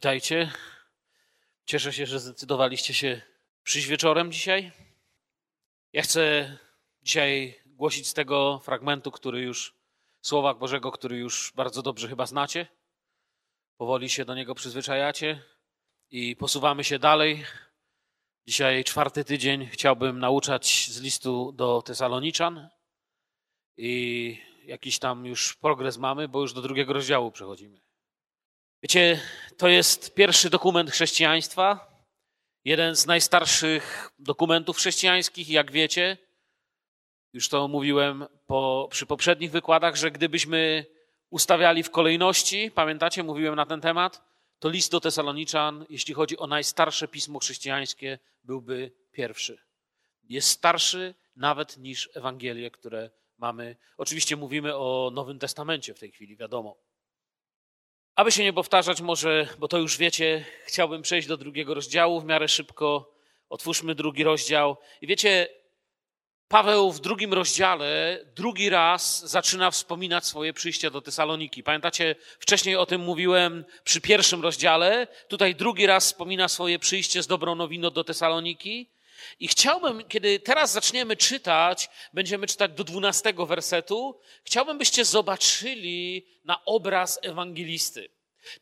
Witajcie. 0.00 0.52
Cieszę 1.64 1.92
się, 1.92 2.06
że 2.06 2.20
zdecydowaliście 2.20 2.94
się 2.94 3.22
przyjść 3.62 3.88
wieczorem 3.88 4.32
dzisiaj. 4.32 4.72
Ja 5.92 6.02
chcę 6.02 6.56
dzisiaj 7.02 7.60
głosić 7.66 8.08
z 8.08 8.14
tego 8.14 8.58
fragmentu, 8.58 9.10
który 9.10 9.40
już, 9.40 9.74
słowa 10.20 10.54
Bożego, 10.54 10.92
który 10.92 11.16
już 11.16 11.52
bardzo 11.56 11.82
dobrze 11.82 12.08
chyba 12.08 12.26
znacie. 12.26 12.66
Powoli 13.76 14.10
się 14.10 14.24
do 14.24 14.34
niego 14.34 14.54
przyzwyczajacie 14.54 15.42
i 16.10 16.36
posuwamy 16.36 16.84
się 16.84 16.98
dalej. 16.98 17.44
Dzisiaj 18.46 18.84
czwarty 18.84 19.24
tydzień 19.24 19.66
chciałbym 19.66 20.18
nauczać 20.18 20.86
z 20.90 21.00
listu 21.00 21.52
do 21.52 21.82
Tesaloniczan 21.82 22.68
i 23.76 24.38
jakiś 24.64 24.98
tam 24.98 25.26
już 25.26 25.56
progres 25.56 25.98
mamy, 25.98 26.28
bo 26.28 26.40
już 26.40 26.52
do 26.52 26.62
drugiego 26.62 26.92
rozdziału 26.92 27.32
przechodzimy. 27.32 27.89
Wiecie, 28.82 29.20
to 29.56 29.68
jest 29.68 30.14
pierwszy 30.14 30.50
dokument 30.50 30.90
chrześcijaństwa, 30.90 31.90
jeden 32.64 32.96
z 32.96 33.06
najstarszych 33.06 34.10
dokumentów 34.18 34.76
chrześcijańskich, 34.76 35.48
jak 35.48 35.72
wiecie. 35.72 36.16
Już 37.32 37.48
to 37.48 37.68
mówiłem 37.68 38.26
po, 38.46 38.88
przy 38.90 39.06
poprzednich 39.06 39.50
wykładach, 39.50 39.96
że 39.96 40.10
gdybyśmy 40.10 40.86
ustawiali 41.30 41.82
w 41.82 41.90
kolejności, 41.90 42.70
pamiętacie, 42.70 43.22
mówiłem 43.22 43.54
na 43.54 43.66
ten 43.66 43.80
temat, 43.80 44.22
to 44.58 44.68
list 44.68 44.90
do 44.90 45.00
Tesaloniczan, 45.00 45.86
jeśli 45.90 46.14
chodzi 46.14 46.38
o 46.38 46.46
najstarsze 46.46 47.08
pismo 47.08 47.38
chrześcijańskie, 47.38 48.18
byłby 48.44 48.92
pierwszy. 49.12 49.58
Jest 50.28 50.48
starszy 50.48 51.14
nawet 51.36 51.76
niż 51.76 52.10
Ewangelie, 52.14 52.70
które 52.70 53.10
mamy. 53.38 53.76
Oczywiście 53.96 54.36
mówimy 54.36 54.76
o 54.76 55.10
Nowym 55.14 55.38
Testamencie 55.38 55.94
w 55.94 55.98
tej 55.98 56.10
chwili, 56.10 56.36
wiadomo. 56.36 56.89
Aby 58.20 58.32
się 58.32 58.44
nie 58.44 58.52
powtarzać, 58.52 59.00
może, 59.00 59.48
bo 59.58 59.68
to 59.68 59.78
już 59.78 59.96
wiecie, 59.96 60.44
chciałbym 60.66 61.02
przejść 61.02 61.28
do 61.28 61.36
drugiego 61.36 61.74
rozdziału 61.74 62.20
w 62.20 62.24
miarę 62.24 62.48
szybko. 62.48 63.14
Otwórzmy 63.48 63.94
drugi 63.94 64.24
rozdział. 64.24 64.76
I 65.00 65.06
wiecie, 65.06 65.48
Paweł 66.48 66.92
w 66.92 67.00
drugim 67.00 67.34
rozdziale 67.34 68.18
drugi 68.36 68.70
raz 68.70 69.30
zaczyna 69.30 69.70
wspominać 69.70 70.26
swoje 70.26 70.52
przyjście 70.52 70.90
do 70.90 71.00
Tesaloniki. 71.00 71.62
Pamiętacie, 71.62 72.16
wcześniej 72.38 72.76
o 72.76 72.86
tym 72.86 73.00
mówiłem 73.00 73.64
przy 73.84 74.00
pierwszym 74.00 74.42
rozdziale. 74.42 75.06
Tutaj 75.28 75.54
drugi 75.54 75.86
raz 75.86 76.04
wspomina 76.04 76.48
swoje 76.48 76.78
przyjście 76.78 77.22
z 77.22 77.26
dobrą 77.26 77.54
nowiną 77.54 77.90
do 77.90 78.04
Tesaloniki. 78.04 78.90
I 79.40 79.48
chciałbym, 79.48 80.04
kiedy 80.08 80.40
teraz 80.40 80.72
zaczniemy 80.72 81.16
czytać, 81.16 81.90
będziemy 82.12 82.46
czytać 82.46 82.72
do 82.72 82.84
dwunastego 82.84 83.46
wersetu, 83.46 84.20
chciałbym, 84.44 84.78
byście 84.78 85.04
zobaczyli 85.04 86.26
na 86.44 86.64
obraz 86.64 87.18
ewangelisty. 87.22 88.08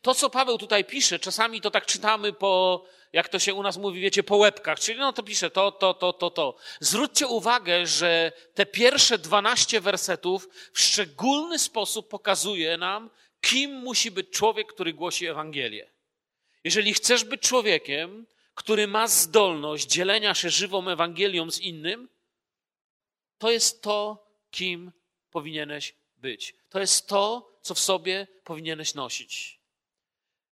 To, 0.01 0.15
co 0.15 0.29
Paweł 0.29 0.57
tutaj 0.57 0.85
pisze, 0.85 1.19
czasami 1.19 1.61
to 1.61 1.71
tak 1.71 1.85
czytamy 1.85 2.33
po, 2.33 2.85
jak 3.13 3.29
to 3.29 3.39
się 3.39 3.53
u 3.53 3.63
nas 3.63 3.77
mówi, 3.77 4.01
wiecie, 4.01 4.23
po 4.23 4.37
łebkach, 4.37 4.79
czyli 4.79 4.99
no 4.99 5.13
to 5.13 5.23
pisze 5.23 5.49
to, 5.49 5.71
to, 5.71 5.93
to, 5.93 6.13
to, 6.13 6.29
to. 6.29 6.55
Zwróćcie 6.79 7.27
uwagę, 7.27 7.87
że 7.87 8.31
te 8.53 8.65
pierwsze 8.65 9.17
dwanaście 9.17 9.81
wersetów 9.81 10.49
w 10.73 10.79
szczególny 10.79 11.59
sposób 11.59 12.09
pokazuje 12.09 12.77
nam, 12.77 13.09
kim 13.41 13.71
musi 13.71 14.11
być 14.11 14.29
człowiek, 14.29 14.73
który 14.73 14.93
głosi 14.93 15.27
Ewangelię. 15.27 15.91
Jeżeli 16.63 16.93
chcesz 16.93 17.23
być 17.23 17.41
człowiekiem, 17.41 18.25
który 18.59 18.87
ma 18.87 19.07
zdolność 19.07 19.87
dzielenia 19.87 20.35
się 20.35 20.49
żywą 20.49 20.89
Ewangelią 20.89 21.51
z 21.51 21.59
innym, 21.59 22.09
to 23.37 23.51
jest 23.51 23.81
to, 23.81 24.27
kim 24.51 24.91
powinieneś 25.31 25.95
być. 26.17 26.55
To 26.69 26.79
jest 26.79 27.07
to, 27.07 27.51
co 27.61 27.73
w 27.75 27.79
sobie 27.79 28.27
powinieneś 28.43 28.93
nosić. 28.93 29.59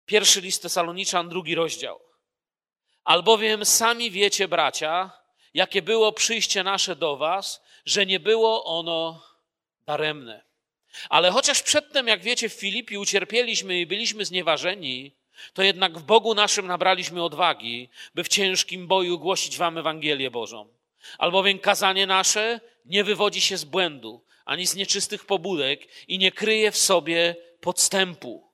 Pierwszy 0.07 0.41
list 0.41 0.63
Tesaloniczan, 0.63 1.29
drugi 1.29 1.55
rozdział. 1.55 2.01
Albowiem 3.05 3.65
sami 3.65 4.11
wiecie, 4.11 4.49
bracia, 4.49 5.11
jakie 5.55 5.83
było 5.83 6.13
przyjście 6.13 6.63
nasze 6.63 6.97
do 6.97 7.17
was, 7.17 7.63
że 7.85 8.07
nie 8.07 8.21
było 8.21 8.65
ono 8.65 9.23
daremne. 9.87 10.45
Ale 11.09 11.31
chociaż 11.31 11.63
przedtem, 11.63 12.09
jak 12.09 12.23
wiecie, 12.23 12.49
w 12.49 12.53
Filipi 12.53 12.99
ucierpieliśmy 12.99 13.81
i 13.81 13.87
byliśmy 13.87 14.25
znieważeni, 14.25 15.20
to 15.53 15.63
jednak 15.63 15.99
w 15.99 16.03
Bogu 16.03 16.35
naszym 16.35 16.67
nabraliśmy 16.67 17.25
odwagi, 17.25 17.89
by 18.15 18.25
w 18.25 18.29
ciężkim 18.29 18.87
boju 18.87 19.19
głosić 19.19 19.59
wam 19.59 19.79
Ewangelię 19.79 20.31
Bożą. 20.31 20.69
Albowiem 21.19 21.59
kazanie 21.59 22.07
nasze 22.07 22.61
nie 22.85 23.05
wywodzi 23.05 23.41
się 23.41 23.57
z 23.57 23.65
błędu, 23.65 24.25
ani 24.45 24.67
z 24.67 24.75
nieczystych 24.75 25.25
pobudek 25.27 25.81
i 26.09 26.19
nie 26.19 26.33
kryje 26.33 26.71
w 26.71 26.77
sobie 26.77 27.37
podstępu. 27.61 28.51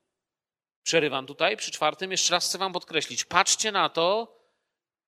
Przerywam 0.82 1.26
tutaj 1.26 1.56
przy 1.56 1.70
czwartym, 1.70 2.10
jeszcze 2.10 2.32
raz 2.32 2.48
chcę 2.48 2.58
wam 2.58 2.72
podkreślić. 2.72 3.24
Patrzcie 3.24 3.72
na 3.72 3.88
to, 3.88 4.36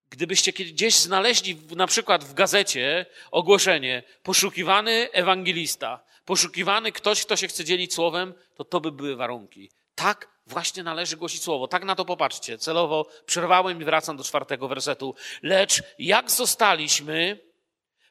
gdybyście 0.09 0.51
gdzieś 0.51 0.95
znaleźli 0.95 1.57
na 1.75 1.87
przykład 1.87 2.23
w 2.23 2.33
gazecie 2.33 3.05
ogłoszenie 3.31 4.03
poszukiwany 4.23 5.09
ewangelista, 5.11 6.03
poszukiwany 6.25 6.91
ktoś, 6.91 7.25
kto 7.25 7.35
się 7.35 7.47
chce 7.47 7.65
dzielić 7.65 7.93
słowem, 7.93 8.33
to 8.55 8.63
to 8.63 8.81
by 8.81 8.91
były 8.91 9.15
warunki. 9.15 9.71
Tak 9.95 10.29
właśnie 10.49 10.83
należy 10.83 11.17
głosić 11.17 11.43
słowo. 11.43 11.67
Tak 11.67 11.83
na 11.83 11.95
to 11.95 12.05
popatrzcie. 12.05 12.57
Celowo 12.57 13.05
przerwałem 13.25 13.81
i 13.81 13.85
wracam 13.85 14.17
do 14.17 14.23
czwartego 14.23 14.67
wersetu. 14.67 15.15
Lecz 15.43 15.83
jak 15.99 16.31
zostaliśmy 16.31 17.39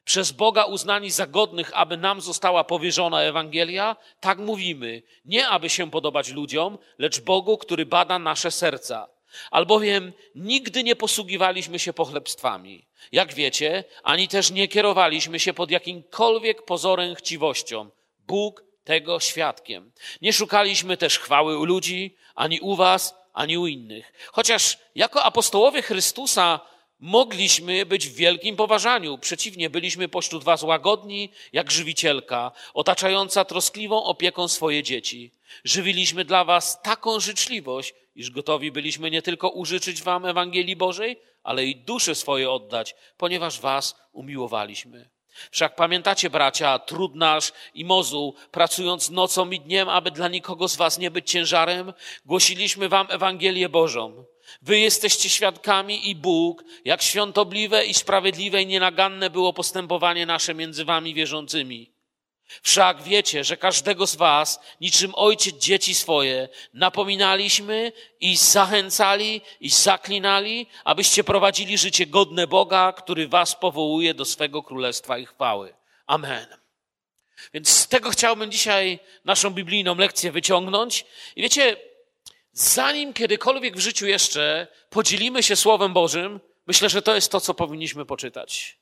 przez 0.05 0.31
Boga 0.31 0.63
uznani 0.63 1.11
za 1.11 1.27
godnych, 1.27 1.71
aby 1.73 1.97
nam 1.97 2.21
została 2.21 2.63
powierzona 2.63 3.21
Ewangelia, 3.21 3.95
tak 4.19 4.37
mówimy. 4.37 5.01
Nie 5.25 5.47
aby 5.47 5.69
się 5.69 5.91
podobać 5.91 6.29
ludziom, 6.29 6.77
lecz 6.97 7.21
Bogu, 7.21 7.57
który 7.57 7.85
bada 7.85 8.19
nasze 8.19 8.51
serca. 8.51 9.07
Albowiem 9.51 10.13
nigdy 10.35 10.83
nie 10.83 10.95
posługiwaliśmy 10.95 11.79
się 11.79 11.93
pochlebstwami, 11.93 12.85
jak 13.11 13.33
wiecie, 13.33 13.83
ani 14.03 14.27
też 14.27 14.51
nie 14.51 14.67
kierowaliśmy 14.67 15.39
się 15.39 15.53
pod 15.53 15.71
jakimkolwiek 15.71 16.65
pozorem 16.65 17.15
chciwością. 17.15 17.89
Bóg 18.27 18.63
tego 18.83 19.19
świadkiem. 19.19 19.91
Nie 20.21 20.33
szukaliśmy 20.33 20.97
też 20.97 21.19
chwały 21.19 21.57
u 21.57 21.65
ludzi, 21.65 22.15
ani 22.35 22.59
u 22.59 22.75
was, 22.75 23.15
ani 23.33 23.57
u 23.57 23.67
innych. 23.67 24.13
Chociaż 24.31 24.77
jako 24.95 25.23
apostołowie 25.23 25.81
Chrystusa 25.81 26.59
mogliśmy 26.99 27.85
być 27.85 28.07
w 28.07 28.15
wielkim 28.15 28.55
poważaniu. 28.55 29.17
Przeciwnie, 29.17 29.69
byliśmy 29.69 30.07
pośród 30.07 30.43
was 30.43 30.63
łagodni, 30.63 31.31
jak 31.53 31.71
żywicielka, 31.71 32.51
otaczająca 32.73 33.45
troskliwą 33.45 34.03
opieką 34.03 34.47
swoje 34.47 34.83
dzieci. 34.83 35.31
Żywiliśmy 35.63 36.25
dla 36.25 36.43
was 36.43 36.81
taką 36.81 37.19
życzliwość, 37.19 37.93
iż 38.15 38.31
gotowi 38.31 38.71
byliśmy 38.71 39.11
nie 39.11 39.21
tylko 39.21 39.49
użyczyć 39.49 40.03
wam 40.03 40.25
Ewangelii 40.25 40.75
Bożej, 40.75 41.19
ale 41.43 41.65
i 41.65 41.75
dusze 41.75 42.15
swoje 42.15 42.51
oddać, 42.51 42.95
ponieważ 43.17 43.59
was 43.59 43.95
umiłowaliśmy. 44.11 45.09
Wszak 45.51 45.75
pamiętacie, 45.75 46.29
bracia, 46.29 46.79
trud 46.79 47.15
nasz 47.15 47.51
i 47.73 47.85
mozuł, 47.85 48.35
pracując 48.51 49.09
nocą 49.09 49.49
i 49.49 49.59
dniem, 49.59 49.89
aby 49.89 50.11
dla 50.11 50.27
nikogo 50.27 50.67
z 50.67 50.75
was 50.75 50.97
nie 50.97 51.11
być 51.11 51.31
ciężarem, 51.31 51.93
głosiliśmy 52.25 52.89
wam 52.89 53.07
Ewangelię 53.09 53.69
Bożą. 53.69 54.25
Wy 54.61 54.79
jesteście 54.79 55.29
świadkami 55.29 56.09
i 56.09 56.15
Bóg, 56.15 56.63
jak 56.85 57.01
świątobliwe 57.01 57.85
i 57.85 57.93
sprawiedliwe 57.93 58.61
i 58.61 58.67
nienaganne 58.67 59.29
było 59.29 59.53
postępowanie 59.53 60.25
nasze 60.25 60.53
między 60.53 60.85
wami 60.85 61.13
wierzącymi. 61.13 61.98
Wszak 62.61 63.03
wiecie, 63.03 63.43
że 63.43 63.57
każdego 63.57 64.07
z 64.07 64.15
was, 64.15 64.59
niczym 64.81 65.11
ojciec 65.15 65.55
dzieci 65.55 65.95
swoje, 65.95 66.49
napominaliśmy 66.73 67.91
i 68.19 68.37
zachęcali 68.37 69.41
i 69.59 69.69
zaklinali, 69.69 70.67
abyście 70.83 71.23
prowadzili 71.23 71.77
życie 71.77 72.05
godne 72.05 72.47
Boga, 72.47 72.93
który 72.93 73.27
was 73.27 73.55
powołuje 73.55 74.13
do 74.13 74.25
swego 74.25 74.63
królestwa 74.63 75.17
i 75.17 75.25
chwały. 75.25 75.73
Amen. 76.07 76.47
Więc 77.53 77.69
z 77.69 77.87
tego 77.87 78.09
chciałbym 78.09 78.51
dzisiaj 78.51 78.99
naszą 79.25 79.49
biblijną 79.49 79.95
lekcję 79.95 80.31
wyciągnąć. 80.31 81.05
I 81.35 81.41
wiecie, 81.41 81.77
zanim 82.51 83.13
kiedykolwiek 83.13 83.77
w 83.77 83.79
życiu 83.79 84.07
jeszcze 84.07 84.67
podzielimy 84.89 85.43
się 85.43 85.55
Słowem 85.55 85.93
Bożym, 85.93 86.39
myślę, 86.67 86.89
że 86.89 87.01
to 87.01 87.15
jest 87.15 87.31
to, 87.31 87.41
co 87.41 87.53
powinniśmy 87.53 88.05
poczytać. 88.05 88.78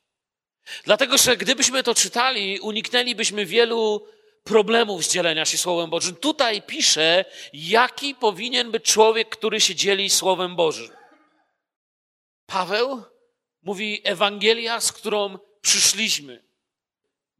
Dlatego, 0.84 1.18
że 1.18 1.36
gdybyśmy 1.36 1.82
to 1.82 1.94
czytali, 1.94 2.60
uniknęlibyśmy 2.60 3.46
wielu 3.46 4.06
problemów 4.44 5.04
z 5.04 5.12
dzielenia 5.12 5.44
się 5.44 5.58
Słowem 5.58 5.90
Bożym. 5.90 6.16
Tutaj 6.16 6.62
pisze, 6.62 7.24
jaki 7.52 8.14
powinien 8.14 8.70
być 8.70 8.84
człowiek, 8.84 9.28
który 9.28 9.60
się 9.60 9.74
dzieli 9.74 10.10
Słowem 10.10 10.56
Bożym. 10.56 10.90
Paweł 12.46 13.02
mówi 13.62 14.00
Ewangelia, 14.04 14.80
z 14.80 14.92
którą 14.92 15.38
przyszliśmy. 15.60 16.48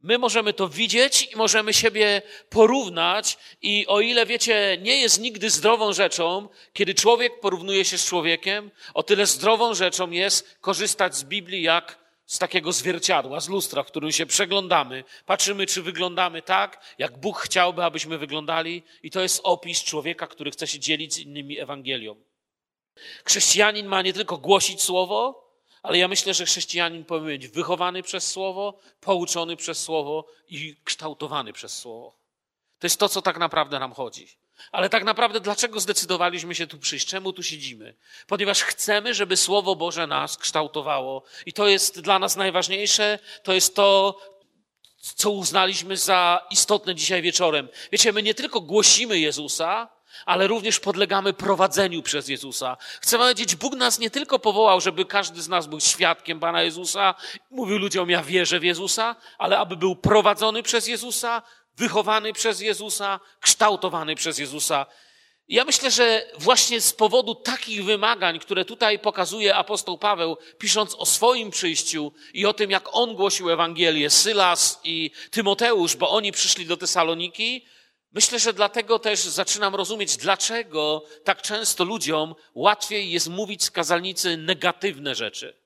My 0.01 0.17
możemy 0.17 0.53
to 0.53 0.69
widzieć 0.69 1.33
i 1.33 1.35
możemy 1.35 1.73
siebie 1.73 2.21
porównać, 2.49 3.37
i 3.61 3.87
o 3.87 4.01
ile 4.01 4.25
wiecie, 4.25 4.77
nie 4.81 5.01
jest 5.01 5.19
nigdy 5.19 5.49
zdrową 5.49 5.93
rzeczą, 5.93 6.49
kiedy 6.73 6.93
człowiek 6.93 7.39
porównuje 7.39 7.85
się 7.85 7.97
z 7.97 8.05
człowiekiem, 8.05 8.71
o 8.93 9.03
tyle 9.03 9.25
zdrową 9.25 9.73
rzeczą 9.73 10.11
jest 10.11 10.57
korzystać 10.61 11.15
z 11.15 11.23
Biblii 11.23 11.61
jak 11.61 11.99
z 12.29 12.39
takiego 12.39 12.71
zwierciadła, 12.71 13.39
z 13.39 13.49
lustra, 13.49 13.83
w 13.83 13.87
którym 13.87 14.11
się 14.11 14.25
przeglądamy, 14.25 15.03
patrzymy, 15.25 15.65
czy 15.65 15.81
wyglądamy 15.81 16.41
tak, 16.41 16.95
jak 16.97 17.17
Bóg 17.17 17.39
chciałby, 17.39 17.83
abyśmy 17.83 18.17
wyglądali, 18.17 18.83
i 19.03 19.11
to 19.11 19.21
jest 19.21 19.41
opis 19.43 19.83
człowieka, 19.83 20.27
który 20.27 20.51
chce 20.51 20.67
się 20.67 20.79
dzielić 20.79 21.13
z 21.13 21.17
innymi 21.17 21.59
Ewangelią. 21.59 22.15
Chrześcijanin 23.25 23.87
ma 23.87 24.01
nie 24.01 24.13
tylko 24.13 24.37
głosić 24.37 24.81
słowo, 24.81 25.49
ale 25.83 25.97
ja 25.97 26.07
myślę, 26.07 26.33
że 26.33 26.45
chrześcijanin 26.45 27.05
powinien 27.05 27.39
być 27.39 27.47
wychowany 27.47 28.03
przez 28.03 28.27
słowo, 28.27 28.79
pouczony 28.99 29.55
przez 29.55 29.81
słowo 29.81 30.25
i 30.49 30.75
kształtowany 30.83 31.53
przez 31.53 31.77
słowo. 31.77 32.15
To 32.79 32.85
jest 32.85 32.99
to, 32.99 33.09
co 33.09 33.21
tak 33.21 33.37
naprawdę 33.37 33.79
nam 33.79 33.93
chodzi. 33.93 34.27
Ale 34.71 34.89
tak 34.89 35.03
naprawdę, 35.03 35.39
dlaczego 35.39 35.79
zdecydowaliśmy 35.79 36.55
się 36.55 36.67
tu 36.67 36.77
przyjść? 36.79 37.07
Czemu 37.07 37.33
tu 37.33 37.43
siedzimy? 37.43 37.95
Ponieważ 38.27 38.63
chcemy, 38.63 39.13
żeby 39.13 39.37
Słowo 39.37 39.75
Boże 39.75 40.07
nas 40.07 40.37
kształtowało. 40.37 41.23
I 41.45 41.53
to 41.53 41.67
jest 41.67 42.01
dla 42.01 42.19
nas 42.19 42.35
najważniejsze. 42.35 43.19
To 43.43 43.53
jest 43.53 43.75
to, 43.75 44.19
co 45.01 45.31
uznaliśmy 45.31 45.97
za 45.97 46.47
istotne 46.51 46.95
dzisiaj 46.95 47.21
wieczorem. 47.21 47.69
Wiecie, 47.91 48.13
my 48.13 48.23
nie 48.23 48.33
tylko 48.33 48.61
głosimy 48.61 49.19
Jezusa, 49.19 49.89
ale 50.25 50.47
również 50.47 50.79
podlegamy 50.79 51.33
prowadzeniu 51.33 52.03
przez 52.03 52.27
Jezusa. 52.27 52.77
Chcę 53.01 53.17
powiedzieć, 53.17 53.55
Bóg 53.55 53.75
nas 53.75 53.99
nie 53.99 54.09
tylko 54.09 54.39
powołał, 54.39 54.81
żeby 54.81 55.05
każdy 55.05 55.41
z 55.41 55.47
nas 55.47 55.67
był 55.67 55.79
świadkiem 55.79 56.39
Pana 56.39 56.63
Jezusa, 56.63 57.15
mówił 57.51 57.77
ludziom, 57.77 58.09
ja 58.09 58.23
wierzę 58.23 58.59
w 58.59 58.63
Jezusa, 58.63 59.15
ale 59.37 59.57
aby 59.57 59.77
był 59.77 59.95
prowadzony 59.95 60.63
przez 60.63 60.87
Jezusa, 60.87 61.41
wychowany 61.79 62.33
przez 62.33 62.61
Jezusa, 62.61 63.19
kształtowany 63.39 64.15
przez 64.15 64.37
Jezusa. 64.37 64.85
Ja 65.47 65.65
myślę, 65.65 65.91
że 65.91 66.25
właśnie 66.37 66.81
z 66.81 66.93
powodu 66.93 67.35
takich 67.35 67.85
wymagań, 67.85 68.39
które 68.39 68.65
tutaj 68.65 68.99
pokazuje 68.99 69.55
apostoł 69.55 69.97
Paweł, 69.97 70.37
pisząc 70.57 70.95
o 70.95 71.05
swoim 71.05 71.51
przyjściu 71.51 72.13
i 72.33 72.45
o 72.45 72.53
tym, 72.53 72.71
jak 72.71 72.89
on 72.91 73.15
głosił 73.15 73.49
Ewangelię, 73.49 74.09
Sylas 74.09 74.79
i 74.83 75.11
Tymoteusz, 75.31 75.95
bo 75.95 76.09
oni 76.09 76.31
przyszli 76.31 76.65
do 76.65 76.77
Tesaloniki, 76.77 77.65
myślę, 78.11 78.39
że 78.39 78.53
dlatego 78.53 78.99
też 78.99 79.19
zaczynam 79.19 79.75
rozumieć, 79.75 80.17
dlaczego 80.17 81.03
tak 81.23 81.41
często 81.41 81.83
ludziom 81.83 82.35
łatwiej 82.55 83.11
jest 83.11 83.27
mówić 83.27 83.63
z 83.63 83.71
kazalnicy 83.71 84.37
negatywne 84.37 85.15
rzeczy. 85.15 85.57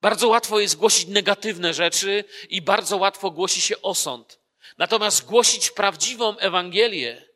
Bardzo 0.00 0.28
łatwo 0.28 0.60
jest 0.60 0.76
głosić 0.76 1.08
negatywne 1.08 1.74
rzeczy 1.74 2.24
i 2.48 2.62
bardzo 2.62 2.96
łatwo 2.96 3.30
głosi 3.30 3.60
się 3.60 3.82
osąd. 3.82 4.37
Natomiast 4.78 5.26
głosić 5.26 5.70
prawdziwą 5.70 6.38
Ewangelię 6.38 7.28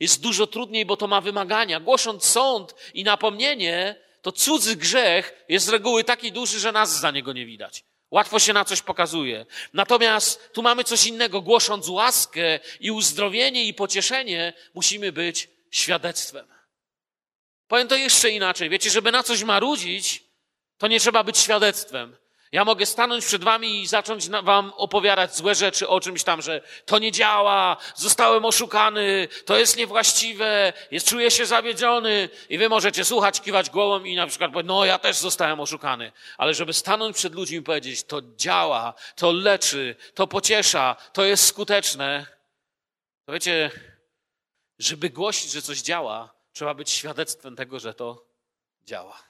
jest 0.00 0.20
dużo 0.20 0.46
trudniej, 0.46 0.86
bo 0.86 0.96
to 0.96 1.06
ma 1.06 1.20
wymagania. 1.20 1.80
Głosząc 1.80 2.24
sąd 2.24 2.74
i 2.94 3.04
napomnienie, 3.04 3.96
to 4.22 4.32
cudzy 4.32 4.76
grzech 4.76 5.44
jest 5.48 5.66
z 5.66 5.68
reguły 5.68 6.04
taki 6.04 6.32
duży, 6.32 6.60
że 6.60 6.72
nas 6.72 7.00
za 7.00 7.10
niego 7.10 7.32
nie 7.32 7.46
widać. 7.46 7.84
Łatwo 8.10 8.38
się 8.38 8.52
na 8.52 8.64
coś 8.64 8.82
pokazuje. 8.82 9.46
Natomiast 9.72 10.52
tu 10.52 10.62
mamy 10.62 10.84
coś 10.84 11.06
innego. 11.06 11.40
Głosząc 11.40 11.88
łaskę 11.88 12.60
i 12.80 12.90
uzdrowienie 12.90 13.64
i 13.64 13.74
pocieszenie, 13.74 14.52
musimy 14.74 15.12
być 15.12 15.48
świadectwem. 15.70 16.46
Powiem 17.68 17.88
to 17.88 17.96
jeszcze 17.96 18.30
inaczej. 18.30 18.70
Wiecie, 18.70 18.90
żeby 18.90 19.12
na 19.12 19.22
coś 19.22 19.42
marudzić, 19.42 20.24
to 20.78 20.88
nie 20.88 21.00
trzeba 21.00 21.24
być 21.24 21.38
świadectwem. 21.38 22.16
Ja 22.52 22.64
mogę 22.64 22.86
stanąć 22.86 23.26
przed 23.26 23.44
wami 23.44 23.82
i 23.82 23.86
zacząć 23.86 24.28
wam 24.28 24.72
opowiadać 24.76 25.36
złe 25.36 25.54
rzeczy 25.54 25.88
o 25.88 26.00
czymś 26.00 26.24
tam, 26.24 26.42
że 26.42 26.62
to 26.86 26.98
nie 26.98 27.12
działa, 27.12 27.76
zostałem 27.94 28.44
oszukany, 28.44 29.28
to 29.44 29.58
jest 29.58 29.76
niewłaściwe, 29.76 30.72
jest, 30.90 31.08
czuję 31.08 31.30
się 31.30 31.46
zawiedziony 31.46 32.28
i 32.48 32.58
wy 32.58 32.68
możecie 32.68 33.04
słuchać, 33.04 33.40
kiwać 33.40 33.70
głową 33.70 34.04
i 34.04 34.16
na 34.16 34.26
przykład 34.26 34.52
powiedzieć, 34.52 34.68
no 34.68 34.84
ja 34.84 34.98
też 34.98 35.16
zostałem 35.16 35.60
oszukany. 35.60 36.12
Ale 36.38 36.54
żeby 36.54 36.72
stanąć 36.72 37.16
przed 37.16 37.34
ludźmi 37.34 37.58
i 37.58 37.62
powiedzieć, 37.62 38.04
to 38.04 38.22
działa, 38.36 38.94
to 39.16 39.32
leczy, 39.32 39.96
to 40.14 40.26
pociesza, 40.26 40.96
to 41.12 41.24
jest 41.24 41.46
skuteczne, 41.46 42.26
to 43.26 43.32
wiecie, 43.32 43.70
żeby 44.78 45.10
głosić, 45.10 45.50
że 45.50 45.62
coś 45.62 45.80
działa, 45.80 46.34
trzeba 46.52 46.74
być 46.74 46.90
świadectwem 46.90 47.56
tego, 47.56 47.80
że 47.80 47.94
to 47.94 48.24
działa. 48.84 49.29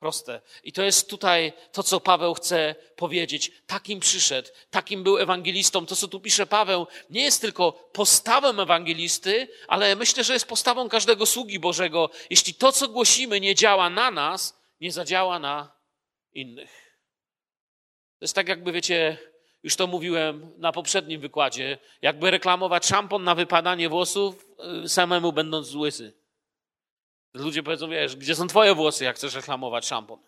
Proste. 0.00 0.40
I 0.64 0.72
to 0.72 0.82
jest 0.82 1.10
tutaj 1.10 1.52
to, 1.72 1.82
co 1.82 2.00
Paweł 2.00 2.34
chce 2.34 2.74
powiedzieć. 2.96 3.52
Takim 3.66 4.00
przyszedł, 4.00 4.48
takim 4.70 5.02
był 5.02 5.18
ewangelistą. 5.18 5.86
To, 5.86 5.96
co 5.96 6.08
tu 6.08 6.20
pisze 6.20 6.46
Paweł, 6.46 6.86
nie 7.10 7.22
jest 7.22 7.40
tylko 7.40 7.72
postawą 7.72 8.62
ewangelisty, 8.62 9.48
ale 9.68 9.96
myślę, 9.96 10.24
że 10.24 10.32
jest 10.32 10.48
postawą 10.48 10.88
każdego 10.88 11.26
sługi 11.26 11.58
Bożego. 11.58 12.10
Jeśli 12.30 12.54
to, 12.54 12.72
co 12.72 12.88
głosimy, 12.88 13.40
nie 13.40 13.54
działa 13.54 13.90
na 13.90 14.10
nas, 14.10 14.60
nie 14.80 14.92
zadziała 14.92 15.38
na 15.38 15.72
innych. 16.32 17.00
To 18.18 18.24
jest 18.24 18.34
tak, 18.34 18.48
jakby 18.48 18.72
wiecie, 18.72 19.18
już 19.62 19.76
to 19.76 19.86
mówiłem 19.86 20.52
na 20.58 20.72
poprzednim 20.72 21.20
wykładzie, 21.20 21.78
jakby 22.02 22.30
reklamować 22.30 22.86
szampon 22.86 23.24
na 23.24 23.34
wypadanie 23.34 23.88
włosów, 23.88 24.46
y, 24.84 24.88
samemu 24.88 25.32
będąc 25.32 25.74
łysy. 25.74 26.19
Ludzie 27.34 27.62
powiedzą, 27.62 27.90
wiesz, 27.90 28.16
gdzie 28.16 28.34
są 28.34 28.46
twoje 28.46 28.74
włosy, 28.74 29.04
jak 29.04 29.16
chcesz 29.16 29.34
reklamować 29.34 29.86
szampon? 29.86 30.18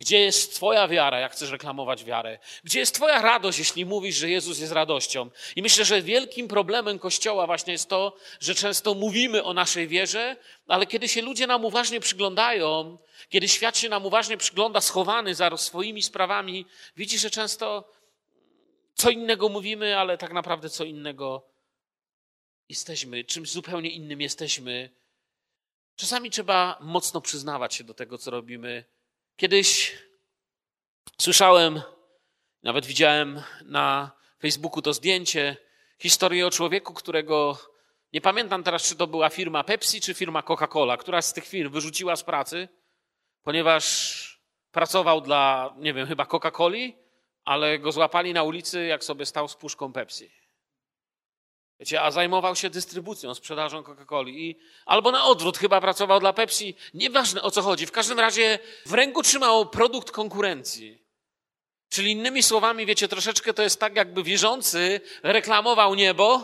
Gdzie 0.00 0.20
jest 0.20 0.54
twoja 0.54 0.88
wiara, 0.88 1.20
jak 1.20 1.32
chcesz 1.32 1.50
reklamować 1.50 2.04
wiarę? 2.04 2.38
Gdzie 2.64 2.78
jest 2.78 2.94
twoja 2.94 3.22
radość, 3.22 3.58
jeśli 3.58 3.86
mówisz, 3.86 4.16
że 4.16 4.30
Jezus 4.30 4.58
jest 4.58 4.72
radością? 4.72 5.30
I 5.56 5.62
myślę, 5.62 5.84
że 5.84 6.02
wielkim 6.02 6.48
problemem 6.48 6.98
Kościoła 6.98 7.46
właśnie 7.46 7.72
jest 7.72 7.88
to, 7.88 8.16
że 8.40 8.54
często 8.54 8.94
mówimy 8.94 9.44
o 9.44 9.54
naszej 9.54 9.88
wierze, 9.88 10.36
ale 10.66 10.86
kiedy 10.86 11.08
się 11.08 11.22
ludzie 11.22 11.46
nam 11.46 11.64
uważnie 11.64 12.00
przyglądają, 12.00 12.98
kiedy 13.28 13.48
świat 13.48 13.78
się 13.78 13.88
nam 13.88 14.06
uważnie 14.06 14.36
przygląda, 14.36 14.80
schowany 14.80 15.34
za 15.34 15.56
swoimi 15.56 16.02
sprawami, 16.02 16.66
widzi, 16.96 17.18
że 17.18 17.30
często 17.30 17.92
co 18.94 19.10
innego 19.10 19.48
mówimy, 19.48 19.98
ale 19.98 20.18
tak 20.18 20.32
naprawdę 20.32 20.70
co 20.70 20.84
innego 20.84 21.48
jesteśmy, 22.68 23.24
czymś 23.24 23.50
zupełnie 23.50 23.90
innym 23.90 24.20
jesteśmy 24.20 24.90
Czasami 25.96 26.30
trzeba 26.30 26.78
mocno 26.80 27.20
przyznawać 27.20 27.74
się 27.74 27.84
do 27.84 27.94
tego, 27.94 28.18
co 28.18 28.30
robimy. 28.30 28.84
Kiedyś 29.36 29.98
słyszałem, 31.20 31.82
nawet 32.62 32.86
widziałem 32.86 33.42
na 33.64 34.10
Facebooku 34.40 34.82
to 34.82 34.92
zdjęcie, 34.92 35.56
historię 35.98 36.46
o 36.46 36.50
człowieku, 36.50 36.94
którego 36.94 37.58
nie 38.12 38.20
pamiętam 38.20 38.62
teraz, 38.62 38.82
czy 38.82 38.96
to 38.96 39.06
była 39.06 39.28
firma 39.28 39.64
Pepsi, 39.64 40.00
czy 40.00 40.14
firma 40.14 40.42
Coca-Cola, 40.42 40.96
która 40.96 41.22
z 41.22 41.32
tych 41.32 41.46
firm 41.46 41.72
wyrzuciła 41.72 42.16
z 42.16 42.24
pracy, 42.24 42.68
ponieważ 43.42 44.42
pracował 44.70 45.20
dla, 45.20 45.74
nie 45.78 45.94
wiem, 45.94 46.06
chyba 46.06 46.24
Coca-Coli, 46.24 46.92
ale 47.44 47.78
go 47.78 47.92
złapali 47.92 48.32
na 48.32 48.42
ulicy, 48.42 48.84
jak 48.84 49.04
sobie 49.04 49.26
stał 49.26 49.48
z 49.48 49.56
puszką 49.56 49.92
Pepsi. 49.92 50.41
Wiecie, 51.82 52.02
a 52.02 52.10
zajmował 52.10 52.56
się 52.56 52.70
dystrybucją, 52.70 53.34
sprzedażą 53.34 53.82
Coca-Coli. 53.82 54.28
I, 54.28 54.58
albo 54.86 55.10
na 55.10 55.24
odwrót, 55.24 55.58
chyba 55.58 55.80
pracował 55.80 56.20
dla 56.20 56.32
Pepsi. 56.32 56.74
Nieważne 56.94 57.42
o 57.42 57.50
co 57.50 57.62
chodzi. 57.62 57.86
W 57.86 57.92
każdym 57.92 58.20
razie 58.20 58.58
w 58.86 58.92
ręku 58.92 59.22
trzymał 59.22 59.66
produkt 59.66 60.10
konkurencji. 60.10 61.02
Czyli 61.88 62.12
innymi 62.12 62.42
słowami, 62.42 62.86
wiecie, 62.86 63.08
troszeczkę 63.08 63.54
to 63.54 63.62
jest 63.62 63.80
tak, 63.80 63.96
jakby 63.96 64.22
wierzący 64.22 65.00
reklamował 65.22 65.94
niebo, 65.94 66.40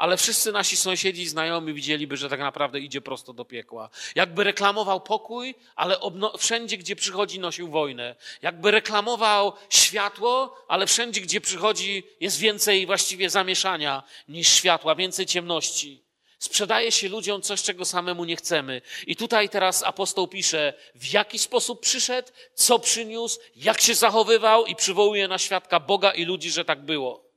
ale 0.00 0.16
wszyscy 0.16 0.52
nasi 0.52 0.76
sąsiedzi 0.76 1.22
i 1.22 1.28
znajomi 1.28 1.74
widzieliby, 1.74 2.16
że 2.16 2.28
tak 2.28 2.40
naprawdę 2.40 2.80
idzie 2.80 3.00
prosto 3.00 3.32
do 3.32 3.44
piekła. 3.44 3.90
Jakby 4.14 4.44
reklamował 4.44 5.00
pokój, 5.00 5.54
ale 5.76 5.96
wszędzie, 6.38 6.76
gdzie 6.76 6.96
przychodzi, 6.96 7.40
nosił 7.40 7.68
wojnę. 7.68 8.16
Jakby 8.42 8.70
reklamował 8.70 9.52
światło, 9.70 10.56
ale 10.68 10.86
wszędzie, 10.86 11.20
gdzie 11.20 11.40
przychodzi, 11.40 12.02
jest 12.20 12.38
więcej 12.38 12.86
właściwie 12.86 13.30
zamieszania 13.30 14.02
niż 14.28 14.48
światła, 14.48 14.94
więcej 14.94 15.26
ciemności. 15.26 16.04
Sprzedaje 16.38 16.92
się 16.92 17.08
ludziom 17.08 17.42
coś, 17.42 17.62
czego 17.62 17.84
samemu 17.84 18.24
nie 18.24 18.36
chcemy. 18.36 18.82
I 19.06 19.16
tutaj 19.16 19.48
teraz 19.48 19.82
apostoł 19.82 20.28
pisze, 20.28 20.74
w 20.94 21.12
jaki 21.12 21.38
sposób 21.38 21.80
przyszedł, 21.80 22.28
co 22.54 22.78
przyniósł, 22.78 23.40
jak 23.56 23.80
się 23.80 23.94
zachowywał 23.94 24.66
i 24.66 24.76
przywołuje 24.76 25.28
na 25.28 25.38
świadka 25.38 25.80
Boga 25.80 26.10
i 26.10 26.24
ludzi, 26.24 26.50
że 26.50 26.64
tak 26.64 26.84
było. 26.84 27.30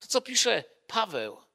To, 0.00 0.08
co 0.08 0.20
pisze 0.20 0.64
Paweł. 0.86 1.47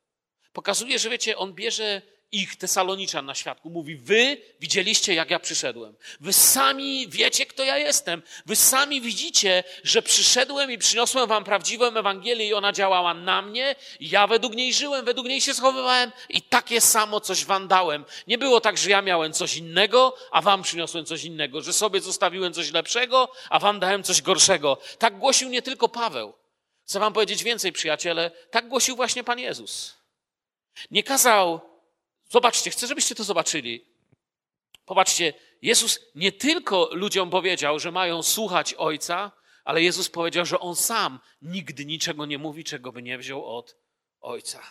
Pokazuje, 0.54 1.00
że 1.00 1.10
wiecie, 1.10 1.38
on 1.38 1.54
bierze 1.54 2.02
ich, 2.34 2.56
Tesaloniczan, 2.56 3.26
na 3.26 3.36
świadku. 3.36 3.70
Mówi, 3.70 3.96
wy 3.96 4.38
widzieliście, 4.60 5.14
jak 5.14 5.30
ja 5.30 5.40
przyszedłem. 5.40 5.96
Wy 6.20 6.34
sami 6.34 7.08
wiecie, 7.08 7.46
kto 7.46 7.64
ja 7.64 7.78
jestem. 7.78 8.22
Wy 8.46 8.56
sami 8.56 9.02
widzicie, 9.02 9.64
że 9.84 10.02
przyszedłem 10.02 10.72
i 10.72 10.78
przyniosłem 10.78 11.30
wam 11.30 11.44
prawdziwą 11.44 11.86
Ewangelię 11.86 12.48
i 12.48 12.54
ona 12.54 12.72
działała 12.72 13.14
na 13.14 13.42
mnie. 13.42 13.76
Ja 14.00 14.28
według 14.28 14.56
niej 14.56 14.74
żyłem, 14.74 15.06
według 15.06 15.28
niej 15.28 15.42
się 15.42 15.54
schowywałem 15.54 16.12
i 16.30 16.42
takie 16.42 16.82
samo 16.82 17.20
coś 17.20 17.46
wam 17.46 17.68
dałem. 17.68 18.06
Nie 18.28 18.38
było 18.38 18.62
tak, 18.62 18.78
że 18.78 18.90
ja 18.90 19.02
miałem 19.02 19.34
coś 19.34 19.56
innego, 19.56 20.16
a 20.32 20.42
wam 20.42 20.64
przyniosłem 20.64 21.06
coś 21.06 21.24
innego. 21.24 21.62
Że 21.62 21.74
sobie 21.74 22.02
zostawiłem 22.02 22.54
coś 22.54 22.72
lepszego, 22.72 23.32
a 23.50 23.60
wam 23.60 23.80
dałem 23.80 24.04
coś 24.04 24.22
gorszego. 24.22 24.78
Tak 24.98 25.18
głosił 25.18 25.50
nie 25.50 25.62
tylko 25.62 25.90
Paweł. 25.90 26.34
Chcę 26.86 27.00
wam 27.00 27.14
powiedzieć 27.14 27.44
więcej, 27.44 27.72
przyjaciele. 27.72 28.32
Tak 28.52 28.68
głosił 28.68 28.96
właśnie 28.96 29.24
Pan 29.24 29.40
Jezus. 29.40 30.03
Nie 30.92 31.04
kazał, 31.04 31.62
zobaczcie, 32.30 32.72
chcę, 32.72 32.88
żebyście 32.88 33.16
to 33.16 33.24
zobaczyli. 33.24 33.86
Popatrzcie, 34.86 35.34
Jezus 35.62 36.00
nie 36.16 36.32
tylko 36.32 36.90
ludziom 36.92 37.30
powiedział, 37.30 37.80
że 37.80 37.92
mają 37.92 38.24
słuchać 38.24 38.74
Ojca, 38.74 39.32
ale 39.64 39.82
Jezus 39.82 40.10
powiedział, 40.10 40.46
że 40.46 40.60
On 40.60 40.76
sam 40.76 41.20
nigdy 41.42 41.86
niczego 41.86 42.26
nie 42.26 42.38
mówi, 42.38 42.64
czego 42.64 42.92
by 42.92 43.02
nie 43.02 43.18
wziął 43.18 43.58
od 43.58 43.76
Ojca. 44.22 44.62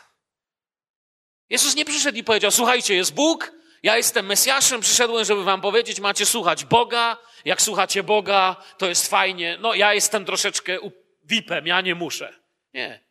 Jezus 1.51 1.75
nie 1.77 1.85
przyszedł 1.85 2.19
i 2.19 2.25
powiedział: 2.25 2.51
Słuchajcie, 2.51 2.95
jest 2.95 3.15
Bóg, 3.15 3.53
Ja 3.83 3.97
jestem 3.97 4.27
Mesjaszem, 4.27 4.81
przyszedłem, 4.81 5.25
żeby 5.25 5.45
wam 5.45 5.61
powiedzieć, 5.61 6.01
macie 6.01 6.27
słuchać 6.27 6.65
Boga. 6.65 7.17
Jak 7.45 7.63
słuchacie 7.63 8.03
Boga, 8.03 8.57
to 8.79 8.89
jest 8.89 9.09
fajnie. 9.09 9.59
No, 9.61 9.75
ja 9.75 9.95
jestem 9.95 10.25
troszeczkę 10.25 10.79
VIP-em, 11.25 11.67
ja 11.67 11.81
nie 11.81 11.95
muszę. 11.95 12.39
Nie. 12.75 13.05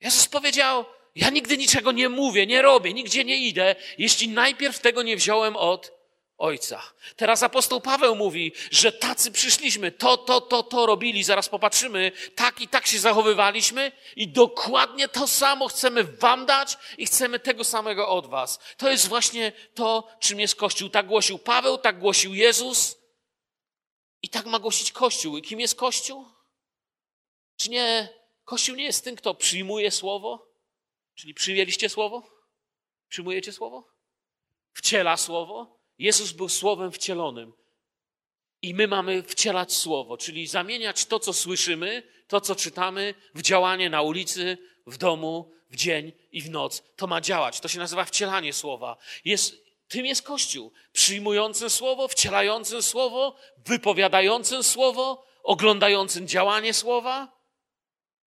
Jezus 0.00 0.28
powiedział, 0.28 0.84
ja 1.14 1.30
nigdy 1.30 1.58
niczego 1.58 1.92
nie 1.92 2.08
mówię, 2.08 2.46
nie 2.46 2.62
robię, 2.62 2.92
nigdzie 2.92 3.24
nie 3.24 3.36
idę, 3.36 3.76
jeśli 3.98 4.28
najpierw 4.28 4.80
tego 4.80 5.02
nie 5.02 5.16
wziąłem 5.16 5.56
od 5.56 5.94
Ojca. 6.38 6.82
Teraz 7.16 7.42
apostoł 7.42 7.80
Paweł 7.80 8.16
mówi, 8.16 8.52
że 8.70 8.92
tacy 8.92 9.32
przyszliśmy, 9.32 9.92
to, 9.92 10.16
to, 10.16 10.40
to, 10.40 10.62
to 10.62 10.86
robili, 10.86 11.24
zaraz 11.24 11.48
popatrzymy, 11.48 12.12
tak 12.34 12.60
i 12.60 12.68
tak 12.68 12.86
się 12.86 12.98
zachowywaliśmy 12.98 13.92
i 14.16 14.28
dokładnie 14.28 15.08
to 15.08 15.26
samo 15.26 15.68
chcemy 15.68 16.04
wam 16.04 16.46
dać 16.46 16.76
i 16.98 17.06
chcemy 17.06 17.38
tego 17.38 17.64
samego 17.64 18.08
od 18.08 18.26
was. 18.26 18.58
To 18.76 18.90
jest 18.90 19.08
właśnie 19.08 19.52
to, 19.74 20.08
czym 20.20 20.40
jest 20.40 20.56
Kościół. 20.56 20.88
Tak 20.88 21.06
głosił 21.06 21.38
Paweł, 21.38 21.78
tak 21.78 21.98
głosił 21.98 22.34
Jezus 22.34 22.96
i 24.22 24.28
tak 24.28 24.46
ma 24.46 24.58
głosić 24.58 24.92
Kościół. 24.92 25.36
I 25.36 25.42
kim 25.42 25.60
jest 25.60 25.74
Kościół? 25.74 26.26
Czy 27.56 27.70
nie, 27.70 28.08
Kościół 28.44 28.76
nie 28.76 28.84
jest 28.84 29.04
tym, 29.04 29.16
kto 29.16 29.34
przyjmuje 29.34 29.90
słowo? 29.90 30.53
Czyli 31.14 31.34
przyjęliście 31.34 31.88
słowo? 31.88 32.22
Przyjmujecie 33.08 33.52
słowo? 33.52 33.88
Wciela 34.72 35.16
słowo? 35.16 35.78
Jezus 35.98 36.32
był 36.32 36.48
słowem 36.48 36.92
wcielonym. 36.92 37.52
I 38.62 38.74
my 38.74 38.88
mamy 38.88 39.22
wcielać 39.22 39.72
słowo, 39.72 40.16
czyli 40.16 40.46
zamieniać 40.46 41.06
to, 41.06 41.20
co 41.20 41.32
słyszymy, 41.32 42.02
to, 42.28 42.40
co 42.40 42.54
czytamy, 42.54 43.14
w 43.34 43.42
działanie 43.42 43.90
na 43.90 44.02
ulicy, 44.02 44.58
w 44.86 44.96
domu, 44.96 45.52
w 45.70 45.76
dzień 45.76 46.12
i 46.32 46.42
w 46.42 46.50
noc. 46.50 46.82
To 46.96 47.06
ma 47.06 47.20
działać. 47.20 47.60
To 47.60 47.68
się 47.68 47.78
nazywa 47.78 48.04
wcielanie 48.04 48.52
słowa. 48.52 48.96
Jest, 49.24 49.64
tym 49.88 50.06
jest 50.06 50.22
Kościół. 50.22 50.72
Przyjmującym 50.92 51.70
słowo, 51.70 52.08
wcielającym 52.08 52.82
słowo, 52.82 53.36
wypowiadającym 53.66 54.62
słowo, 54.62 55.26
oglądającym 55.42 56.28
działanie 56.28 56.74
słowa 56.74 57.40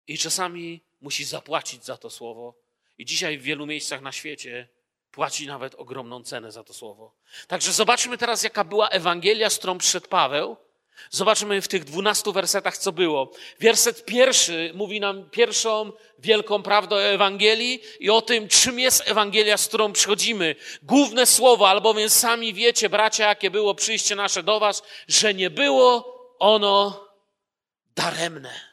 i 0.06 0.18
czasami 0.18 0.80
musi 1.00 1.24
zapłacić 1.24 1.84
za 1.84 1.96
to 1.96 2.10
słowo. 2.10 2.61
I 3.02 3.04
dzisiaj 3.04 3.38
w 3.38 3.42
wielu 3.42 3.66
miejscach 3.66 4.00
na 4.00 4.12
świecie 4.12 4.68
płaci 5.10 5.46
nawet 5.46 5.74
ogromną 5.74 6.22
cenę 6.22 6.52
za 6.52 6.64
to 6.64 6.74
słowo. 6.74 7.14
Także 7.46 7.72
zobaczmy 7.72 8.18
teraz, 8.18 8.42
jaka 8.42 8.64
była 8.64 8.88
Ewangelia, 8.88 9.50
z 9.50 9.58
którą 9.58 9.78
przyszedł 9.78 10.08
Paweł. 10.08 10.56
Zobaczmy 11.10 11.62
w 11.62 11.68
tych 11.68 11.84
dwunastu 11.84 12.32
wersetach, 12.32 12.78
co 12.78 12.92
było. 12.92 13.32
Werset 13.60 14.04
pierwszy 14.04 14.70
mówi 14.74 15.00
nam 15.00 15.30
pierwszą 15.30 15.92
wielką 16.18 16.62
prawdę 16.62 16.96
o 16.96 17.02
Ewangelii 17.02 17.82
i 18.00 18.10
o 18.10 18.22
tym, 18.22 18.48
czym 18.48 18.78
jest 18.78 19.08
Ewangelia, 19.08 19.56
z 19.56 19.68
którą 19.68 19.92
przychodzimy. 19.92 20.56
Główne 20.82 21.26
słowo, 21.26 21.68
albowiem 21.68 22.10
sami 22.10 22.54
wiecie, 22.54 22.88
bracia, 22.88 23.28
jakie 23.28 23.50
było 23.50 23.74
przyjście 23.74 24.16
nasze 24.16 24.42
do 24.42 24.60
was, 24.60 24.82
że 25.08 25.34
nie 25.34 25.50
było 25.50 26.18
ono 26.38 27.06
daremne. 27.96 28.71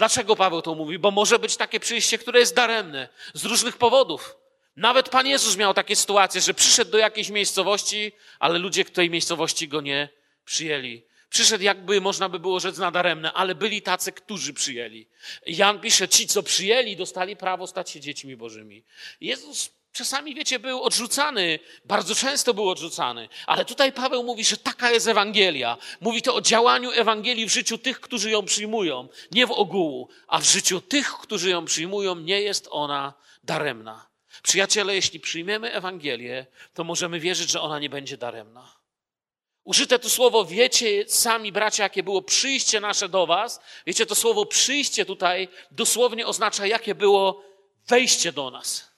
Dlaczego 0.00 0.36
Paweł 0.36 0.62
to 0.62 0.74
mówi? 0.74 0.98
Bo 0.98 1.10
może 1.10 1.38
być 1.38 1.56
takie 1.56 1.80
przyjście, 1.80 2.18
które 2.18 2.40
jest 2.40 2.54
daremne 2.54 3.08
z 3.34 3.44
różnych 3.44 3.76
powodów. 3.76 4.36
Nawet 4.76 5.08
Pan 5.08 5.26
Jezus 5.26 5.56
miał 5.56 5.74
takie 5.74 5.96
sytuacje, 5.96 6.40
że 6.40 6.54
przyszedł 6.54 6.90
do 6.90 6.98
jakiejś 6.98 7.28
miejscowości, 7.28 8.12
ale 8.38 8.58
ludzie 8.58 8.84
w 8.84 8.90
tej 8.90 9.10
miejscowości 9.10 9.68
go 9.68 9.80
nie 9.80 10.08
przyjęli. 10.44 11.02
Przyszedł 11.30 11.64
jakby, 11.64 12.00
można 12.00 12.28
by 12.28 12.38
było 12.38 12.60
rzec, 12.60 12.78
nadaremne, 12.78 13.32
ale 13.32 13.54
byli 13.54 13.82
tacy, 13.82 14.12
którzy 14.12 14.54
przyjęli. 14.54 15.06
Jan 15.46 15.80
pisze, 15.80 16.08
ci, 16.08 16.26
co 16.26 16.42
przyjęli, 16.42 16.96
dostali 16.96 17.36
prawo 17.36 17.66
stać 17.66 17.90
się 17.90 18.00
dziećmi 18.00 18.36
bożymi. 18.36 18.84
Jezus 19.20 19.70
czasami, 19.92 20.34
wiecie, 20.34 20.58
był 20.58 20.82
odrzucany, 20.82 21.58
bardzo 21.84 22.14
często 22.14 22.54
był 22.54 22.68
odrzucany, 22.68 23.28
ale 23.46 23.64
tutaj 23.64 23.92
Paweł 23.92 24.24
mówi, 24.24 24.44
że 24.44 24.56
taka 24.56 24.90
jest 24.90 25.08
Ewangelia. 25.08 25.76
Mówi 26.00 26.22
to 26.22 26.34
o 26.34 26.40
działaniu 26.40 26.90
Ewangelii 26.90 27.46
w 27.46 27.52
życiu 27.52 27.78
tych, 27.78 28.00
którzy 28.00 28.30
ją 28.30 28.44
przyjmują, 28.44 29.08
nie 29.32 29.46
w 29.46 29.50
ogółu, 29.50 30.08
a 30.28 30.38
w 30.38 30.44
życiu 30.44 30.80
tych, 30.80 31.12
którzy 31.12 31.50
ją 31.50 31.64
przyjmują, 31.64 32.16
nie 32.16 32.42
jest 32.42 32.68
ona 32.70 33.14
daremna. 33.44 34.10
Przyjaciele, 34.42 34.94
jeśli 34.94 35.20
przyjmiemy 35.20 35.72
Ewangelię, 35.72 36.46
to 36.74 36.84
możemy 36.84 37.20
wierzyć, 37.20 37.50
że 37.50 37.60
ona 37.60 37.78
nie 37.78 37.90
będzie 37.90 38.16
daremna. 38.16 38.80
Użyte 39.64 39.98
to 39.98 40.10
słowo, 40.10 40.44
wiecie 40.44 41.04
sami, 41.08 41.52
bracia, 41.52 41.82
jakie 41.82 42.02
było 42.02 42.22
przyjście 42.22 42.80
nasze 42.80 43.08
do 43.08 43.26
Was. 43.26 43.60
Wiecie, 43.86 44.06
to 44.06 44.14
słowo 44.14 44.46
przyjście 44.46 45.04
tutaj 45.04 45.48
dosłownie 45.70 46.26
oznacza, 46.26 46.66
jakie 46.66 46.94
było 46.94 47.44
wejście 47.88 48.32
do 48.32 48.50
nas. 48.50 48.89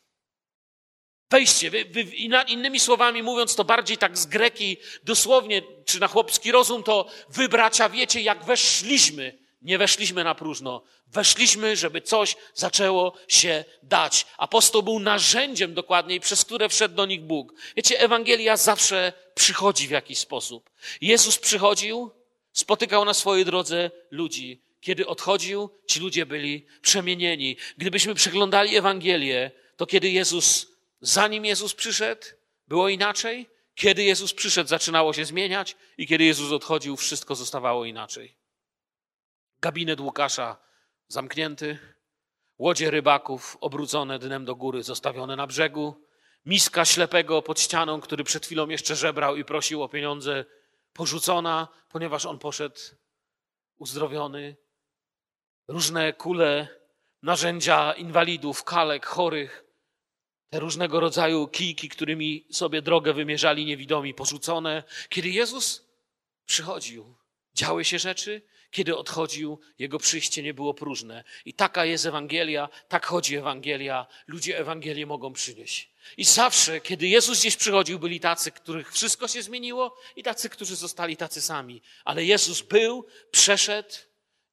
Wejście. 1.32 1.70
Wy, 1.70 1.84
wy, 1.84 2.02
innymi 2.48 2.80
słowami 2.80 3.22
mówiąc 3.22 3.54
to 3.54 3.64
bardziej 3.64 3.98
tak 3.98 4.18
z 4.18 4.26
greki, 4.26 4.76
dosłownie, 5.04 5.62
czy 5.84 6.00
na 6.00 6.08
chłopski 6.08 6.52
rozum, 6.52 6.82
to 6.82 7.06
wy, 7.28 7.48
bracia, 7.48 7.88
wiecie, 7.88 8.20
jak 8.20 8.44
weszliśmy 8.44 9.42
nie 9.62 9.78
weszliśmy 9.78 10.24
na 10.24 10.34
próżno. 10.34 10.82
Weszliśmy, 11.06 11.76
żeby 11.76 12.00
coś 12.00 12.36
zaczęło 12.54 13.16
się 13.28 13.64
dać. 13.82 14.26
Apostoł 14.38 14.82
był 14.82 14.98
narzędziem 14.98 15.74
dokładniej, 15.74 16.20
przez 16.20 16.44
które 16.44 16.68
wszedł 16.68 16.94
do 16.94 17.06
nich 17.06 17.22
Bóg. 17.22 17.54
Wiecie, 17.76 18.00
Ewangelia 18.00 18.56
zawsze 18.56 19.12
przychodzi 19.34 19.88
w 19.88 19.90
jakiś 19.90 20.18
sposób. 20.18 20.70
Jezus 21.00 21.38
przychodził, 21.38 22.10
spotykał 22.52 23.04
na 23.04 23.14
swojej 23.14 23.44
drodze 23.44 23.90
ludzi. 24.10 24.62
Kiedy 24.80 25.06
odchodził, 25.06 25.70
ci 25.86 26.00
ludzie 26.00 26.26
byli 26.26 26.66
przemienieni. 26.82 27.56
Gdybyśmy 27.78 28.14
przeglądali 28.14 28.76
Ewangelię, 28.76 29.50
to 29.76 29.86
kiedy 29.86 30.10
Jezus, 30.10 30.71
zanim 31.02 31.44
Jezus 31.44 31.74
przyszedł, 31.74 32.26
było 32.68 32.88
inaczej. 32.88 33.50
Kiedy 33.74 34.04
Jezus 34.04 34.34
przyszedł, 34.34 34.68
zaczynało 34.68 35.12
się 35.12 35.24
zmieniać, 35.24 35.76
i 35.98 36.06
kiedy 36.06 36.24
Jezus 36.24 36.52
odchodził, 36.52 36.96
wszystko 36.96 37.34
zostawało 37.34 37.84
inaczej. 37.84 38.36
Gabinet 39.60 40.00
Łukasza 40.00 40.56
zamknięty, 41.08 41.78
łodzie 42.58 42.90
rybaków 42.90 43.56
obrócone 43.60 44.18
dnem 44.18 44.44
do 44.44 44.56
góry, 44.56 44.82
zostawione 44.82 45.36
na 45.36 45.46
brzegu, 45.46 46.06
miska 46.46 46.84
ślepego 46.84 47.42
pod 47.42 47.60
ścianą, 47.60 48.00
który 48.00 48.24
przed 48.24 48.46
chwilą 48.46 48.68
jeszcze 48.68 48.96
żebrał 48.96 49.36
i 49.36 49.44
prosił 49.44 49.82
o 49.82 49.88
pieniądze, 49.88 50.44
porzucona, 50.92 51.68
ponieważ 51.88 52.26
on 52.26 52.38
poszedł 52.38 52.80
uzdrowiony. 53.78 54.56
Różne 55.68 56.12
kule, 56.12 56.68
narzędzia 57.22 57.92
inwalidów, 57.92 58.64
kalek, 58.64 59.06
chorych, 59.06 59.64
te 60.52 60.60
różnego 60.60 61.00
rodzaju 61.00 61.48
kijki, 61.48 61.88
którymi 61.88 62.46
sobie 62.50 62.82
drogę 62.82 63.12
wymierzali 63.12 63.64
niewidomi, 63.64 64.14
porzucone. 64.14 64.82
Kiedy 65.08 65.28
Jezus 65.28 65.86
przychodził, 66.46 67.14
działy 67.54 67.84
się 67.84 67.98
rzeczy, 67.98 68.42
kiedy 68.70 68.96
odchodził, 68.96 69.60
jego 69.78 69.98
przyjście 69.98 70.42
nie 70.42 70.54
było 70.54 70.74
próżne. 70.74 71.24
I 71.44 71.54
taka 71.54 71.84
jest 71.84 72.06
Ewangelia, 72.06 72.68
tak 72.88 73.06
chodzi 73.06 73.36
Ewangelia. 73.36 74.06
Ludzie 74.26 74.58
Ewangelię 74.58 75.06
mogą 75.06 75.32
przynieść. 75.32 75.90
I 76.16 76.24
zawsze, 76.24 76.80
kiedy 76.80 77.08
Jezus 77.08 77.40
gdzieś 77.40 77.56
przychodził, 77.56 77.98
byli 77.98 78.20
tacy, 78.20 78.50
których 78.50 78.92
wszystko 78.92 79.28
się 79.28 79.42
zmieniło 79.42 79.96
i 80.16 80.22
tacy, 80.22 80.48
którzy 80.48 80.76
zostali 80.76 81.16
tacy 81.16 81.40
sami. 81.40 81.82
Ale 82.04 82.24
Jezus 82.24 82.62
był, 82.62 83.06
przeszedł 83.30 83.94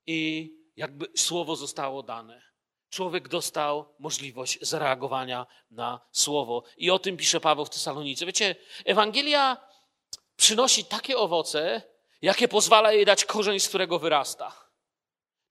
i 0.08 0.52
jakby 0.76 1.06
słowo 1.16 1.56
zostało 1.56 2.04
dane. 2.04 2.49
Człowiek 2.90 3.28
dostał 3.28 3.94
możliwość 4.00 4.60
zareagowania 4.62 5.46
na 5.72 6.00
słowo. 6.12 6.64
I 6.78 6.92
o 6.92 7.00
tym 7.00 7.18
pisze 7.18 7.40
Paweł 7.40 7.66
w 7.66 7.70
Tesalonice. 7.70 8.26
Wiecie, 8.26 8.56
Ewangelia 8.86 9.58
przynosi 10.36 10.86
takie 10.86 11.18
owoce, 11.18 11.82
jakie 12.22 12.48
pozwala 12.48 12.94
jej 12.94 13.06
dać 13.06 13.26
korzeń, 13.26 13.60
z 13.60 13.70
którego 13.70 14.00
wyrasta. 14.00 14.70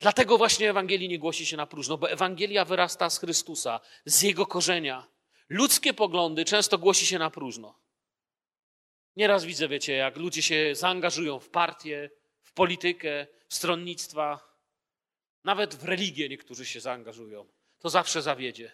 Dlatego 0.01 0.39
właśnie 0.39 0.71
Ewangelii 0.71 1.09
nie 1.09 1.19
głosi 1.19 1.47
się 1.47 1.57
na 1.57 1.67
próżno, 1.67 1.99
bo 1.99 2.11
Ewangelia 2.11 2.65
wyrasta 2.65 3.11
z 3.11 3.19
Chrystusa, 3.19 3.81
z 4.05 4.23
Jego 4.23 4.47
korzenia. 4.47 5.07
Ludzkie 5.49 5.95
poglądy 5.95 6.45
często 6.45 6.79
głosi 6.79 7.07
się 7.07 7.19
na 7.19 7.31
próżno. 7.31 7.79
Nieraz 9.17 9.45
widzę, 9.45 9.69
wiecie, 9.69 9.93
jak 9.93 10.17
ludzie 10.17 10.43
się 10.43 10.75
zaangażują 10.75 11.39
w 11.39 11.49
partię, 11.49 12.11
w 12.43 12.53
politykę, 12.53 13.27
w 13.49 13.55
stronnictwa, 13.55 14.48
nawet 15.45 15.75
w 15.75 15.85
religię 15.85 16.29
niektórzy 16.29 16.67
się 16.67 16.81
zaangażują. 16.81 17.47
To 17.79 17.91
zawsze 17.91 18.23
zawiedzie, 18.23 18.73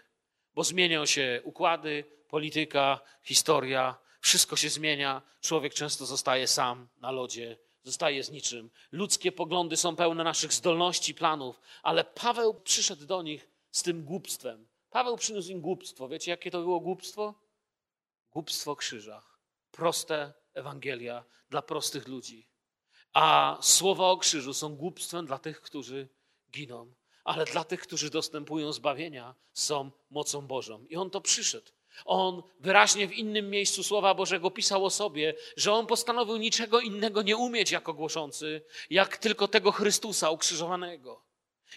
bo 0.54 0.64
zmienią 0.64 1.06
się 1.06 1.40
układy, 1.44 2.04
polityka, 2.28 3.00
historia, 3.22 3.98
wszystko 4.20 4.56
się 4.56 4.70
zmienia. 4.70 5.22
Człowiek 5.40 5.74
często 5.74 6.06
zostaje 6.06 6.46
sam 6.46 6.88
na 7.00 7.10
lodzie 7.10 7.56
zostaje 7.84 8.24
z 8.24 8.30
niczym. 8.30 8.70
Ludzkie 8.92 9.32
poglądy 9.32 9.76
są 9.76 9.96
pełne 9.96 10.24
naszych 10.24 10.52
zdolności, 10.52 11.14
planów, 11.14 11.60
ale 11.82 12.04
Paweł 12.04 12.54
przyszedł 12.54 13.06
do 13.06 13.22
nich 13.22 13.48
z 13.70 13.82
tym 13.82 14.04
głupstwem. 14.04 14.68
Paweł 14.90 15.16
przyniósł 15.16 15.50
im 15.50 15.60
głupstwo. 15.60 16.08
Wiecie, 16.08 16.30
jakie 16.30 16.50
to 16.50 16.60
było 16.60 16.80
głupstwo? 16.80 17.34
Głupstwo 18.30 18.76
krzyża. 18.76 19.22
Proste 19.70 20.32
Ewangelia 20.54 21.24
dla 21.50 21.62
prostych 21.62 22.08
ludzi. 22.08 22.48
A 23.12 23.58
słowa 23.60 24.10
o 24.10 24.16
krzyżu 24.16 24.54
są 24.54 24.76
głupstwem 24.76 25.26
dla 25.26 25.38
tych, 25.38 25.60
którzy 25.60 26.08
giną. 26.54 26.92
Ale 27.24 27.44
dla 27.44 27.64
tych, 27.64 27.80
którzy 27.80 28.10
dostępują 28.10 28.72
zbawienia, 28.72 29.34
są 29.52 29.90
mocą 30.10 30.46
Bożą. 30.46 30.84
I 30.88 30.96
on 30.96 31.10
to 31.10 31.20
przyszedł. 31.20 31.70
On 32.04 32.42
wyraźnie 32.60 33.08
w 33.08 33.12
innym 33.12 33.50
miejscu 33.50 33.82
Słowa 33.82 34.14
Bożego 34.14 34.50
pisał 34.50 34.84
o 34.84 34.90
sobie, 34.90 35.34
że 35.56 35.72
on 35.72 35.86
postanowił 35.86 36.36
niczego 36.36 36.80
innego 36.80 37.22
nie 37.22 37.36
umieć 37.36 37.70
jako 37.70 37.94
głoszący, 37.94 38.62
jak 38.90 39.16
tylko 39.16 39.48
tego 39.48 39.72
Chrystusa 39.72 40.30
ukrzyżowanego. 40.30 41.22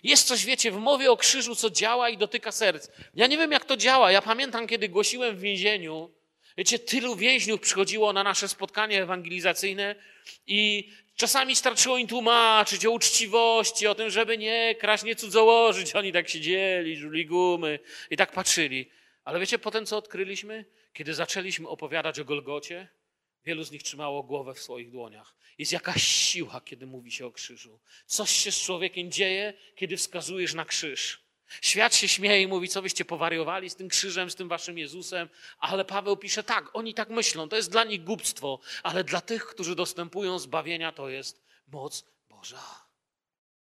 Jest 0.03 0.27
coś, 0.27 0.45
wiecie, 0.45 0.71
w 0.71 0.77
mowie 0.77 1.11
o 1.11 1.17
krzyżu, 1.17 1.55
co 1.55 1.69
działa 1.69 2.09
i 2.09 2.17
dotyka 2.17 2.51
serc. 2.51 2.89
Ja 3.13 3.27
nie 3.27 3.37
wiem, 3.37 3.51
jak 3.51 3.65
to 3.65 3.77
działa. 3.77 4.11
Ja 4.11 4.21
pamiętam, 4.21 4.67
kiedy 4.67 4.89
głosiłem 4.89 5.35
w 5.35 5.39
więzieniu, 5.39 6.11
wiecie, 6.57 6.79
tylu 6.79 7.15
więźniów 7.15 7.61
przychodziło 7.61 8.13
na 8.13 8.23
nasze 8.23 8.47
spotkanie 8.47 9.03
ewangelizacyjne 9.03 9.95
i 10.47 10.89
czasami 11.17 11.55
starczyło 11.55 11.97
im 11.97 12.07
tłumaczyć 12.07 12.85
o 12.85 12.91
uczciwości, 12.91 13.87
o 13.87 13.95
tym, 13.95 14.09
żeby 14.09 14.37
nie 14.37 14.75
kraść, 14.75 15.03
nie 15.03 15.15
cudzołożyć. 15.15 15.95
Oni 15.95 16.13
tak 16.13 16.29
siedzieli, 16.29 16.97
żuli 16.97 17.25
gumy 17.25 17.79
i 18.09 18.17
tak 18.17 18.31
patrzyli. 18.31 18.89
Ale 19.23 19.39
wiecie, 19.39 19.59
potem 19.59 19.85
co 19.85 19.97
odkryliśmy? 19.97 20.65
Kiedy 20.93 21.13
zaczęliśmy 21.13 21.67
opowiadać 21.67 22.19
o 22.19 22.25
Golgocie, 22.25 22.87
wielu 23.45 23.63
z 23.63 23.71
nich 23.71 23.83
trzymało 23.83 24.23
głowę 24.23 24.53
w 24.53 24.59
swoich 24.59 24.91
dłoniach. 24.91 25.35
Jest 25.57 25.71
jakaś 25.71 26.03
siła, 26.03 26.61
kiedy 26.61 26.85
mówi 26.85 27.11
się 27.11 27.25
o 27.25 27.31
krzyżu. 27.31 27.79
Coś 28.05 28.29
się 28.29 28.51
z 28.51 28.61
człowiekiem 28.61 29.11
dzieje, 29.11 29.53
kiedy 29.75 29.97
wskazujesz 29.97 30.53
na 30.53 30.65
krzyż. 30.65 31.26
Świat 31.61 31.95
się 31.95 32.07
śmieje 32.07 32.41
i 32.41 32.47
mówi, 32.47 32.69
co 32.69 32.81
wyście 32.81 33.05
powariowali 33.05 33.69
z 33.69 33.75
tym 33.75 33.89
krzyżem, 33.89 34.31
z 34.31 34.35
tym 34.35 34.47
waszym 34.47 34.77
Jezusem, 34.77 35.29
ale 35.59 35.85
Paweł 35.85 36.17
pisze 36.17 36.43
tak, 36.43 36.69
oni 36.73 36.93
tak 36.93 37.09
myślą, 37.09 37.49
to 37.49 37.55
jest 37.55 37.71
dla 37.71 37.83
nich 37.83 38.03
głupstwo, 38.03 38.59
ale 38.83 39.03
dla 39.03 39.21
tych, 39.21 39.45
którzy 39.45 39.75
dostępują 39.75 40.39
zbawienia, 40.39 40.91
to 40.91 41.09
jest 41.09 41.41
moc 41.67 42.05
Boża. 42.29 42.86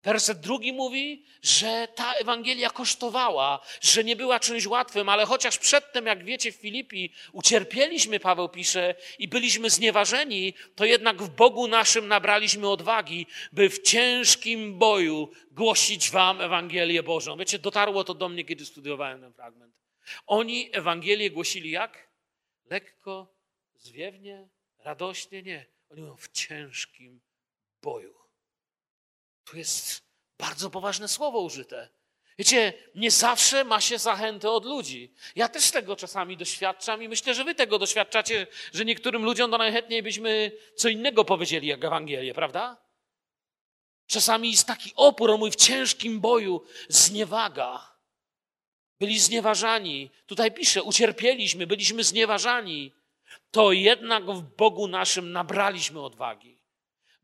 Werset 0.05 0.41
drugi 0.41 0.73
mówi, 0.73 1.25
że 1.43 1.89
ta 1.95 2.13
Ewangelia 2.13 2.71
kosztowała, 2.71 3.61
że 3.81 4.05
nie 4.05 4.17
była 4.17 4.41
czymś 4.41 4.67
łatwym, 4.67 5.09
ale 5.09 5.27
chociaż 5.27 5.59
przedtem, 5.59 6.07
jak 6.07 6.25
wiecie, 6.25 6.53
w 6.53 6.57
Filipi 6.57 7.13
ucierpieliśmy, 7.33 8.21
Paweł 8.21 8.49
pisze, 8.49 8.95
i 9.19 9.29
byliśmy 9.29 9.71
znieważeni, 9.71 10.55
to 10.75 10.85
jednak 10.85 11.23
w 11.23 11.29
Bogu 11.29 11.69
naszym 11.69 12.09
nabraliśmy 12.09 12.69
odwagi, 12.69 13.27
by 13.53 13.71
w 13.71 13.83
ciężkim 13.83 14.79
boju 14.79 15.31
głosić 15.51 16.11
wam 16.11 16.41
Ewangelię 16.41 17.03
Bożą. 17.03 17.37
Wiecie, 17.37 17.59
dotarło 17.59 18.05
to 18.05 18.15
do 18.15 18.29
mnie, 18.29 18.45
kiedy 18.45 18.67
studiowałem 18.67 19.21
ten 19.21 19.33
fragment. 19.33 19.75
Oni 20.27 20.71
Ewangelię 20.73 21.31
głosili 21.31 21.71
jak? 21.71 22.09
Lekko, 22.71 23.35
zwiewnie, 23.77 24.49
radośnie? 24.79 25.43
Nie. 25.43 25.67
Oni 25.91 26.01
mówią 26.01 26.17
w 26.17 26.29
ciężkim 26.29 27.21
boju. 27.83 28.24
Tu 29.45 29.57
jest 29.57 30.03
bardzo 30.39 30.71
poważne 30.71 31.09
słowo 31.09 31.41
użyte. 31.41 31.89
Wiecie, 32.39 32.73
nie 32.95 33.11
zawsze 33.11 33.65
ma 33.65 33.81
się 33.81 33.99
zachętę 33.99 34.51
od 34.51 34.65
ludzi. 34.65 35.15
Ja 35.37 35.49
też 35.49 35.71
tego 35.71 35.97
czasami 35.97 36.37
doświadczam 36.37 37.03
i 37.03 37.09
myślę, 37.09 37.35
że 37.35 37.45
wy 37.45 37.55
tego 37.55 37.79
doświadczacie, 37.79 38.47
że 38.73 38.85
niektórym 38.85 39.25
ludziom 39.25 39.51
to 39.51 39.59
najchętniej 39.59 40.03
byśmy 40.03 40.53
co 40.77 40.89
innego 40.89 41.25
powiedzieli 41.25 41.69
jak 41.69 41.85
Ewangelię, 41.85 42.35
prawda? 42.35 42.77
Czasami 44.07 44.51
jest 44.51 44.67
taki 44.67 44.93
opór, 44.97 45.39
mówi 45.39 45.53
w 45.53 45.57
ciężkim 45.57 46.21
boju, 46.21 46.65
zniewaga. 46.89 47.95
Byli 49.01 49.19
znieważani. 49.19 50.11
Tutaj 50.27 50.53
pisze, 50.53 50.83
ucierpieliśmy, 50.83 51.67
byliśmy 51.67 52.05
znieważani. 52.05 52.93
To 53.51 53.73
jednak 53.73 54.25
w 54.25 54.43
Bogu 54.57 54.89
naszym 54.89 55.33
nabraliśmy 55.33 56.01
odwagi 56.01 56.64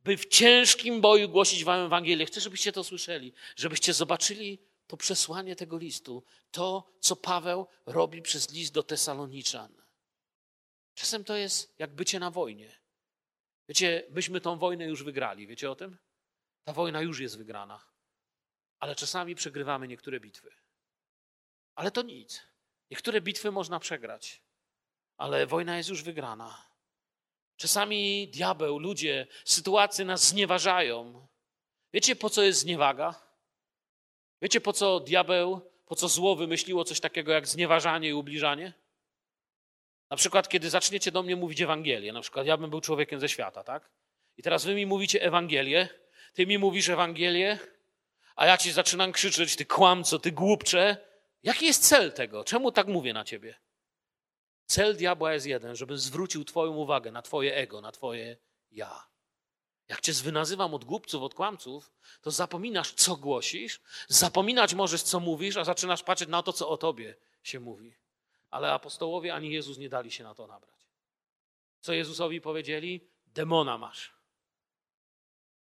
by 0.05 0.17
w 0.17 0.27
ciężkim 0.27 1.01
boju 1.01 1.29
głosić 1.29 1.65
wam 1.65 1.87
Ewangelię. 1.87 2.27
Chcę, 2.27 2.41
żebyście 2.41 2.73
to 2.73 2.85
słyszeli, 2.85 3.33
żebyście 3.57 3.93
zobaczyli 3.93 4.59
to 4.87 4.97
przesłanie 4.97 5.57
tego 5.57 5.79
listu, 5.79 6.25
to, 6.51 6.93
co 7.01 7.17
Paweł 7.17 7.67
robi 7.87 8.23
przez 8.23 8.51
list 8.51 8.75
do 8.75 8.83
Tesaloniczan. 8.83 9.83
Czasem 10.95 11.25
to 11.25 11.37
jest 11.37 11.75
jak 11.79 11.95
bycie 11.95 12.21
na 12.21 12.31
wojnie. 12.31 12.81
Wiecie, 13.69 14.07
myśmy 14.11 14.41
tą 14.41 14.59
wojnę 14.59 14.85
już 14.85 15.03
wygrali. 15.03 15.47
Wiecie 15.47 15.71
o 15.71 15.75
tym? 15.75 15.99
Ta 16.65 16.73
wojna 16.73 17.01
już 17.01 17.21
jest 17.21 17.39
wygrana. 17.39 17.85
Ale 18.79 18.97
czasami 18.97 19.35
przegrywamy 19.35 19.89
niektóre 19.89 20.21
bitwy. 20.21 20.51
Ale 21.75 21.91
to 21.91 22.03
nic. 22.03 22.43
Niektóre 22.91 23.21
bitwy 23.21 23.51
można 23.51 23.81
przegrać, 23.81 24.43
ale 25.17 25.47
wojna 25.47 25.77
jest 25.77 25.89
już 25.89 26.03
wygrana. 26.03 26.70
Czasami 27.61 28.29
diabeł, 28.29 28.79
ludzie, 28.79 29.27
sytuacje 29.45 30.05
nas 30.05 30.29
znieważają. 30.29 31.27
Wiecie, 31.93 32.17
po 32.17 32.31
co 32.31 32.43
jest 32.43 32.61
zniewaga? 32.61 33.15
Wiecie, 34.43 34.61
po 34.61 34.73
co 34.73 35.01
diabeł, 35.01 35.61
po 35.87 35.95
co 35.95 36.09
zło 36.09 36.37
wymyśliło 36.37 36.85
coś 36.85 37.01
takiego 37.01 37.33
jak 37.33 37.49
znieważanie 37.49 38.09
i 38.09 38.13
ubliżanie? 38.13 38.73
Na 40.11 40.17
przykład, 40.17 40.49
kiedy 40.49 40.71
zaczniecie 40.71 41.13
do 41.13 41.23
mnie 41.23 41.37
mówić 41.37 41.61
Ewangelię, 41.61 42.13
na 42.13 42.21
przykład 42.21 42.47
ja 42.47 42.57
bym 42.57 42.71
był 42.71 42.81
człowiekiem 42.81 43.21
ze 43.21 43.29
świata, 43.29 43.65
tak? 43.65 43.91
I 44.37 44.43
teraz 44.43 44.65
wy 44.65 44.75
mi 44.75 44.87
mówicie 44.87 45.23
Ewangelię, 45.23 45.89
ty 46.35 46.47
mi 46.47 46.59
mówisz 46.59 46.89
Ewangelię, 46.89 47.59
a 48.37 48.47
ja 48.47 48.59
ci 48.59 48.73
zaczynam 48.73 49.13
krzyczeć, 49.13 49.57
ty 49.57 49.67
kłamco, 49.67 50.19
ty 50.19 50.33
głupcze. 50.33 50.97
Jaki 51.43 51.67
jest 51.67 51.89
cel 51.89 52.13
tego? 52.13 52.45
Czemu 52.45 52.73
tak 52.73 52.87
mówię 52.87 53.13
na 53.13 53.25
ciebie? 53.25 53.55
Cel 54.71 54.97
diabła 54.97 55.33
jest 55.33 55.47
jeden, 55.47 55.77
żeby 55.77 55.99
zwrócił 55.99 56.45
Twoją 56.45 56.73
uwagę 56.73 57.13
na 57.13 57.23
Twoje 57.23 57.55
ego, 57.55 57.81
na 57.81 57.93
Twoje 57.93 58.37
ja. 58.71 59.07
Jak 59.89 60.01
Cię 60.01 60.13
zwynazywam 60.13 60.75
od 60.75 60.85
głupców, 60.85 61.23
od 61.23 61.35
kłamców, 61.35 61.93
to 62.23 62.31
zapominasz, 62.31 62.93
co 62.93 63.17
głosisz, 63.17 63.81
zapominać 64.09 64.75
możesz, 64.75 65.03
co 65.03 65.21
mówisz, 65.21 65.57
a 65.57 65.65
zaczynasz 65.65 66.03
patrzeć 66.03 66.29
na 66.29 66.43
to, 66.43 66.53
co 66.53 66.69
o 66.69 66.77
Tobie 66.77 67.17
się 67.43 67.61
mówi. 67.61 67.95
Ale 68.51 68.73
apostołowie 68.73 69.35
ani 69.35 69.53
Jezus 69.53 69.79
nie 69.79 69.89
dali 69.89 70.11
się 70.11 70.25
na 70.25 70.35
to 70.35 70.47
nabrać. 70.47 70.87
Co 71.81 71.93
Jezusowi 71.93 72.41
powiedzieli? 72.41 73.09
Demona 73.27 73.79
masz. 73.79 74.20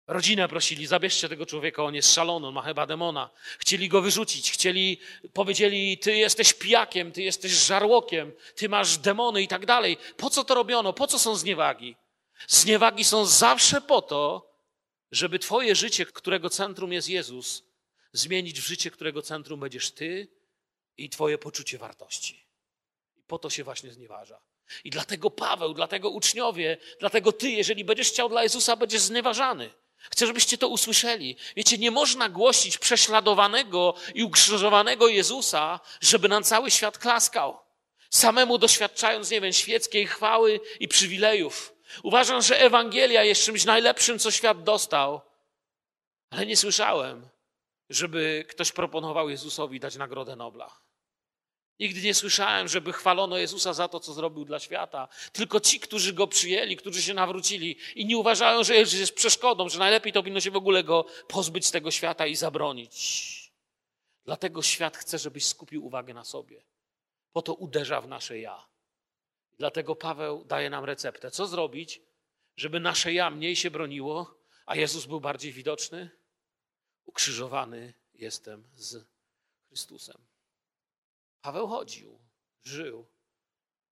Rodzinę 0.10 0.48
prosili, 0.48 0.88
zabierzcie 0.88 1.30
tego 1.30 1.46
człowieka, 1.46 1.84
on 1.84 1.96
jest 1.96 2.14
szalony, 2.14 2.48
on 2.48 2.54
ma 2.54 2.62
chyba 2.62 2.86
demona. 2.86 3.30
Chcieli 3.60 3.90
go 3.90 4.02
wyrzucić, 4.02 4.52
chcieli, 4.52 5.00
powiedzieli, 5.34 5.98
ty 5.98 6.16
jesteś 6.16 6.54
pijakiem, 6.54 7.12
ty 7.12 7.22
jesteś 7.22 7.52
żarłokiem, 7.52 8.32
ty 8.56 8.70
masz 8.70 8.98
demony 8.98 9.42
i 9.42 9.48
tak 9.48 9.66
dalej. 9.66 9.98
Po 10.18 10.30
co 10.30 10.44
to 10.44 10.56
robiono? 10.56 10.94
Po 10.94 11.08
co 11.08 11.20
są 11.20 11.36
zniewagi? 11.36 11.96
Zniewagi 12.48 13.04
są 13.04 13.26
zawsze 13.26 13.82
po 13.82 14.02
to, 14.02 14.52
żeby 15.12 15.40
twoje 15.40 15.76
życie, 15.76 16.06
którego 16.06 16.50
centrum 16.50 16.94
jest 16.94 17.10
Jezus, 17.10 17.64
zmienić 18.14 18.62
w 18.62 18.68
życie, 18.68 18.92
którego 18.92 19.22
centrum 19.22 19.60
będziesz 19.60 19.92
ty 19.92 20.28
i 20.98 21.10
twoje 21.10 21.38
poczucie 21.38 21.78
wartości. 21.78 22.46
I 23.18 23.24
po 23.24 23.40
to 23.40 23.50
się 23.50 23.64
właśnie 23.64 23.92
znieważa. 23.92 24.40
I 24.84 24.90
dlatego 24.90 25.30
Paweł, 25.30 25.74
dlatego 25.74 26.10
uczniowie, 26.10 26.78
dlatego 27.00 27.32
ty, 27.32 27.50
jeżeli 27.52 27.86
będziesz 27.86 28.10
chciał 28.10 28.30
dla 28.30 28.44
Jezusa, 28.44 28.76
będziesz 28.76 29.02
znieważany. 29.02 29.70
Chcę, 30.00 30.28
żebyście 30.28 30.58
to 30.58 30.68
usłyszeli. 30.68 31.36
Wiecie, 31.56 31.78
nie 31.78 31.92
można 31.92 32.30
głosić 32.30 32.78
prześladowanego 32.78 33.94
i 34.16 34.24
ukrzyżowanego 34.24 35.08
Jezusa, 35.08 35.80
żeby 36.02 36.30
nam 36.30 36.44
cały 36.44 36.72
świat 36.72 36.98
klaskał. 36.98 37.60
Samemu 38.10 38.58
doświadczając, 38.58 39.32
nie 39.32 39.42
wiem, 39.42 39.54
świeckiej 39.54 40.08
chwały 40.08 40.60
i 40.80 40.88
przywilejów. 40.88 41.74
Uważam, 42.04 42.42
że 42.42 42.60
Ewangelia 42.60 43.24
jest 43.24 43.44
czymś 43.44 43.66
najlepszym, 43.66 44.20
co 44.20 44.32
świat 44.32 44.64
dostał. 44.64 45.22
Ale 46.30 46.46
nie 46.46 46.58
słyszałem, 46.58 47.30
żeby 47.90 48.46
ktoś 48.50 48.72
proponował 48.72 49.30
Jezusowi 49.30 49.80
dać 49.80 49.96
Nagrodę 49.96 50.36
Nobla. 50.36 50.80
Nigdy 51.80 52.02
nie 52.02 52.14
słyszałem, 52.14 52.68
żeby 52.68 52.94
chwalono 52.94 53.38
Jezusa 53.38 53.74
za 53.74 53.88
to, 53.88 54.00
co 54.00 54.14
zrobił 54.14 54.46
dla 54.46 54.60
świata. 54.60 55.08
Tylko 55.32 55.60
ci, 55.60 55.80
którzy 55.80 56.14
go 56.14 56.28
przyjęli, 56.28 56.78
którzy 56.78 57.02
się 57.02 57.14
nawrócili 57.14 57.78
i 57.96 58.06
nie 58.06 58.18
uważają, 58.18 58.64
że 58.64 58.76
Jezus 58.76 59.00
jest 59.00 59.16
przeszkodą, 59.16 59.70
że 59.70 59.80
najlepiej 59.80 60.14
to 60.14 60.20
powinno 60.20 60.40
się 60.40 60.52
w 60.52 60.56
ogóle 60.56 60.84
go 60.84 61.06
pozbyć 61.28 61.66
z 61.66 61.72
tego 61.72 61.92
świata 61.92 62.28
i 62.28 62.36
zabronić. 62.36 63.52
Dlatego 64.26 64.62
świat 64.62 64.98
chce, 64.98 65.20
żebyś 65.20 65.46
skupił 65.46 65.86
uwagę 65.86 66.14
na 66.14 66.24
sobie. 66.24 66.64
Po 67.34 67.42
to 67.42 67.54
uderza 67.54 68.02
w 68.02 68.08
nasze 68.08 68.40
ja. 68.40 68.66
Dlatego 69.58 69.96
Paweł 69.96 70.46
daje 70.46 70.70
nam 70.70 70.86
receptę. 70.86 71.32
Co 71.32 71.48
zrobić, 71.48 72.02
żeby 72.58 72.80
nasze 72.80 73.14
ja 73.14 73.30
mniej 73.30 73.56
się 73.56 73.72
broniło, 73.72 74.36
a 74.66 74.76
Jezus 74.76 75.06
był 75.06 75.22
bardziej 75.22 75.54
widoczny? 75.54 76.10
Ukrzyżowany 77.06 77.94
jestem 78.14 78.64
z 78.76 79.06
Chrystusem. 79.68 80.29
Paweł 81.42 81.68
chodził, 81.68 82.20
żył. 82.64 83.08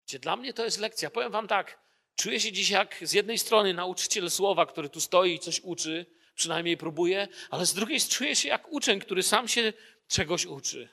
Gdzie 0.07 0.19
dla 0.19 0.35
mnie 0.35 0.53
to 0.53 0.65
jest 0.65 0.79
lekcja. 0.79 1.09
Powiem 1.09 1.31
wam 1.31 1.47
tak, 1.47 1.79
czuję 2.15 2.39
się 2.39 2.51
dziś 2.51 2.69
jak 2.69 2.99
z 3.01 3.13
jednej 3.13 3.37
strony 3.37 3.73
nauczyciel 3.73 4.31
słowa, 4.31 4.65
który 4.65 4.89
tu 4.89 5.01
stoi 5.01 5.33
i 5.33 5.39
coś 5.39 5.59
uczy, 5.59 6.05
przynajmniej 6.35 6.77
próbuje, 6.77 7.27
ale 7.49 7.65
z 7.65 7.73
drugiej 7.73 8.01
czuję 8.01 8.35
się 8.35 8.49
jak 8.49 8.71
uczeń, 8.71 8.99
który 8.99 9.23
sam 9.23 9.47
się 9.47 9.73
czegoś 10.07 10.45
uczy. 10.45 10.89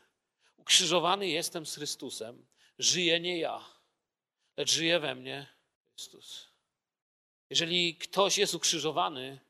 Ukrzyżowany 0.57 1.29
jestem 1.29 1.67
z 1.67 1.75
Chrystusem. 1.75 2.47
Żyję 2.79 3.21
nie 3.21 3.39
ja, 3.39 3.65
lecz 4.57 4.73
żyje 4.73 5.01
we 5.01 5.15
mnie 5.15 5.47
Chrystus. 5.91 6.49
Jeżeli 7.51 7.97
ktoś 7.97 8.39
jest 8.39 8.55
ukrzyżowany, 8.55 9.41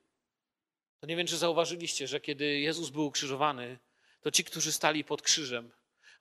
to 1.00 1.06
nie 1.06 1.16
wiem, 1.16 1.26
czy 1.26 1.36
zauważyliście, 1.36 2.08
że 2.08 2.20
kiedy 2.20 2.60
Jezus 2.60 2.90
był 2.90 3.06
ukrzyżowany, 3.06 3.78
to 4.20 4.30
ci, 4.30 4.44
którzy 4.44 4.72
stali 4.72 5.04
pod 5.04 5.22
krzyżem, 5.22 5.72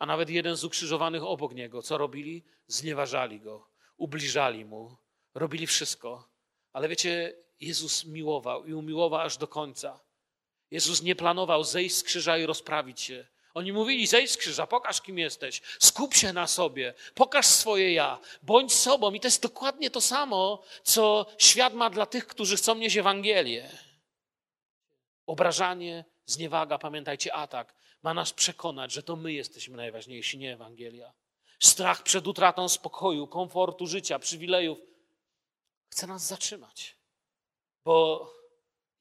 a 0.03 0.05
nawet 0.05 0.29
jeden 0.29 0.55
z 0.55 0.63
ukrzyżowanych 0.63 1.23
obok 1.23 1.53
niego, 1.53 1.81
co 1.81 1.97
robili? 1.97 2.43
Znieważali 2.67 3.39
go, 3.39 3.67
ubliżali 3.97 4.65
mu, 4.65 4.97
robili 5.33 5.67
wszystko. 5.67 6.29
Ale 6.73 6.87
wiecie, 6.87 7.33
Jezus 7.59 8.05
miłował 8.05 8.65
i 8.65 8.73
umiłował 8.73 9.21
aż 9.21 9.37
do 9.37 9.47
końca. 9.47 9.99
Jezus 10.71 11.01
nie 11.01 11.15
planował 11.15 11.63
zejść 11.63 11.95
z 11.95 12.03
krzyża 12.03 12.37
i 12.37 12.45
rozprawić 12.45 13.01
się. 13.01 13.27
Oni 13.53 13.73
mówili: 13.73 14.07
zejdź 14.07 14.31
z 14.31 14.37
krzyża, 14.37 14.67
pokaż 14.67 15.01
kim 15.01 15.19
jesteś, 15.19 15.61
skup 15.79 16.13
się 16.13 16.33
na 16.33 16.47
sobie, 16.47 16.93
pokaż 17.15 17.45
swoje 17.45 17.93
ja, 17.93 18.19
bądź 18.41 18.73
sobą. 18.73 19.11
I 19.11 19.19
to 19.19 19.27
jest 19.27 19.41
dokładnie 19.41 19.89
to 19.89 20.01
samo, 20.01 20.63
co 20.83 21.25
świat 21.37 21.73
ma 21.73 21.89
dla 21.89 22.05
tych, 22.05 22.27
którzy 22.27 22.57
chcą 22.57 22.75
nieść 22.75 22.97
Ewangelię. 22.97 23.69
Obrażanie, 25.25 26.05
zniewaga, 26.25 26.77
pamiętajcie, 26.77 27.33
atak 27.33 27.82
ma 28.03 28.13
nas 28.13 28.33
przekonać, 28.33 28.91
że 28.91 29.03
to 29.03 29.15
my 29.15 29.33
jesteśmy 29.33 29.77
najważniejsi, 29.77 30.37
nie 30.37 30.53
Ewangelia. 30.53 31.13
Strach 31.59 32.03
przed 32.03 32.27
utratą 32.27 32.69
spokoju, 32.69 33.27
komfortu 33.27 33.87
życia, 33.87 34.19
przywilejów 34.19 34.77
chce 35.89 36.07
nas 36.07 36.27
zatrzymać. 36.27 36.97
Bo 37.85 38.29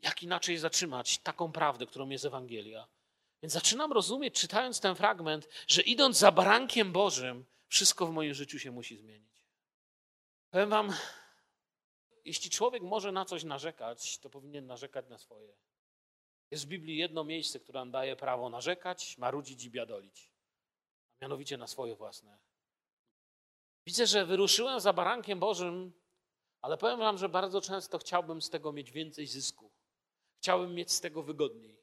jak 0.02 0.22
inaczej 0.22 0.58
zatrzymać 0.58 1.18
taką 1.18 1.52
prawdę, 1.52 1.86
którą 1.86 2.08
jest 2.08 2.24
Ewangelia? 2.24 2.88
Więc 3.42 3.52
zaczynam 3.52 3.92
rozumieć, 3.92 4.34
czytając 4.34 4.80
ten 4.80 4.94
fragment, 4.94 5.48
że 5.66 5.82
idąc 5.82 6.18
za 6.18 6.32
barankiem 6.32 6.92
Bożym, 6.92 7.44
wszystko 7.68 8.06
w 8.06 8.12
moim 8.12 8.34
życiu 8.34 8.58
się 8.58 8.70
musi 8.70 8.96
zmienić. 8.96 9.46
Powiem 10.50 10.70
Wam, 10.70 10.92
jeśli 12.24 12.50
człowiek 12.50 12.82
może 12.82 13.12
na 13.12 13.24
coś 13.24 13.44
narzekać, 13.44 14.18
to 14.18 14.30
powinien 14.30 14.66
narzekać 14.66 15.08
na 15.08 15.18
swoje. 15.18 15.54
Jest 16.52 16.64
w 16.64 16.68
Biblii 16.68 16.96
jedno 16.96 17.24
miejsce, 17.24 17.60
które 17.60 17.80
nam 17.80 17.90
daje 17.90 18.16
prawo 18.16 18.48
narzekać, 18.48 19.18
marudzić 19.18 19.64
i 19.64 19.70
biadolić, 19.70 20.32
a 21.20 21.24
mianowicie 21.24 21.56
na 21.56 21.66
swoje 21.66 21.96
własne. 21.96 22.38
Widzę, 23.86 24.06
że 24.06 24.26
wyruszyłem 24.26 24.80
za 24.80 24.92
barankiem 24.92 25.38
Bożym, 25.40 25.92
ale 26.60 26.78
powiem 26.78 26.98
Wam, 26.98 27.18
że 27.18 27.28
bardzo 27.28 27.60
często 27.60 27.98
chciałbym 27.98 28.42
z 28.42 28.50
tego 28.50 28.72
mieć 28.72 28.90
więcej 28.90 29.26
zysku. 29.26 29.70
Chciałbym 30.40 30.74
mieć 30.74 30.92
z 30.92 31.00
tego 31.00 31.22
wygodniej. 31.22 31.82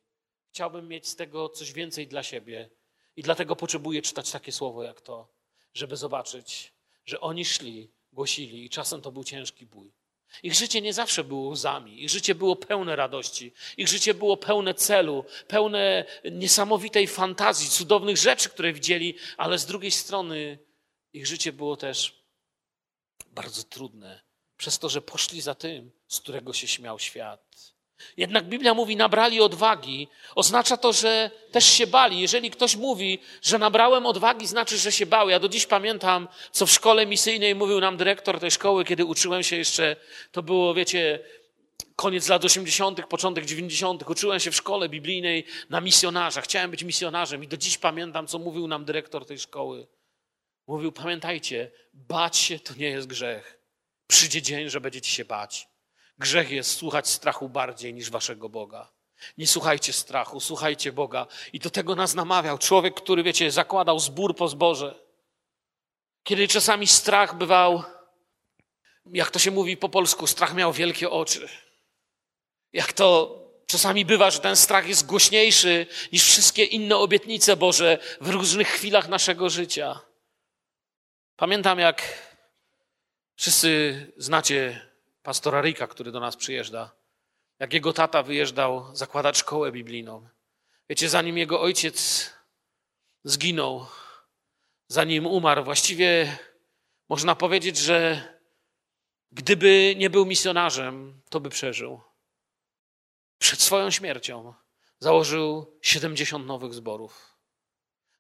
Chciałbym 0.50 0.88
mieć 0.88 1.08
z 1.08 1.16
tego 1.16 1.50
coś 1.50 1.74
więcej 1.74 2.08
dla 2.08 2.24
siebie. 2.24 2.70
I 3.16 3.22
dlatego 3.22 3.56
potrzebuję 3.56 4.02
czytać 4.02 4.32
takie 4.32 4.52
słowo 4.52 4.84
jak 4.84 5.02
to, 5.02 5.28
żeby 5.74 5.98
zobaczyć, 5.98 6.74
że 7.06 7.20
oni 7.20 7.46
szli, 7.46 7.92
głosili 8.14 8.66
i 8.66 8.70
czasem 8.70 9.02
to 9.02 9.12
był 9.12 9.24
ciężki 9.24 9.66
bój. 9.66 9.99
Ich 10.44 10.54
życie 10.54 10.82
nie 10.82 10.94
zawsze 10.94 11.24
było 11.24 11.50
łzami, 11.50 12.04
ich 12.04 12.10
życie 12.10 12.36
było 12.36 12.56
pełne 12.56 12.96
radości, 12.96 13.54
ich 13.78 13.88
życie 13.88 14.14
było 14.14 14.38
pełne 14.38 14.74
celu, 14.74 15.26
pełne 15.48 16.06
niesamowitej 16.32 17.08
fantazji, 17.08 17.70
cudownych 17.70 18.18
rzeczy, 18.18 18.50
które 18.50 18.74
widzieli, 18.74 19.16
ale 19.38 19.60
z 19.60 19.66
drugiej 19.66 19.92
strony 19.92 20.60
ich 21.14 21.28
życie 21.28 21.54
było 21.54 21.78
też 21.78 22.24
bardzo 23.32 23.64
trudne, 23.64 24.22
przez 24.58 24.80
to, 24.80 24.90
że 24.90 25.02
poszli 25.02 25.42
za 25.42 25.56
tym, 25.56 25.92
z 26.08 26.20
którego 26.20 26.54
się 26.54 26.68
śmiał 26.68 27.00
świat. 27.00 27.74
Jednak 28.18 28.46
Biblia 28.46 28.74
mówi, 28.74 28.96
nabrali 28.96 29.42
odwagi. 29.42 30.08
Oznacza 30.36 30.78
to, 30.78 30.94
że 30.94 31.32
też 31.52 31.66
się 31.66 31.88
bali. 31.88 32.20
Jeżeli 32.22 32.52
ktoś 32.52 32.76
mówi, 32.76 33.20
że 33.42 33.58
nabrałem 33.58 34.06
odwagi, 34.06 34.48
znaczy, 34.48 34.78
że 34.78 34.92
się 34.92 35.06
bał. 35.06 35.30
Ja 35.30 35.40
do 35.40 35.50
dziś 35.50 35.66
pamiętam, 35.66 36.28
co 36.52 36.66
w 36.66 36.72
szkole 36.72 37.06
misyjnej 37.06 37.56
mówił 37.56 37.80
nam 37.80 37.98
dyrektor 37.98 38.40
tej 38.40 38.52
szkoły, 38.52 38.86
kiedy 38.86 39.06
uczyłem 39.06 39.44
się 39.44 39.56
jeszcze, 39.56 39.96
to 40.32 40.44
było, 40.44 40.74
wiecie, 40.74 41.20
koniec 41.96 42.28
lat 42.28 42.46
80., 42.46 43.06
początek 43.06 43.46
90., 43.46 44.10
uczyłem 44.10 44.40
się 44.40 44.52
w 44.52 44.56
szkole 44.56 44.90
biblijnej 44.90 45.46
na 45.70 45.82
misjonarza. 45.82 46.42
Chciałem 46.42 46.72
być 46.72 46.84
misjonarzem 46.84 47.44
i 47.44 47.48
do 47.48 47.58
dziś 47.58 47.78
pamiętam, 47.78 48.28
co 48.28 48.40
mówił 48.40 48.68
nam 48.68 48.86
dyrektor 48.86 49.26
tej 49.26 49.40
szkoły. 49.40 49.88
Mówił, 50.68 50.92
pamiętajcie, 50.92 51.72
bać 51.94 52.38
się 52.38 52.60
to 52.60 52.74
nie 52.74 52.88
jest 52.88 53.08
grzech. 53.08 53.60
Przyjdzie 54.08 54.42
dzień, 54.42 54.70
że 54.70 54.82
będziecie 54.82 55.12
się 55.12 55.26
bać. 55.26 55.68
Grzech 56.20 56.52
jest 56.52 56.76
słuchać 56.76 57.10
strachu 57.10 57.50
bardziej 57.50 57.94
niż 57.94 58.10
waszego 58.10 58.50
Boga. 58.50 58.92
Nie 59.38 59.48
słuchajcie 59.48 59.94
strachu, 59.94 60.40
słuchajcie 60.40 60.92
Boga. 60.92 61.28
I 61.54 61.60
do 61.60 61.70
tego 61.70 61.96
nas 61.96 62.16
namawiał 62.16 62.58
człowiek, 62.58 62.94
który, 62.96 63.24
wiecie, 63.24 63.52
zakładał 63.52 64.00
zbór 64.00 64.36
po 64.36 64.48
zborze. 64.48 64.96
Kiedy 66.24 66.48
czasami 66.48 66.88
strach 66.88 67.38
bywał, 67.38 67.84
jak 69.06 69.32
to 69.32 69.40
się 69.40 69.52
mówi 69.52 69.78
po 69.78 69.90
polsku, 69.90 70.28
strach 70.28 70.54
miał 70.54 70.74
wielkie 70.74 71.10
oczy. 71.10 71.50
Jak 72.74 72.94
to 72.94 73.40
czasami 73.68 74.06
bywa, 74.06 74.32
że 74.32 74.40
ten 74.40 74.56
strach 74.56 74.88
jest 74.88 75.06
głośniejszy 75.06 75.88
niż 76.12 76.24
wszystkie 76.24 76.64
inne 76.64 76.98
obietnice 76.98 77.56
Boże 77.56 77.98
w 78.22 78.30
różnych 78.30 78.68
chwilach 78.68 79.08
naszego 79.08 79.50
życia. 79.50 80.00
Pamiętam, 81.36 81.80
jak 81.80 82.04
wszyscy 83.36 84.14
znacie 84.18 84.89
pastora 85.30 85.62
Rika, 85.62 85.88
który 85.88 86.12
do 86.12 86.20
nas 86.20 86.36
przyjeżdża. 86.36 86.92
Jak 87.60 87.74
jego 87.74 87.94
tata 87.94 88.24
wyjeżdżał 88.24 88.96
zakładać 88.96 89.38
szkołę 89.38 89.72
biblijną. 89.72 90.28
Wiecie, 90.90 91.10
zanim 91.10 91.38
jego 91.38 91.62
ojciec 91.62 92.30
zginął, 93.24 93.86
zanim 94.88 95.26
umarł, 95.26 95.64
właściwie 95.64 96.38
można 97.10 97.36
powiedzieć, 97.36 97.78
że 97.78 98.24
gdyby 99.32 99.96
nie 99.98 100.10
był 100.10 100.26
misjonarzem, 100.26 101.22
to 101.30 101.40
by 101.40 101.50
przeżył. 101.50 102.02
Przed 103.38 103.62
swoją 103.62 103.92
śmiercią 103.92 104.54
założył 105.00 105.78
70 105.82 106.46
nowych 106.46 106.74
zborów. 106.74 107.38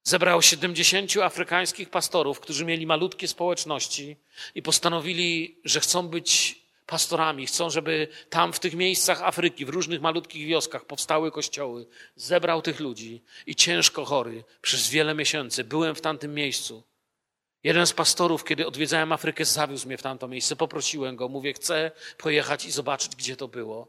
Zebrał 0.03 0.41
70 0.41 1.17
afrykańskich 1.17 1.89
pastorów, 1.89 2.39
którzy 2.39 2.65
mieli 2.65 2.87
malutkie 2.87 3.27
społeczności 3.27 4.17
i 4.55 4.61
postanowili, 4.61 5.61
że 5.63 5.79
chcą 5.79 6.07
być 6.07 6.59
pastorami, 6.89 7.45
chcą, 7.45 7.69
żeby 7.69 8.07
tam 8.29 8.53
w 8.53 8.59
tych 8.59 8.73
miejscach 8.73 9.21
Afryki, 9.23 9.65
w 9.65 9.69
różnych 9.69 10.01
malutkich 10.01 10.47
wioskach 10.47 10.85
powstały 10.85 11.31
kościoły. 11.31 11.87
Zebrał 12.15 12.61
tych 12.61 12.79
ludzi 12.79 13.23
i 13.45 13.55
ciężko 13.55 14.05
chory 14.05 14.43
przez 14.61 14.89
wiele 14.89 15.13
miesięcy 15.13 15.63
byłem 15.63 15.95
w 15.95 16.01
tamtym 16.01 16.33
miejscu. 16.33 16.83
Jeden 17.63 17.87
z 17.87 17.93
pastorów, 17.93 18.43
kiedy 18.43 18.67
odwiedzałem 18.67 19.11
Afrykę, 19.11 19.45
zawiózł 19.45 19.87
mnie 19.87 19.97
w 19.97 20.01
tamto 20.01 20.27
miejsce. 20.27 20.55
Poprosiłem 20.55 21.15
go, 21.15 21.29
mówię, 21.29 21.53
chcę 21.53 21.91
pojechać 22.17 22.65
i 22.65 22.71
zobaczyć, 22.71 23.15
gdzie 23.15 23.35
to 23.35 23.47
było. 23.47 23.87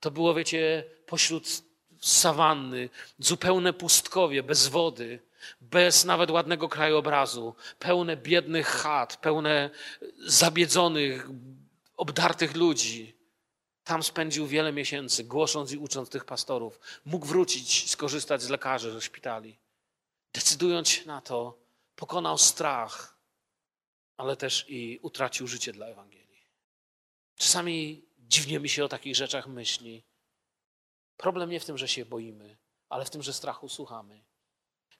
To 0.00 0.10
było, 0.10 0.34
wiecie, 0.34 0.84
pośród 1.06 1.62
sawanny, 2.00 2.88
zupełne 3.18 3.72
pustkowie, 3.72 4.42
bez 4.42 4.68
wody, 4.68 5.20
bez 5.60 6.04
nawet 6.04 6.30
ładnego 6.30 6.68
krajobrazu, 6.68 7.54
pełne 7.78 8.16
biednych 8.16 8.66
chat, 8.66 9.16
pełne 9.16 9.70
zabiedzonych, 10.26 11.28
obdartych 11.98 12.56
ludzi. 12.56 13.14
Tam 13.84 14.02
spędził 14.02 14.46
wiele 14.46 14.72
miesięcy, 14.72 15.24
głosząc 15.24 15.72
i 15.72 15.78
ucząc 15.78 16.08
tych 16.08 16.24
pastorów. 16.24 16.80
Mógł 17.04 17.26
wrócić, 17.26 17.90
skorzystać 17.90 18.42
z 18.42 18.48
lekarzy, 18.48 18.92
ze 18.92 19.00
szpitali. 19.00 19.58
Decydując 20.32 20.88
się 20.88 21.06
na 21.06 21.20
to, 21.20 21.58
pokonał 21.96 22.38
strach, 22.38 23.18
ale 24.16 24.36
też 24.36 24.64
i 24.68 24.98
utracił 25.02 25.46
życie 25.46 25.72
dla 25.72 25.86
Ewangelii. 25.86 26.42
Czasami 27.36 28.02
dziwnie 28.18 28.60
mi 28.60 28.68
się 28.68 28.84
o 28.84 28.88
takich 28.88 29.16
rzeczach 29.16 29.46
myśli. 29.46 30.02
Problem 31.16 31.50
nie 31.50 31.60
w 31.60 31.64
tym, 31.64 31.78
że 31.78 31.88
się 31.88 32.04
boimy, 32.04 32.56
ale 32.88 33.04
w 33.04 33.10
tym, 33.10 33.22
że 33.22 33.32
strachu 33.32 33.68
słuchamy. 33.68 34.24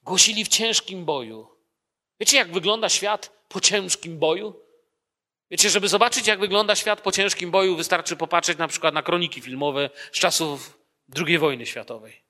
Głosili 0.03 0.45
w 0.45 0.49
ciężkim 0.49 1.05
boju. 1.05 1.49
Wiecie, 2.21 2.37
jak 2.37 2.53
wygląda 2.53 2.89
świat 2.89 3.33
po 3.49 3.61
ciężkim 3.61 4.19
boju? 4.19 4.68
Wiecie, 5.51 5.71
żeby 5.71 5.89
zobaczyć, 5.89 6.27
jak 6.27 6.41
wygląda 6.41 6.77
świat 6.77 7.01
po 7.01 7.13
ciężkim 7.13 7.51
boju, 7.51 7.77
wystarczy 7.77 8.17
popatrzeć 8.17 8.59
na 8.59 8.69
przykład 8.69 8.95
na 8.95 9.03
kroniki 9.03 9.41
filmowe 9.41 9.91
z 10.13 10.19
czasów 10.19 10.79
II 11.17 11.39
wojny 11.39 11.67
światowej. 11.67 12.23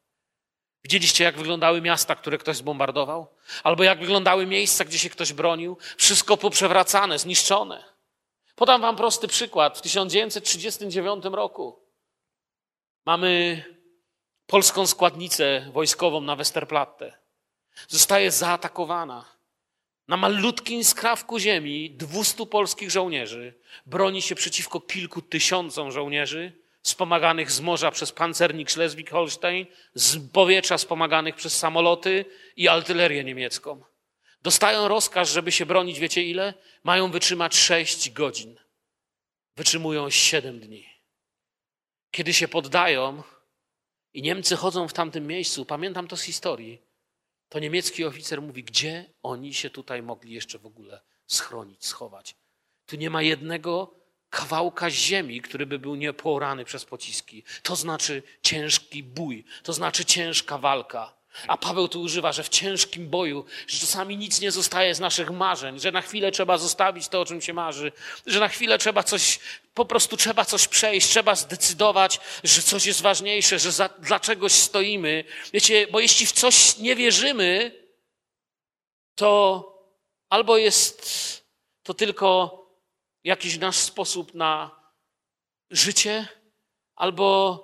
Widzieliście, 0.85 1.25
jak 1.25 1.37
wyglądały 1.37 1.81
miasta, 1.81 2.17
które 2.17 2.39
ktoś 2.39 2.57
zbombardował? 2.57 3.27
Albo 3.63 3.85
jak 3.85 4.01
wyglądały 4.01 4.47
miejsca, 4.47 4.85
gdzie 4.85 4.99
się 4.99 5.11
ktoś 5.11 5.33
bronił? 5.33 5.77
Wszystko 5.97 6.37
poprzewracane, 6.37 7.19
zniszczone. 7.19 7.85
Podam 8.55 8.81
wam 8.81 8.97
prosty 8.97 9.29
przykład. 9.29 9.79
W 9.79 9.83
1939 9.83 11.25
roku 11.25 11.83
mamy 13.07 13.65
polską 14.47 14.87
składnicę 14.87 15.71
wojskową 15.73 16.21
na 16.21 16.37
Westerplatte. 16.37 17.19
Zostaje 17.89 18.31
zaatakowana. 18.31 19.38
Na 20.09 20.17
malutkim 20.17 20.85
skrawku 20.85 21.39
ziemi 21.39 21.91
200 21.91 22.47
polskich 22.47 22.91
żołnierzy 22.91 23.55
broni 23.87 24.23
się 24.23 24.35
przeciwko 24.35 24.81
kilku 24.81 25.23
tysiącom 25.23 25.93
żołnierzy, 25.93 26.53
wspomaganych 26.83 27.51
z 27.51 27.61
morza 27.61 27.91
przez 27.91 28.13
pancernik 28.13 28.71
Schleswig-Holstein, 28.71 29.67
z 29.95 30.33
powietrza 30.33 30.77
wspomaganych 30.77 31.35
przez 31.35 31.57
samoloty 31.57 32.25
i 32.57 32.69
artylerię 32.69 33.25
niemiecką. 33.25 33.83
Dostają 34.43 34.89
rozkaz, 34.89 35.33
żeby 35.33 35.53
się 35.53 35.67
bronić, 35.67 35.99
wiecie 35.99 36.23
ile? 36.23 36.55
Mają 36.85 37.11
wytrzymać 37.11 37.57
6 37.57 38.11
godzin. 38.11 38.57
Wytrzymują 39.57 40.11
7 40.11 40.61
dni. 40.61 40.87
Kiedy 42.11 42.33
się 42.35 42.49
poddają 42.49 43.23
i 44.15 44.23
Niemcy 44.23 44.57
chodzą 44.57 44.89
w 44.89 44.93
tamtym 44.93 45.27
miejscu, 45.27 45.65
pamiętam 45.65 46.09
to 46.09 46.17
z 46.17 46.23
historii, 46.23 46.88
to 47.49 47.59
niemiecki 47.59 48.05
oficer 48.05 48.43
mówi, 48.43 48.65
gdzie 48.65 49.15
oni 49.23 49.55
się 49.55 49.71
tutaj 49.71 50.03
mogli 50.03 50.33
jeszcze 50.33 50.59
w 50.59 50.67
ogóle 50.67 51.01
schronić, 51.27 51.87
schować. 51.87 52.37
Tu 52.87 52.97
nie 52.97 53.11
ma 53.11 53.23
jednego 53.23 53.95
kawałka 54.31 54.91
ziemi, 54.91 55.41
który 55.41 55.67
by 55.67 55.79
był 55.79 55.95
nieporany 55.95 56.65
przez 56.65 56.85
pociski. 56.85 57.45
To 57.63 57.77
znaczy 57.77 58.23
ciężki 58.43 59.03
bój, 59.03 59.45
to 59.63 59.73
znaczy 59.73 60.05
ciężka 60.05 60.59
walka. 60.59 61.18
A 61.47 61.57
Paweł 61.57 61.89
tu 61.89 62.01
używa, 62.01 62.33
że 62.33 62.43
w 62.43 62.49
ciężkim 62.49 63.09
boju, 63.09 63.45
że 63.67 63.79
czasami 63.79 64.17
nic 64.17 64.41
nie 64.41 64.51
zostaje 64.51 64.95
z 64.95 65.01
naszych 65.01 65.31
marzeń, 65.31 65.81
że 65.81 65.93
na 65.93 66.03
chwilę 66.03 66.33
trzeba 66.33 66.59
zostawić 66.59 67.09
to, 67.09 67.21
o 67.21 67.25
czym 67.25 67.41
się 67.41 67.53
marzy, 67.53 67.93
że 68.27 68.41
na 68.41 68.49
chwilę 68.49 68.79
trzeba 68.79 69.03
coś, 69.03 69.41
po 69.75 69.85
prostu 69.85 70.17
trzeba 70.17 70.45
coś 70.45 70.69
przejść, 70.69 71.09
trzeba 71.09 71.35
zdecydować, 71.35 72.21
że 72.45 72.63
coś 72.63 72.87
jest 72.87 73.03
ważniejsze, 73.03 73.59
że 73.59 73.73
za, 73.73 73.89
dla 73.89 74.21
czegoś 74.21 74.53
stoimy. 74.53 75.25
Wiecie, 75.53 75.87
bo 75.91 76.01
jeśli 76.01 76.27
w 76.27 76.33
coś 76.33 76.79
nie 76.79 76.97
wierzymy, 76.97 77.73
to 79.15 79.65
albo 80.29 80.57
jest 80.57 81.09
to 81.83 81.95
tylko 81.95 82.59
jakiś 83.25 83.59
nasz 83.59 83.77
sposób 83.77 84.35
na 84.35 84.71
życie, 85.71 86.29
albo 86.97 87.59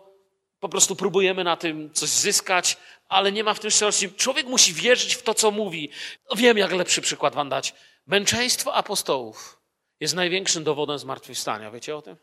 po 0.61 0.69
prostu 0.69 0.97
próbujemy 0.97 1.45
na 1.45 1.57
tym 1.57 1.93
coś 1.93 2.09
zyskać, 2.09 2.77
ale 3.09 3.33
nie 3.33 3.45
ma 3.45 3.55
w 3.55 3.61
tym 3.61 3.71
szczerości. 3.71 4.13
Człowiek 4.13 4.47
musi 4.47 4.75
wierzyć 4.75 5.15
w 5.15 5.23
to, 5.23 5.35
co 5.35 5.51
mówi. 5.51 5.91
Wiem, 6.37 6.59
jak 6.59 6.73
lepszy 6.73 7.01
przykład 7.01 7.35
wam 7.35 7.49
dać. 7.49 7.75
Męczeństwo 8.07 8.75
apostołów 8.75 9.61
jest 10.01 10.15
największym 10.15 10.65
dowodem 10.65 10.99
zmartwychwstania. 10.99 11.71
Wiecie 11.71 11.97
o 11.97 12.03
tym? 12.03 12.17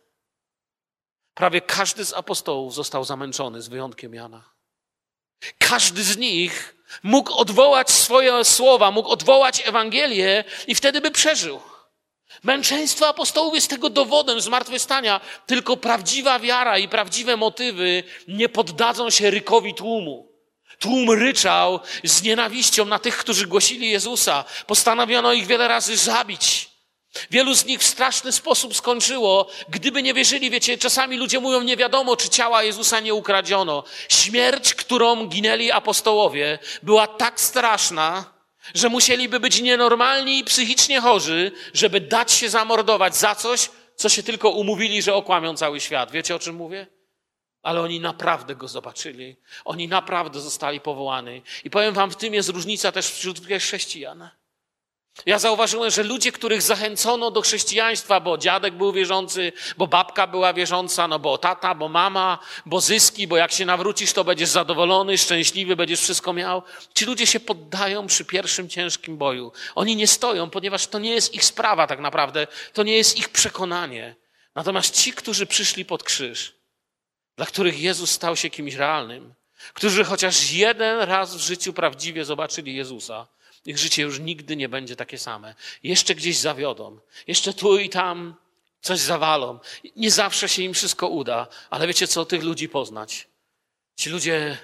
Prawie 1.34 1.62
każdy 1.62 2.06
z 2.06 2.14
apostołów 2.14 2.74
został 2.74 3.04
zamęczony, 3.04 3.62
z 3.62 3.68
wyjątkiem 3.68 4.14
Jana. 4.14 4.52
Każdy 5.58 6.04
z 6.04 6.18
nich 6.18 6.76
mógł 7.04 7.34
odwołać 7.34 7.92
swoje 7.92 8.46
słowa, 8.46 8.92
mógł 8.92 9.10
odwołać 9.10 9.68
Ewangelię 9.68 10.44
i 10.68 10.76
wtedy 10.76 11.02
by 11.02 11.12
przeżył. 11.12 11.62
Męczeństwo 12.44 13.08
apostołów 13.08 13.56
jest 13.56 13.70
tego 13.70 13.90
dowodem 13.90 14.42
zmartwychwstania. 14.42 15.22
Tylko 15.46 15.78
prawdziwa 15.78 16.40
wiara 16.40 16.78
i 16.78 16.88
prawdziwe 16.88 17.38
motywy 17.38 18.04
nie 18.28 18.50
poddadzą 18.50 19.10
się 19.10 19.32
rykowi 19.32 19.74
tłumu. 19.74 20.31
Tłum 20.82 21.12
ryczał 21.12 21.80
z 22.04 22.24
nienawiścią 22.24 22.86
na 22.86 23.00
tych, 23.00 23.18
którzy 23.18 23.48
głosili 23.48 23.90
Jezusa. 23.90 24.44
Postanowiono 24.68 25.34
ich 25.34 25.48
wiele 25.48 25.68
razy 25.68 25.98
zabić. 25.98 26.70
Wielu 27.32 27.54
z 27.54 27.66
nich 27.66 27.80
w 27.80 27.84
straszny 27.84 28.32
sposób 28.32 28.76
skończyło. 28.76 29.48
Gdyby 29.70 30.04
nie 30.04 30.14
wierzyli, 30.14 30.50
wiecie, 30.50 30.78
czasami 30.78 31.18
ludzie 31.18 31.40
mówią, 31.40 31.62
nie 31.62 31.78
wiadomo, 31.78 32.18
czy 32.18 32.30
ciała 32.30 32.64
Jezusa 32.64 33.00
nie 33.00 33.14
ukradziono. 33.14 33.84
Śmierć, 34.10 34.74
którą 34.74 35.26
ginęli 35.26 35.72
apostołowie, 35.72 36.60
była 36.84 37.08
tak 37.08 37.40
straszna, 37.40 38.34
że 38.74 38.90
musieliby 38.90 39.40
być 39.40 39.62
nienormalni 39.62 40.40
i 40.40 40.44
psychicznie 40.44 41.02
chorzy, 41.02 41.52
żeby 41.74 42.02
dać 42.02 42.32
się 42.32 42.50
zamordować 42.50 43.16
za 43.16 43.36
coś, 43.36 43.70
co 43.96 44.10
się 44.10 44.24
tylko 44.24 44.50
umówili, 44.50 45.02
że 45.02 45.16
okłamią 45.16 45.58
cały 45.58 45.80
świat. 45.80 46.12
Wiecie, 46.12 46.36
o 46.36 46.40
czym 46.40 46.56
mówię? 46.56 47.01
Ale 47.62 47.82
oni 47.82 48.00
naprawdę 48.00 48.56
go 48.56 48.68
zobaczyli. 48.68 49.36
Oni 49.66 49.88
naprawdę 49.88 50.40
zostali 50.40 50.80
powołani. 50.80 51.42
I 51.64 51.70
powiem 51.70 51.94
wam, 51.94 52.12
w 52.12 52.16
tym 52.16 52.34
jest 52.34 52.50
różnica 52.50 52.92
też 52.92 53.08
wśród 53.08 53.48
chrześcijan. 53.60 54.30
Ja 55.26 55.40
zauważyłem, 55.40 55.92
że 55.92 56.04
ludzie, 56.04 56.32
których 56.32 56.62
zachęcono 56.62 57.32
do 57.32 57.42
chrześcijaństwa, 57.42 58.20
bo 58.20 58.38
dziadek 58.38 58.74
był 58.74 58.92
wierzący, 58.92 59.54
bo 59.78 59.88
babka 59.88 60.28
była 60.28 60.54
wierząca, 60.54 61.08
no 61.08 61.20
bo 61.20 61.38
tata, 61.38 61.76
bo 61.76 61.90
mama, 61.90 62.40
bo 62.66 62.82
zyski, 62.82 63.28
bo 63.28 63.38
jak 63.38 63.52
się 63.52 63.66
nawrócisz, 63.66 64.14
to 64.14 64.24
będziesz 64.24 64.50
zadowolony, 64.50 65.18
szczęśliwy, 65.18 65.76
będziesz 65.76 66.02
wszystko 66.02 66.34
miał. 66.34 66.64
Ci 66.96 67.06
ludzie 67.06 67.28
się 67.28 67.40
poddają 67.40 68.08
przy 68.08 68.26
pierwszym 68.26 68.70
ciężkim 68.70 69.18
boju. 69.18 69.52
Oni 69.76 69.96
nie 69.96 70.08
stoją, 70.08 70.50
ponieważ 70.50 70.88
to 70.88 71.00
nie 71.00 71.12
jest 71.12 71.34
ich 71.34 71.46
sprawa 71.46 71.88
tak 71.88 72.00
naprawdę, 72.00 72.48
to 72.74 72.84
nie 72.84 72.98
jest 72.98 73.18
ich 73.18 73.30
przekonanie. 73.30 74.16
Natomiast 74.56 74.96
ci, 74.96 75.14
którzy 75.14 75.46
przyszli 75.46 75.86
pod 75.86 76.04
krzyż, 76.04 76.61
dla 77.42 77.48
których 77.48 77.80
Jezus 77.80 78.12
stał 78.12 78.36
się 78.36 78.50
kimś 78.50 78.74
realnym, 78.74 79.34
którzy 79.74 80.04
chociaż 80.04 80.52
jeden 80.52 81.00
raz 81.00 81.36
w 81.36 81.40
życiu 81.40 81.74
prawdziwie 81.74 82.26
zobaczyli 82.26 82.76
Jezusa, 82.76 83.28
ich 83.66 83.78
życie 83.78 84.02
już 84.02 84.20
nigdy 84.20 84.56
nie 84.56 84.70
będzie 84.70 84.96
takie 84.96 85.18
same. 85.18 85.56
Jeszcze 85.84 86.16
gdzieś 86.16 86.38
zawiodą, 86.38 87.00
jeszcze 87.28 87.54
tu 87.54 87.78
i 87.78 87.90
tam 87.90 88.36
coś 88.82 89.00
zawalą. 89.00 89.60
Nie 89.96 90.12
zawsze 90.12 90.50
się 90.50 90.62
im 90.62 90.74
wszystko 90.74 91.08
uda, 91.08 91.48
ale 91.70 91.88
wiecie 91.88 92.08
co, 92.08 92.26
tych 92.26 92.44
ludzi 92.44 92.70
poznać. 92.70 93.28
Ci 93.96 94.10
ludzie, 94.10 94.58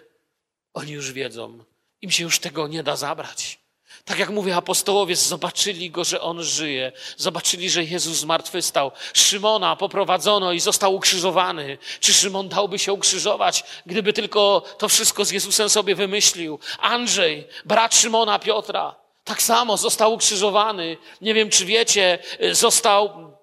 oni 0.74 0.92
już 0.92 1.12
wiedzą, 1.12 1.64
im 2.02 2.12
się 2.12 2.24
już 2.24 2.40
tego 2.40 2.68
nie 2.68 2.84
da 2.84 2.96
zabrać. 2.96 3.60
Tak 4.08 4.20
jak 4.20 4.30
mówię, 4.30 4.56
apostołowie 4.56 5.16
zobaczyli 5.16 5.92
go, 5.92 6.04
że 6.04 6.22
on 6.22 6.44
żyje. 6.44 6.92
Zobaczyli, 7.18 7.70
że 7.70 7.84
Jezus 7.84 8.18
zmartwychwstał. 8.18 8.92
Szymona 9.14 9.76
poprowadzono 9.76 10.52
i 10.52 10.60
został 10.60 10.96
ukrzyżowany. 10.96 11.78
Czy 12.00 12.14
Szymon 12.14 12.50
dałby 12.50 12.80
się 12.80 12.94
ukrzyżować, 12.94 13.64
gdyby 13.86 14.14
tylko 14.14 14.64
to 14.78 14.90
wszystko 14.90 15.26
z 15.26 15.32
Jezusem 15.32 15.70
sobie 15.70 15.96
wymyślił? 15.96 16.60
Andrzej, 16.80 17.48
brat 17.66 17.96
Szymona 17.96 18.40
Piotra, 18.40 18.96
tak 19.24 19.42
samo 19.42 19.78
został 19.78 20.14
ukrzyżowany. 20.14 20.98
Nie 21.22 21.34
wiem, 21.34 21.50
czy 21.50 21.66
wiecie, 21.66 22.20
został 22.52 23.34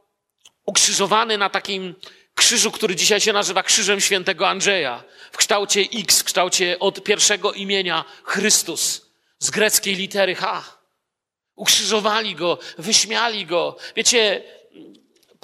ukrzyżowany 0.67 1.39
na 1.39 1.51
takim 1.51 1.95
krzyżu, 2.35 2.71
który 2.71 2.97
dzisiaj 2.97 3.21
się 3.21 3.33
nazywa 3.33 3.63
Krzyżem 3.63 4.01
Świętego 4.01 4.49
Andrzeja. 4.49 5.05
W 5.33 5.37
kształcie 5.37 5.81
X, 5.95 6.21
w 6.21 6.25
kształcie 6.25 6.79
od 6.79 7.03
pierwszego 7.03 7.53
imienia 7.53 8.05
Chrystus 8.25 9.04
z 9.39 9.51
greckiej 9.51 9.95
litery 9.95 10.35
H. 10.35 10.79
Ukrzyżowali 11.57 12.35
go, 12.35 12.59
wyśmiali 12.79 13.47
go. 13.47 13.77
Wiecie, 13.97 14.43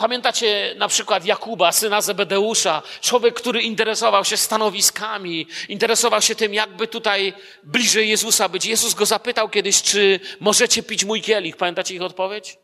Pamiętacie 0.00 0.74
na 0.78 0.88
przykład 0.88 1.24
Jakuba, 1.24 1.72
syna 1.72 2.00
Zebedeusza, 2.00 2.82
człowiek, 3.00 3.34
który 3.34 3.62
interesował 3.62 4.24
się 4.24 4.36
stanowiskami, 4.36 5.46
interesował 5.68 6.22
się 6.22 6.34
tym, 6.34 6.54
jakby 6.54 6.86
tutaj 6.86 7.32
bliżej 7.62 8.08
Jezusa 8.08 8.48
być. 8.48 8.64
Jezus 8.64 8.94
go 8.94 9.06
zapytał 9.06 9.48
kiedyś, 9.48 9.82
czy 9.82 10.20
możecie 10.40 10.82
pić 10.82 11.04
mój 11.04 11.22
kielich. 11.22 11.56
Pamiętacie 11.56 11.94
ich 11.94 12.02
odpowiedź? 12.02 12.58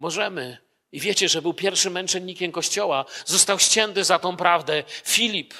Możemy. 0.00 0.58
I 0.92 1.00
wiecie, 1.00 1.28
że 1.28 1.42
był 1.42 1.54
pierwszym 1.54 1.92
męczennikiem 1.92 2.52
Kościoła. 2.52 3.04
Został 3.24 3.58
ścięty 3.58 4.04
za 4.04 4.18
tą 4.18 4.36
prawdę. 4.36 4.84
Filip. 5.04 5.54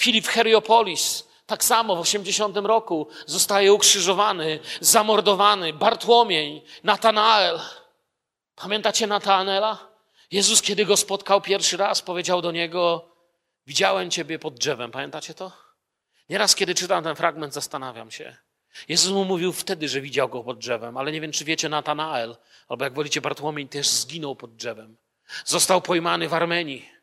Filip 0.00 0.26
Heriopolis. 0.26 1.24
Tak 1.46 1.64
samo 1.64 1.96
w 1.96 2.00
80 2.00 2.56
roku 2.56 3.08
zostaje 3.26 3.72
ukrzyżowany, 3.72 4.58
zamordowany 4.80 5.72
Bartłomiej, 5.72 6.64
Natanael. 6.84 7.60
Pamiętacie 8.56 9.06
Natanaela? 9.06 9.88
Jezus, 10.30 10.62
kiedy 10.62 10.84
go 10.84 10.96
spotkał 10.96 11.40
pierwszy 11.40 11.76
raz, 11.76 12.02
powiedział 12.02 12.42
do 12.42 12.52
niego: 12.52 13.08
Widziałem 13.66 14.10
ciebie 14.10 14.38
pod 14.38 14.54
drzewem. 14.54 14.90
Pamiętacie 14.90 15.34
to? 15.34 15.52
Nieraz, 16.28 16.54
kiedy 16.54 16.74
czytam 16.74 17.04
ten 17.04 17.16
fragment, 17.16 17.54
zastanawiam 17.54 18.10
się. 18.10 18.36
Jezus 18.88 19.12
mu 19.12 19.24
mówił 19.24 19.52
wtedy, 19.52 19.88
że 19.88 20.00
widział 20.00 20.28
go 20.28 20.44
pod 20.44 20.58
drzewem, 20.58 20.96
ale 20.96 21.12
nie 21.12 21.20
wiem, 21.20 21.32
czy 21.32 21.44
wiecie, 21.44 21.68
Natanael, 21.68 22.36
albo 22.68 22.84
jak 22.84 22.94
wolicie, 22.94 23.20
Bartłomiej 23.20 23.68
też 23.68 23.88
zginął 23.88 24.36
pod 24.36 24.56
drzewem. 24.56 24.96
Został 25.44 25.80
pojmany 25.82 26.28
w 26.28 26.34
Armenii. 26.34 26.95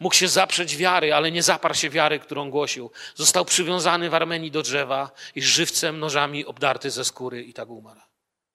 Mógł 0.00 0.14
się 0.14 0.28
zaprzeć 0.28 0.76
wiary, 0.76 1.14
ale 1.14 1.32
nie 1.32 1.42
zaparł 1.42 1.74
się 1.74 1.90
wiary, 1.90 2.18
którą 2.18 2.50
głosił. 2.50 2.90
Został 3.14 3.44
przywiązany 3.44 4.10
w 4.10 4.14
Armenii 4.14 4.50
do 4.50 4.62
drzewa 4.62 5.10
i 5.34 5.42
żywcem 5.42 5.98
nożami 5.98 6.44
obdarty 6.44 6.90
ze 6.90 7.04
skóry 7.04 7.42
i 7.42 7.54
tak 7.54 7.68
umarł. 7.68 8.00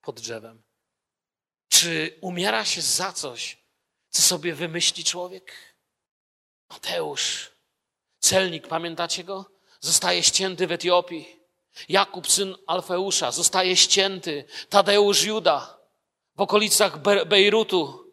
Pod 0.01 0.19
drzewem. 0.19 0.61
Czy 1.69 2.17
umiera 2.21 2.65
się 2.65 2.81
za 2.81 3.13
coś, 3.13 3.57
co 4.09 4.21
sobie 4.21 4.53
wymyśli 4.53 5.03
człowiek? 5.03 5.55
Mateusz, 6.69 7.51
celnik, 8.19 8.67
pamiętacie 8.67 9.23
go? 9.23 9.45
Zostaje 9.79 10.23
ścięty 10.23 10.67
w 10.67 10.71
Etiopii. 10.71 11.39
Jakub, 11.89 12.31
syn 12.31 12.55
Alfeusza, 12.67 13.31
zostaje 13.31 13.77
ścięty. 13.77 14.45
Tadeusz 14.69 15.23
Juda 15.23 15.79
w 16.35 16.41
okolicach 16.41 16.97
Bejrutu 17.25 18.08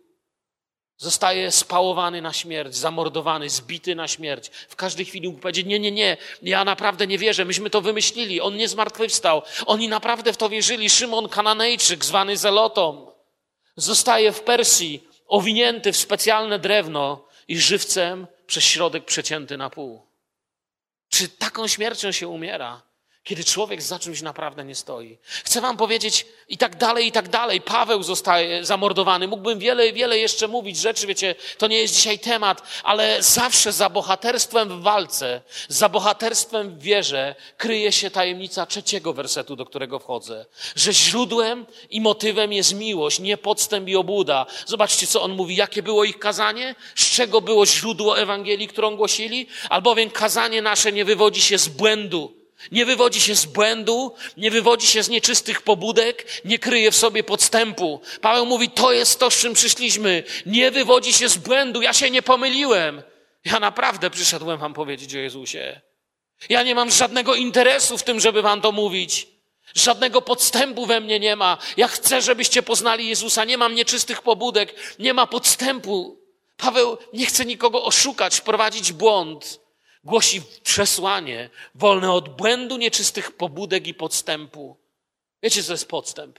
Zostaje 0.98 1.50
spałowany 1.50 2.22
na 2.22 2.32
śmierć, 2.32 2.76
zamordowany, 2.76 3.50
zbity 3.50 3.94
na 3.94 4.08
śmierć. 4.08 4.48
W 4.48 4.76
każdej 4.76 5.06
chwili 5.06 5.28
mógł 5.28 5.40
powiedzieć: 5.40 5.66
Nie, 5.66 5.78
nie, 5.78 5.92
nie, 5.92 6.16
ja 6.42 6.64
naprawdę 6.64 7.06
nie 7.06 7.18
wierzę, 7.18 7.44
myśmy 7.44 7.70
to 7.70 7.80
wymyślili, 7.80 8.40
on 8.40 8.56
nie 8.56 8.68
zmartwychwstał. 8.68 9.42
Oni 9.66 9.88
naprawdę 9.88 10.32
w 10.32 10.36
to 10.36 10.48
wierzyli. 10.48 10.90
Szymon 10.90 11.28
Kananejczyk, 11.28 12.04
zwany 12.04 12.36
Zelotą, 12.36 13.12
zostaje 13.76 14.32
w 14.32 14.40
Persji, 14.40 15.08
owinięty 15.26 15.92
w 15.92 15.96
specjalne 15.96 16.58
drewno 16.58 17.26
i 17.48 17.58
żywcem 17.58 18.26
przez 18.46 18.64
środek 18.64 19.04
przecięty 19.04 19.56
na 19.56 19.70
pół. 19.70 20.06
Czy 21.08 21.28
taką 21.28 21.68
śmiercią 21.68 22.12
się 22.12 22.28
umiera? 22.28 22.82
Kiedy 23.26 23.44
człowiek 23.44 23.82
za 23.82 23.98
czymś 23.98 24.22
naprawdę 24.22 24.64
nie 24.64 24.74
stoi. 24.74 25.18
Chcę 25.44 25.60
wam 25.60 25.76
powiedzieć 25.76 26.26
i 26.48 26.58
tak 26.58 26.76
dalej, 26.76 27.06
i 27.06 27.12
tak 27.12 27.28
dalej. 27.28 27.60
Paweł 27.60 28.02
zostaje 28.02 28.64
zamordowany. 28.64 29.28
Mógłbym 29.28 29.58
wiele, 29.58 29.92
wiele 29.92 30.18
jeszcze 30.18 30.48
mówić 30.48 30.76
rzeczy, 30.76 31.06
wiecie, 31.06 31.34
to 31.58 31.66
nie 31.66 31.78
jest 31.78 31.94
dzisiaj 31.94 32.18
temat, 32.18 32.62
ale 32.82 33.22
zawsze 33.22 33.72
za 33.72 33.90
bohaterstwem 33.90 34.68
w 34.68 34.82
walce, 34.82 35.40
za 35.68 35.88
bohaterstwem 35.88 36.78
w 36.78 36.82
wierze 36.82 37.34
kryje 37.56 37.92
się 37.92 38.10
tajemnica 38.10 38.66
trzeciego 38.66 39.12
wersetu, 39.12 39.56
do 39.56 39.64
którego 39.64 39.98
wchodzę. 39.98 40.46
Że 40.76 40.92
źródłem 40.92 41.66
i 41.90 42.00
motywem 42.00 42.52
jest 42.52 42.74
miłość, 42.74 43.18
nie 43.18 43.36
podstęp 43.36 43.88
i 43.88 43.96
obłuda. 43.96 44.46
Zobaczcie, 44.66 45.06
co 45.06 45.22
on 45.22 45.32
mówi. 45.32 45.56
Jakie 45.56 45.82
było 45.82 46.04
ich 46.04 46.18
kazanie? 46.18 46.74
Z 46.94 47.10
czego 47.10 47.40
było 47.40 47.66
źródło 47.66 48.18
Ewangelii, 48.18 48.68
którą 48.68 48.96
głosili? 48.96 49.46
Albowiem 49.70 50.10
kazanie 50.10 50.62
nasze 50.62 50.92
nie 50.92 51.04
wywodzi 51.04 51.42
się 51.42 51.58
z 51.58 51.68
błędu, 51.68 52.35
nie 52.72 52.86
wywodzi 52.86 53.20
się 53.20 53.34
z 53.36 53.46
błędu, 53.46 54.14
nie 54.36 54.50
wywodzi 54.50 54.86
się 54.86 55.02
z 55.02 55.08
nieczystych 55.08 55.62
pobudek, 55.62 56.26
nie 56.44 56.58
kryje 56.58 56.90
w 56.90 56.96
sobie 56.96 57.24
podstępu. 57.24 58.00
Paweł 58.20 58.46
mówi, 58.46 58.70
to 58.70 58.92
jest 58.92 59.20
to, 59.20 59.30
z 59.30 59.36
czym 59.36 59.54
przyszliśmy. 59.54 60.22
Nie 60.46 60.70
wywodzi 60.70 61.12
się 61.12 61.28
z 61.28 61.36
błędu, 61.36 61.82
ja 61.82 61.92
się 61.92 62.10
nie 62.10 62.22
pomyliłem. 62.22 63.02
Ja 63.44 63.60
naprawdę 63.60 64.10
przyszedłem 64.10 64.58
wam 64.58 64.74
powiedzieć 64.74 65.14
o 65.14 65.18
Jezusie. 65.18 65.80
Ja 66.48 66.62
nie 66.62 66.74
mam 66.74 66.90
żadnego 66.90 67.34
interesu 67.34 67.98
w 67.98 68.02
tym, 68.02 68.20
żeby 68.20 68.42
wam 68.42 68.60
to 68.60 68.72
mówić. 68.72 69.26
Żadnego 69.74 70.22
podstępu 70.22 70.86
we 70.86 71.00
mnie 71.00 71.20
nie 71.20 71.36
ma. 71.36 71.58
Ja 71.76 71.88
chcę, 71.88 72.22
żebyście 72.22 72.62
poznali 72.62 73.08
Jezusa. 73.08 73.44
Nie 73.44 73.58
mam 73.58 73.74
nieczystych 73.74 74.22
pobudek, 74.22 74.74
nie 74.98 75.14
ma 75.14 75.26
podstępu. 75.26 76.20
Paweł 76.56 76.98
nie 77.12 77.26
chce 77.26 77.44
nikogo 77.44 77.84
oszukać, 77.84 78.36
wprowadzić 78.36 78.92
błąd. 78.92 79.65
Głosi 80.06 80.42
przesłanie 80.62 81.50
wolne 81.74 82.12
od 82.12 82.36
błędu, 82.36 82.76
nieczystych 82.76 83.36
pobudek 83.36 83.86
i 83.86 83.94
podstępu. 83.94 84.76
Wiecie, 85.42 85.62
co 85.62 85.72
jest 85.72 85.88
podstęp? 85.88 86.38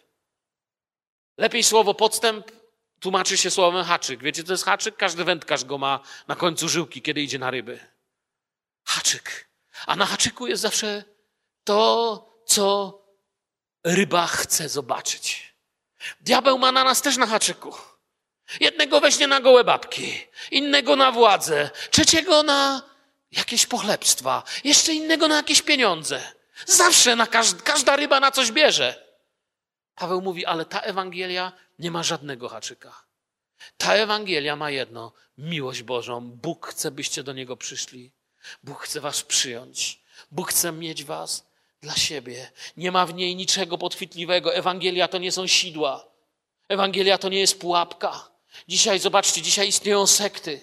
Lepiej 1.38 1.63
słowo 1.63 1.93
podstęp 1.93 2.51
tłumaczy 2.99 3.38
się 3.38 3.51
słowem 3.51 3.86
haczyk. 3.86 4.23
Wiecie, 4.23 4.43
co 4.43 4.53
jest 4.53 4.65
haczyk? 4.65 4.97
Każdy 4.97 5.23
wędkarz 5.23 5.63
go 5.63 5.77
ma 5.77 5.99
na 6.27 6.36
końcu 6.36 6.69
żyłki, 6.69 7.01
kiedy 7.01 7.21
idzie 7.21 7.39
na 7.39 7.51
ryby. 7.51 7.80
Haczyk. 8.84 9.49
A 9.86 9.95
na 9.95 10.06
haczyku 10.06 10.47
jest 10.47 10.62
zawsze 10.62 11.03
to, 11.63 12.43
co 12.45 13.01
ryba 13.84 14.27
chce 14.27 14.69
zobaczyć. 14.69 15.53
Diabeł 16.21 16.58
ma 16.58 16.71
na 16.71 16.84
nas 16.84 17.01
też 17.01 17.17
na 17.17 17.27
haczyku. 17.27 17.75
Jednego 18.60 18.99
weźmie 18.99 19.27
na 19.27 19.39
gołe 19.39 19.63
babki, 19.63 20.27
innego 20.51 20.95
na 20.95 21.12
władzę, 21.12 21.69
trzeciego 21.91 22.43
na 22.43 22.96
jakieś 23.32 23.66
pochlebstwa, 23.66 24.44
jeszcze 24.63 24.94
innego 24.94 25.28
na 25.28 25.36
jakieś 25.36 25.62
pieniądze. 25.62 26.22
Zawsze 26.66 27.16
na 27.16 27.28
każda, 27.63 27.96
ryba 27.96 28.20
na 28.20 28.32
coś 28.32 28.52
bierze. 28.52 29.08
Paweł 29.96 30.22
mówi, 30.22 30.46
ale 30.46 30.66
ta 30.66 30.80
Ewangelia 30.80 31.52
nie 31.80 31.92
ma 31.92 32.04
żadnego 32.04 32.50
haczyka. 32.50 33.04
Ta 33.78 33.94
Ewangelia 33.94 34.56
ma 34.56 34.70
jedno: 34.72 35.12
miłość 35.38 35.84
Bożą. 35.84 36.22
Bóg 36.22 36.68
chce, 36.68 36.92
byście 36.92 37.24
do 37.24 37.34
Niego 37.34 37.58
przyszli. 37.58 38.12
Bóg 38.63 38.82
chce 38.82 39.02
Was 39.02 39.24
przyjąć. 39.24 40.00
Bóg 40.32 40.50
chce 40.50 40.72
mieć 40.72 41.04
Was 41.04 41.46
dla 41.82 41.96
siebie. 41.96 42.52
Nie 42.78 42.92
ma 42.92 43.06
w 43.06 43.13
niej 43.13 43.36
niczego 43.36 43.78
podchwytliwego. 43.78 44.56
Ewangelia 44.56 45.08
to 45.08 45.18
nie 45.18 45.32
są 45.32 45.48
sidła. 45.48 46.06
Ewangelia 46.70 47.18
to 47.18 47.30
nie 47.30 47.40
jest 47.40 47.60
pułapka. 47.60 48.30
Dzisiaj, 48.68 49.00
zobaczcie, 49.00 49.42
dzisiaj 49.42 49.68
istnieją 49.68 50.08
sekty. 50.08 50.62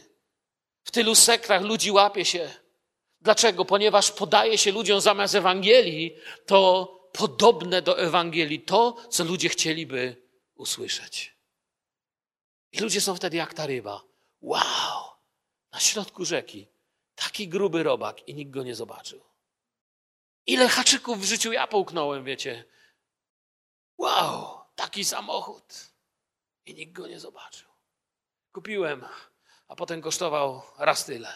Tylu 0.95 1.15
sektach 1.15 1.63
ludzi 1.63 1.91
łapie 1.91 2.25
się. 2.25 2.51
Dlaczego? 3.21 3.65
Ponieważ 3.65 4.13
podaje 4.13 4.59
się 4.59 4.73
ludziom 4.73 5.01
zamiast 5.01 5.35
Ewangelii 5.35 6.17
to 6.47 6.87
podobne 7.13 7.83
do 7.83 7.99
Ewangelii, 7.99 8.61
to, 8.61 8.97
co 9.11 9.25
ludzie 9.25 9.49
chcieliby 9.49 10.17
usłyszeć. 10.55 11.37
I 12.73 12.79
ludzie 12.81 13.01
są 13.01 13.15
wtedy 13.15 13.37
jak 13.37 13.55
ta 13.55 13.67
ryba. 13.67 14.03
Wow! 14.41 15.05
Na 15.73 15.81
środku 15.81 16.25
rzeki. 16.25 16.67
Taki 17.15 17.49
gruby 17.49 17.83
robak 17.83 18.29
i 18.29 18.35
nikt 18.35 18.51
go 18.51 18.63
nie 18.63 18.75
zobaczył. 18.75 19.21
Ile 20.47 20.69
haczyków 20.69 21.21
w 21.21 21.25
życiu 21.25 21.53
ja 21.53 21.67
połknąłem, 21.67 22.25
wiecie? 22.25 22.65
Wow! 23.99 24.61
Taki 24.75 25.05
samochód. 25.05 25.91
I 26.67 26.75
nikt 26.75 26.93
go 26.93 27.07
nie 27.07 27.21
zobaczył. 27.21 27.69
Kupiłem 28.53 29.05
a 29.75 29.77
potem 29.77 30.03
kosztował 30.03 30.63
raz 30.79 31.05
tyle. 31.05 31.33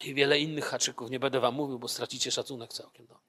I 0.00 0.14
wiele 0.14 0.38
innych 0.38 0.64
haczyków, 0.64 1.10
nie 1.10 1.20
będę 1.20 1.40
wam 1.40 1.54
mówił, 1.54 1.78
bo 1.78 1.88
stracicie 1.88 2.30
szacunek 2.30 2.72
całkiem 2.72 3.06
do 3.06 3.14
mnie. 3.14 3.22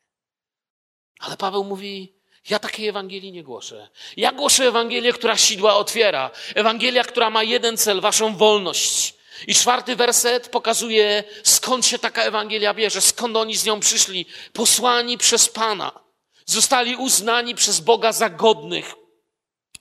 Ale 1.20 1.38
Paweł 1.38 1.64
mówi, 1.64 2.14
ja 2.50 2.60
takiej 2.60 2.88
Ewangelii 2.88 3.32
nie 3.32 3.44
głoszę. 3.44 3.90
Ja 4.18 4.32
głoszę 4.32 4.64
Ewangelię, 4.64 5.14
która 5.14 5.38
sidła 5.38 5.76
otwiera. 5.76 6.32
Ewangelia, 6.56 7.04
która 7.04 7.30
ma 7.30 7.44
jeden 7.44 7.78
cel, 7.78 8.02
waszą 8.02 8.38
wolność. 8.38 9.16
I 9.48 9.56
czwarty 9.56 9.96
werset 9.96 10.50
pokazuje, 10.50 11.24
skąd 11.44 11.86
się 11.86 12.00
taka 12.00 12.24
Ewangelia 12.24 12.74
bierze, 12.74 13.02
skąd 13.02 13.38
oni 13.38 13.58
z 13.58 13.66
nią 13.66 13.80
przyszli. 13.80 14.26
Posłani 14.54 15.18
przez 15.18 15.50
Pana. 15.50 16.00
Zostali 16.46 16.96
uznani 16.96 17.56
przez 17.56 17.80
Boga 17.80 18.12
za 18.12 18.30
godnych. 18.30 18.96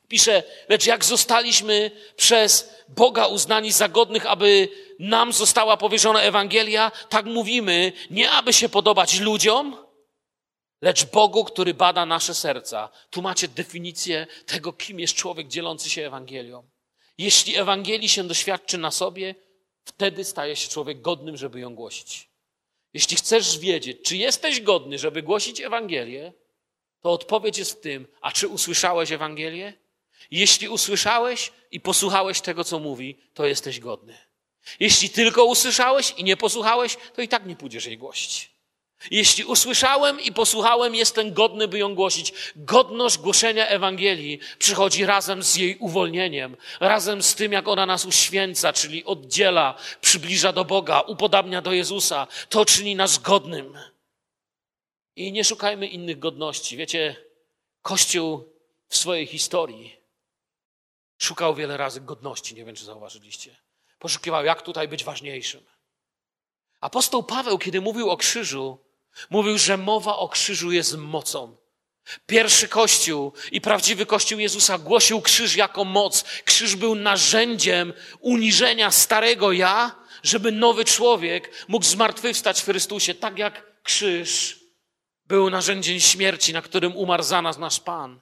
Pisze, 0.09 0.43
lecz 0.69 0.87
jak 0.87 1.05
zostaliśmy 1.05 1.91
przez 2.17 2.71
Boga 2.89 3.27
uznani 3.27 3.73
za 3.73 3.89
godnych, 3.89 4.27
aby 4.27 4.69
nam 4.99 5.33
została 5.33 5.77
powierzona 5.77 6.23
Ewangelia, 6.23 6.93
tak 7.09 7.27
mówimy, 7.27 7.93
nie 8.11 8.31
aby 8.31 8.53
się 8.53 8.69
podobać 8.69 9.21
ludziom, 9.21 9.77
lecz 10.83 11.05
Bogu, 11.05 11.45
który 11.45 11.75
bada 11.75 12.07
nasze 12.07 12.35
serca. 12.35 12.89
Tu 13.11 13.23
macie 13.23 13.49
definicję 13.49 14.27
tego, 14.47 14.73
kim 14.73 15.01
jest 15.01 15.15
człowiek 15.15 15.49
dzielący 15.49 15.91
się 15.91 16.07
Ewangelią. 16.07 16.69
Jeśli 17.19 17.57
Ewangelii 17.57 18.09
się 18.09 18.25
doświadczy 18.25 18.79
na 18.79 18.91
sobie, 18.91 19.35
wtedy 19.85 20.25
staje 20.25 20.57
się 20.57 20.69
człowiek 20.69 21.01
godnym, 21.01 21.37
żeby 21.37 21.61
ją 21.61 21.75
głosić. 21.75 22.31
Jeśli 22.95 23.17
chcesz 23.17 23.59
wiedzieć, 23.59 23.99
czy 24.05 24.17
jesteś 24.17 24.61
godny, 24.61 24.99
żeby 24.99 25.23
głosić 25.23 25.61
Ewangelię, 25.61 26.33
to 27.01 27.13
odpowiedź 27.13 27.59
jest 27.59 27.73
w 27.73 27.81
tym, 27.81 28.07
a 28.21 28.33
czy 28.33 28.49
usłyszałeś 28.49 29.13
Ewangelię? 29.13 29.88
Jeśli 30.31 30.69
usłyszałeś 30.69 31.53
i 31.71 31.81
posłuchałeś 31.81 32.41
tego, 32.41 32.65
co 32.65 32.79
mówi, 32.79 33.19
to 33.35 33.47
jesteś 33.47 33.81
godny. 33.81 34.19
Jeśli 34.81 35.11
tylko 35.11 35.45
usłyszałeś 35.45 36.15
i 36.17 36.25
nie 36.25 36.37
posłuchałeś, 36.37 36.97
to 37.17 37.23
i 37.23 37.29
tak 37.29 37.47
nie 37.47 37.57
pójdziesz 37.57 37.87
jej 37.87 37.99
głosić. 37.99 38.51
Jeśli 39.11 39.45
usłyszałem 39.45 40.21
i 40.21 40.33
posłuchałem, 40.33 40.95
jestem 40.95 41.33
godny, 41.33 41.69
by 41.69 41.79
ją 41.79 41.95
głosić. 41.95 42.33
Godność 42.57 43.19
głoszenia 43.19 43.67
Ewangelii 43.67 44.41
przychodzi 44.59 45.07
razem 45.07 45.43
z 45.43 45.57
jej 45.57 45.77
uwolnieniem, 45.77 46.57
razem 46.81 47.23
z 47.23 47.35
tym, 47.35 47.53
jak 47.53 47.69
ona 47.69 47.87
nas 47.87 48.05
uświęca, 48.05 48.73
czyli 48.73 49.05
oddziela, 49.05 49.75
przybliża 50.01 50.53
do 50.53 50.65
Boga, 50.65 51.01
upodabnia 51.01 51.63
do 51.63 51.73
Jezusa. 51.73 52.27
To 52.49 52.65
czyni 52.65 52.97
nas 52.97 53.19
godnym. 53.19 53.79
I 55.17 55.33
nie 55.33 55.45
szukajmy 55.45 55.87
innych 55.87 56.19
godności. 56.19 56.77
Wiecie, 56.77 57.17
Kościół 57.83 58.53
w 58.89 58.97
swojej 58.97 59.27
historii 59.27 59.98
Szukał 61.19 61.55
wiele 61.55 61.77
razy 61.77 62.01
godności, 62.01 62.55
nie 62.55 62.65
wiem 62.65 62.77
czy 62.77 62.85
zauważyliście. 62.85 63.57
Poszukiwał, 63.99 64.45
jak 64.45 64.63
tutaj 64.63 64.89
być 64.89 65.05
ważniejszym. 65.05 65.67
Apostoł 66.81 67.23
Paweł, 67.23 67.59
kiedy 67.59 67.81
mówił 67.81 68.11
o 68.11 68.17
krzyżu, 68.17 68.79
mówił, 69.31 69.59
że 69.59 69.77
mowa 69.77 70.17
o 70.17 70.29
krzyżu 70.29 70.73
jest 70.73 70.97
mocą. 70.97 71.57
Pierwszy 72.27 72.69
Kościół 72.69 73.33
i 73.53 73.61
prawdziwy 73.61 74.07
Kościół 74.07 74.39
Jezusa 74.39 74.79
głosił 74.79 75.21
krzyż 75.21 75.57
jako 75.57 75.85
moc. 75.85 76.25
Krzyż 76.45 76.77
był 76.77 76.95
narzędziem 76.95 77.93
uniżenia 78.21 78.91
starego 78.91 79.53
ja, 79.53 79.97
żeby 80.23 80.53
nowy 80.53 80.85
człowiek 80.85 81.67
mógł 81.69 81.85
zmartwychwstać 81.85 82.63
w 82.63 82.65
Chrystusie, 82.65 83.15
tak 83.15 83.39
jak 83.39 83.83
krzyż 83.83 84.61
był 85.27 85.51
narzędziem 85.51 86.01
śmierci, 86.01 86.53
na 86.53 86.63
którym 86.63 86.97
umarł 86.97 87.23
za 87.23 87.43
nas 87.43 87.59
nasz 87.59 87.81
Pan. 87.81 88.21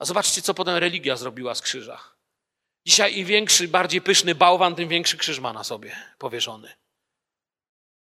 A 0.00 0.04
zobaczcie, 0.04 0.42
co 0.42 0.54
potem 0.54 0.76
religia 0.76 1.16
zrobiła 1.16 1.54
z 1.54 1.62
krzyża. 1.62 2.00
Dzisiaj 2.86 3.18
im 3.18 3.26
większy, 3.26 3.68
bardziej 3.68 4.00
pyszny 4.00 4.34
bałwan, 4.34 4.74
tym 4.74 4.88
większy 4.88 5.16
krzyż 5.16 5.40
ma 5.40 5.52
na 5.52 5.64
sobie 5.64 5.96
powieszony. 6.18 6.74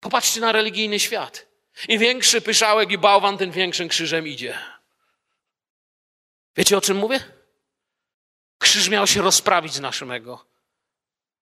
Popatrzcie 0.01 0.41
na 0.41 0.53
religijny 0.53 1.01
świat. 1.01 1.47
Im 1.89 2.01
większy 2.01 2.41
pyszałek 2.41 2.91
i 2.91 2.99
bałwan, 2.99 3.39
tym 3.39 3.51
większym 3.51 3.89
krzyżem 3.89 4.29
idzie. 4.29 4.59
Wiecie 6.57 6.77
o 6.77 6.81
czym 6.81 6.97
mówię? 6.97 7.21
Krzyż 8.59 8.89
miał 8.89 9.07
się 9.07 9.23
rozprawić 9.23 9.75
z 9.75 9.81
naszym 9.81 10.11
ego. 10.11 10.47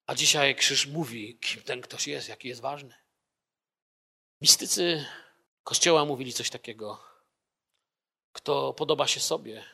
A 0.06 0.14
dzisiaj 0.14 0.56
krzyż 0.56 0.86
mówi, 0.86 1.38
kim 1.38 1.62
ten 1.62 1.80
ktoś 1.80 2.06
jest, 2.06 2.28
jaki 2.28 2.48
jest 2.48 2.60
ważny. 2.60 2.94
Mistycy 4.40 5.06
Kościoła 5.62 6.04
mówili 6.04 6.32
coś 6.32 6.50
takiego. 6.50 7.04
Kto 8.32 8.72
podoba 8.72 9.06
się 9.06 9.20
sobie, 9.20 9.64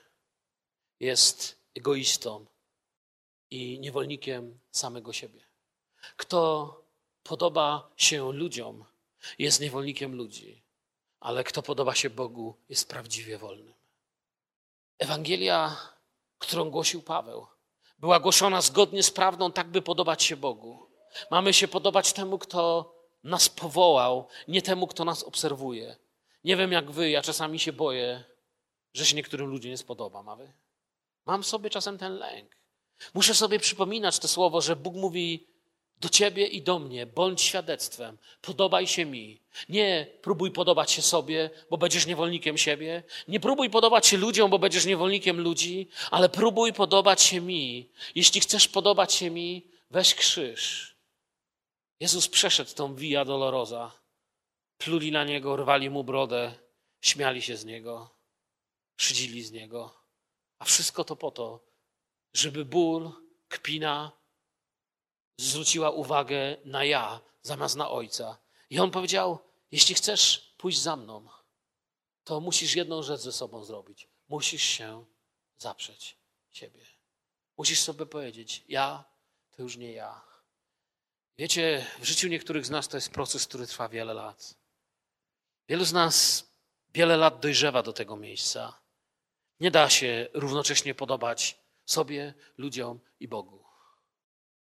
jest 1.00 1.60
egoistą 1.76 2.46
i 3.50 3.80
niewolnikiem 3.80 4.60
samego 4.70 5.12
siebie. 5.12 5.40
Kto 6.16 6.74
podoba 7.22 7.90
się 7.96 8.32
ludziom, 8.32 8.84
jest 9.38 9.60
niewolnikiem 9.60 10.14
ludzi. 10.16 10.62
ale 11.20 11.44
kto 11.44 11.62
podoba 11.62 11.94
się 11.94 12.10
Bogu, 12.10 12.56
jest 12.68 12.88
prawdziwie 12.88 13.38
wolnym. 13.38 13.74
Ewangelia, 14.98 15.76
którą 16.38 16.70
głosił 16.70 17.02
Paweł, 17.02 17.46
była 17.98 18.20
głoszona 18.20 18.60
zgodnie 18.60 19.02
z 19.02 19.10
prawdą, 19.10 19.52
tak 19.52 19.68
by 19.68 19.82
podobać 19.82 20.22
się 20.22 20.36
Bogu. 20.36 20.86
Mamy 21.30 21.52
się 21.52 21.68
podobać 21.68 22.12
temu, 22.12 22.38
kto 22.38 22.94
nas 23.24 23.48
powołał, 23.48 24.28
nie 24.48 24.62
temu, 24.62 24.86
kto 24.86 25.04
nas 25.04 25.22
obserwuje. 25.22 25.96
Nie 26.44 26.56
wiem 26.56 26.72
jak 26.72 26.90
wy, 26.90 27.10
ja 27.10 27.22
czasami 27.22 27.58
się 27.58 27.72
boję, 27.72 28.24
że 28.94 29.06
się 29.06 29.16
niektórym 29.16 29.46
ludziom 29.46 29.70
nie 29.70 29.78
spodoba, 29.78 30.24
a 30.26 30.36
wy? 30.36 30.52
Mam 31.26 31.44
sobie 31.44 31.70
czasem 31.70 31.98
ten 31.98 32.14
lęk. 32.14 32.56
Muszę 33.14 33.34
sobie 33.34 33.58
przypominać 33.58 34.18
to 34.18 34.28
słowo, 34.28 34.60
że 34.60 34.76
Bóg 34.76 34.94
mówi 34.94 35.46
do 36.00 36.08
ciebie 36.08 36.46
i 36.46 36.62
do 36.62 36.78
mnie, 36.78 37.06
bądź 37.06 37.42
świadectwem, 37.42 38.18
podobaj 38.42 38.86
się 38.86 39.04
mi. 39.04 39.40
Nie 39.68 40.06
próbuj 40.22 40.50
podobać 40.50 40.90
się 40.90 41.02
sobie, 41.02 41.50
bo 41.70 41.78
będziesz 41.78 42.06
niewolnikiem 42.06 42.58
siebie. 42.58 43.02
Nie 43.28 43.40
próbuj 43.40 43.70
podobać 43.70 44.06
się 44.06 44.16
ludziom, 44.16 44.50
bo 44.50 44.58
będziesz 44.58 44.86
niewolnikiem 44.86 45.40
ludzi, 45.40 45.88
ale 46.10 46.28
próbuj 46.28 46.72
podobać 46.72 47.22
się 47.22 47.40
mi. 47.40 47.88
Jeśli 48.14 48.40
chcesz 48.40 48.68
podobać 48.68 49.14
się 49.14 49.30
mi, 49.30 49.66
weź 49.90 50.14
krzyż. 50.14 50.94
Jezus 52.00 52.28
przeszedł 52.28 52.74
tą 52.74 52.94
Via 52.94 53.24
Dolorosa. 53.24 53.92
Pluli 54.78 55.12
na 55.12 55.24
niego, 55.24 55.56
rwali 55.56 55.90
mu 55.90 56.04
brodę, 56.04 56.54
śmiali 57.00 57.42
się 57.42 57.56
z 57.56 57.64
niego, 57.64 58.10
szydzili 58.96 59.42
z 59.42 59.52
niego. 59.52 59.99
A 60.60 60.64
wszystko 60.64 61.04
to 61.04 61.16
po 61.16 61.30
to, 61.30 61.60
żeby 62.32 62.64
ból, 62.64 63.12
kpina 63.48 64.12
zwróciła 65.36 65.90
uwagę 65.90 66.56
na 66.64 66.84
ja 66.84 67.20
zamiast 67.42 67.76
na 67.76 67.90
ojca. 67.90 68.38
I 68.70 68.78
on 68.78 68.90
powiedział: 68.90 69.38
Jeśli 69.72 69.94
chcesz 69.94 70.54
pójść 70.58 70.80
za 70.80 70.96
mną, 70.96 71.28
to 72.24 72.40
musisz 72.40 72.74
jedną 72.74 73.02
rzecz 73.02 73.20
ze 73.20 73.32
sobą 73.32 73.64
zrobić. 73.64 74.08
Musisz 74.28 74.62
się 74.62 75.04
zaprzeć 75.58 76.16
siebie. 76.50 76.86
Musisz 77.56 77.80
sobie 77.80 78.06
powiedzieć: 78.06 78.64
Ja 78.68 79.04
to 79.50 79.62
już 79.62 79.76
nie 79.76 79.92
ja. 79.92 80.22
Wiecie, 81.38 81.86
w 81.98 82.04
życiu 82.04 82.28
niektórych 82.28 82.66
z 82.66 82.70
nas 82.70 82.88
to 82.88 82.96
jest 82.96 83.10
proces, 83.10 83.46
który 83.46 83.66
trwa 83.66 83.88
wiele 83.88 84.14
lat. 84.14 84.54
Wielu 85.68 85.84
z 85.84 85.92
nas 85.92 86.46
wiele 86.94 87.16
lat 87.16 87.40
dojrzewa 87.40 87.82
do 87.82 87.92
tego 87.92 88.16
miejsca. 88.16 88.79
Nie 89.60 89.70
da 89.70 89.90
się 89.90 90.28
równocześnie 90.32 90.94
podobać 90.94 91.58
sobie, 91.84 92.34
ludziom 92.58 93.00
i 93.20 93.28
Bogu. 93.28 93.64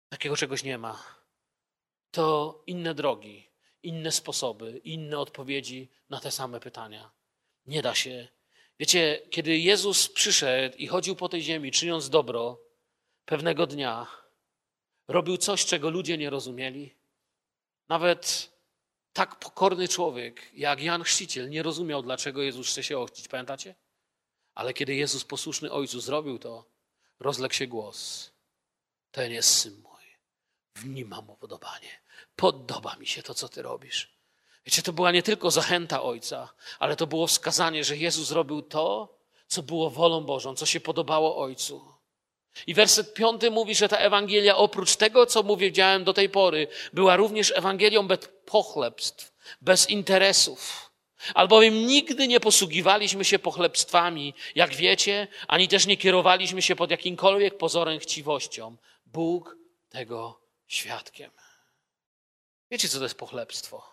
Takiego 0.10 0.38
czegoś 0.38 0.64
nie 0.64 0.78
ma. 0.78 1.04
To 2.12 2.64
inne 2.68 2.94
drogi, 2.96 3.50
inne 3.84 4.12
sposoby, 4.12 4.82
inne 4.84 5.20
odpowiedzi 5.20 5.89
na 6.10 6.20
te 6.20 6.32
same 6.32 6.60
pytania. 6.60 7.12
Nie 7.66 7.82
da 7.82 7.96
się. 7.96 8.28
Wiecie, 8.80 9.22
kiedy 9.30 9.58
Jezus 9.58 10.10
przyszedł 10.10 10.78
i 10.78 10.88
chodził 10.88 11.16
po 11.16 11.30
tej 11.30 11.42
ziemi, 11.42 11.72
czyniąc 11.72 12.10
dobro, 12.10 12.62
pewnego 13.26 13.68
dnia 13.68 14.08
robił 15.08 15.38
coś, 15.38 15.66
czego 15.66 15.89
ludzie 15.89 16.18
nie 16.18 16.30
rozumieli. 16.30 16.96
Nawet 17.89 18.52
tak 19.14 19.39
pokorny 19.39 19.88
człowiek 19.88 20.52
jak 20.54 20.82
Jan 20.82 21.04
Chrzciciel 21.04 21.50
nie 21.50 21.64
rozumiał, 21.64 22.04
dlaczego 22.04 22.42
Jezus 22.42 22.70
chce 22.70 22.84
się 22.84 22.98
ochrzcić. 22.98 23.28
Pamiętacie? 23.28 23.76
Ale 24.56 24.74
kiedy 24.74 24.95
Jezus 24.95 25.24
posłuszny 25.24 25.72
Ojcu 25.72 25.99
zrobił 25.99 26.39
to, 26.39 26.66
rozległ 27.20 27.54
się 27.54 27.68
głos. 27.68 28.32
Ten 29.12 29.32
jest 29.32 29.56
syn 29.60 29.82
mój. 29.82 30.02
W 30.76 30.86
nim 30.86 31.08
mam 31.08 31.30
upodobanie. 31.30 32.02
Podoba 32.36 32.95
mi 32.95 33.08
się 33.08 33.24
to, 33.24 33.34
co 33.34 33.49
ty 33.49 33.62
robisz. 33.62 34.12
Wiecie, 34.66 34.82
to 34.82 34.93
była 34.93 35.12
nie 35.12 35.24
tylko 35.24 35.52
zachęta 35.52 36.02
Ojca, 36.04 36.54
ale 36.80 36.95
to 36.95 37.08
było 37.08 37.28
wskazanie, 37.28 37.84
że 37.84 37.97
Jezus 37.97 38.28
zrobił 38.28 38.62
to, 38.62 39.18
co 39.47 39.64
było 39.64 39.89
wolą 39.89 40.24
Bożą, 40.24 40.56
co 40.56 40.66
się 40.66 40.80
podobało 40.80 41.38
Ojcu. 41.38 41.91
I 42.68 42.74
werset 42.74 43.14
piąty 43.14 43.52
mówi, 43.52 43.76
że 43.76 43.89
ta 43.89 43.97
Ewangelia 43.97 44.56
oprócz 44.56 44.95
tego, 44.95 45.26
co 45.26 45.43
mu 45.43 45.58
wiedziałem 45.58 46.04
do 46.04 46.14
tej 46.14 46.30
pory, 46.30 46.68
była 46.93 47.16
również 47.16 47.54
Ewangelią 47.56 48.08
bez 48.08 48.20
pochlebstw, 48.45 49.34
bez 49.62 49.89
interesów. 49.89 50.91
Albowiem 51.34 51.86
nigdy 51.86 52.28
nie 52.28 52.39
posługiwaliśmy 52.39 53.26
się 53.26 53.39
pochlebstwami, 53.39 54.34
jak 54.55 54.76
wiecie, 54.76 55.28
ani 55.47 55.67
też 55.67 55.86
nie 55.86 55.97
kierowaliśmy 55.97 56.61
się 56.61 56.76
pod 56.76 56.91
jakimkolwiek 56.91 57.57
pozorem 57.57 57.99
chciwością. 57.99 58.78
Bóg 59.05 59.57
tego 59.89 60.41
świadkiem. 60.67 61.32
Wiecie, 62.72 62.89
co 62.89 62.97
to 62.97 63.03
jest 63.03 63.17
pochlebstwo? 63.17 63.84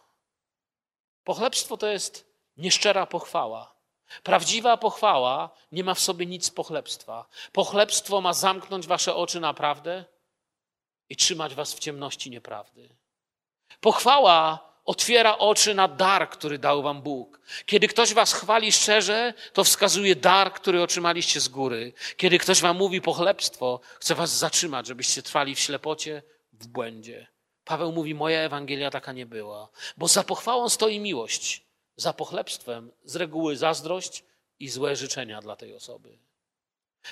Pochlebstwo 1.25 1.77
to 1.77 1.87
jest 1.87 2.33
nieszczera 2.57 3.07
pochwała. 3.07 3.75
Prawdziwa 4.23 4.77
pochwała 4.77 5.51
nie 5.73 5.85
ma 5.85 5.95
w 5.95 6.01
sobie 6.01 6.27
nic 6.27 6.51
pochlebstwa. 6.51 7.27
Pochlebstwo 7.53 8.21
ma 8.21 8.33
zamknąć 8.33 8.87
wasze 8.87 9.15
oczy 9.15 9.41
na 9.41 9.55
prawdę 9.55 10.05
i 11.09 11.17
trzymać 11.17 11.55
was 11.55 11.75
w 11.75 11.79
ciemności 11.79 12.31
nieprawdy. 12.31 12.89
Pochwała 13.81 14.68
otwiera 14.89 15.39
oczy 15.39 15.75
na 15.75 15.89
dar, 15.89 16.31
który 16.31 16.59
dał 16.59 16.83
wam 16.83 17.03
Bóg. 17.03 17.41
Kiedy 17.67 17.89
ktoś 17.89 18.15
was 18.15 18.33
chwali 18.33 18.73
szczerze, 18.73 19.35
to 19.53 19.65
wskazuje 19.65 20.17
dar, 20.17 20.53
który 20.53 20.83
otrzymaliście 20.83 21.41
z 21.41 21.49
góry. 21.49 21.93
Kiedy 22.17 22.39
ktoś 22.39 22.61
wam 22.61 22.77
mówi 22.77 23.01
pochlebstwo, 23.01 23.81
chce 24.01 24.15
was 24.15 24.39
zatrzymać, 24.39 24.87
żebyście 24.87 25.23
trwali 25.23 25.55
w 25.55 25.61
ślepocie, 25.61 26.23
w 26.53 26.67
błędzie. 26.67 27.27
Paweł 27.65 27.93
mówi: 27.93 28.15
Moja 28.15 28.41
Ewangelia 28.41 28.91
taka 28.91 29.13
nie 29.13 29.27
była, 29.27 29.69
bo 29.97 30.09
za 30.09 30.25
pochwałą 30.25 30.69
stoi 30.69 31.01
miłość, 31.01 31.63
za 31.97 32.13
pochlebstwem 32.13 32.93
z 33.05 33.17
reguły 33.17 33.57
zazdrość 33.57 34.25
i 34.61 34.69
złe 34.69 34.97
życzenia 34.97 35.41
dla 35.41 35.57
tej 35.57 35.75
osoby. 35.75 36.19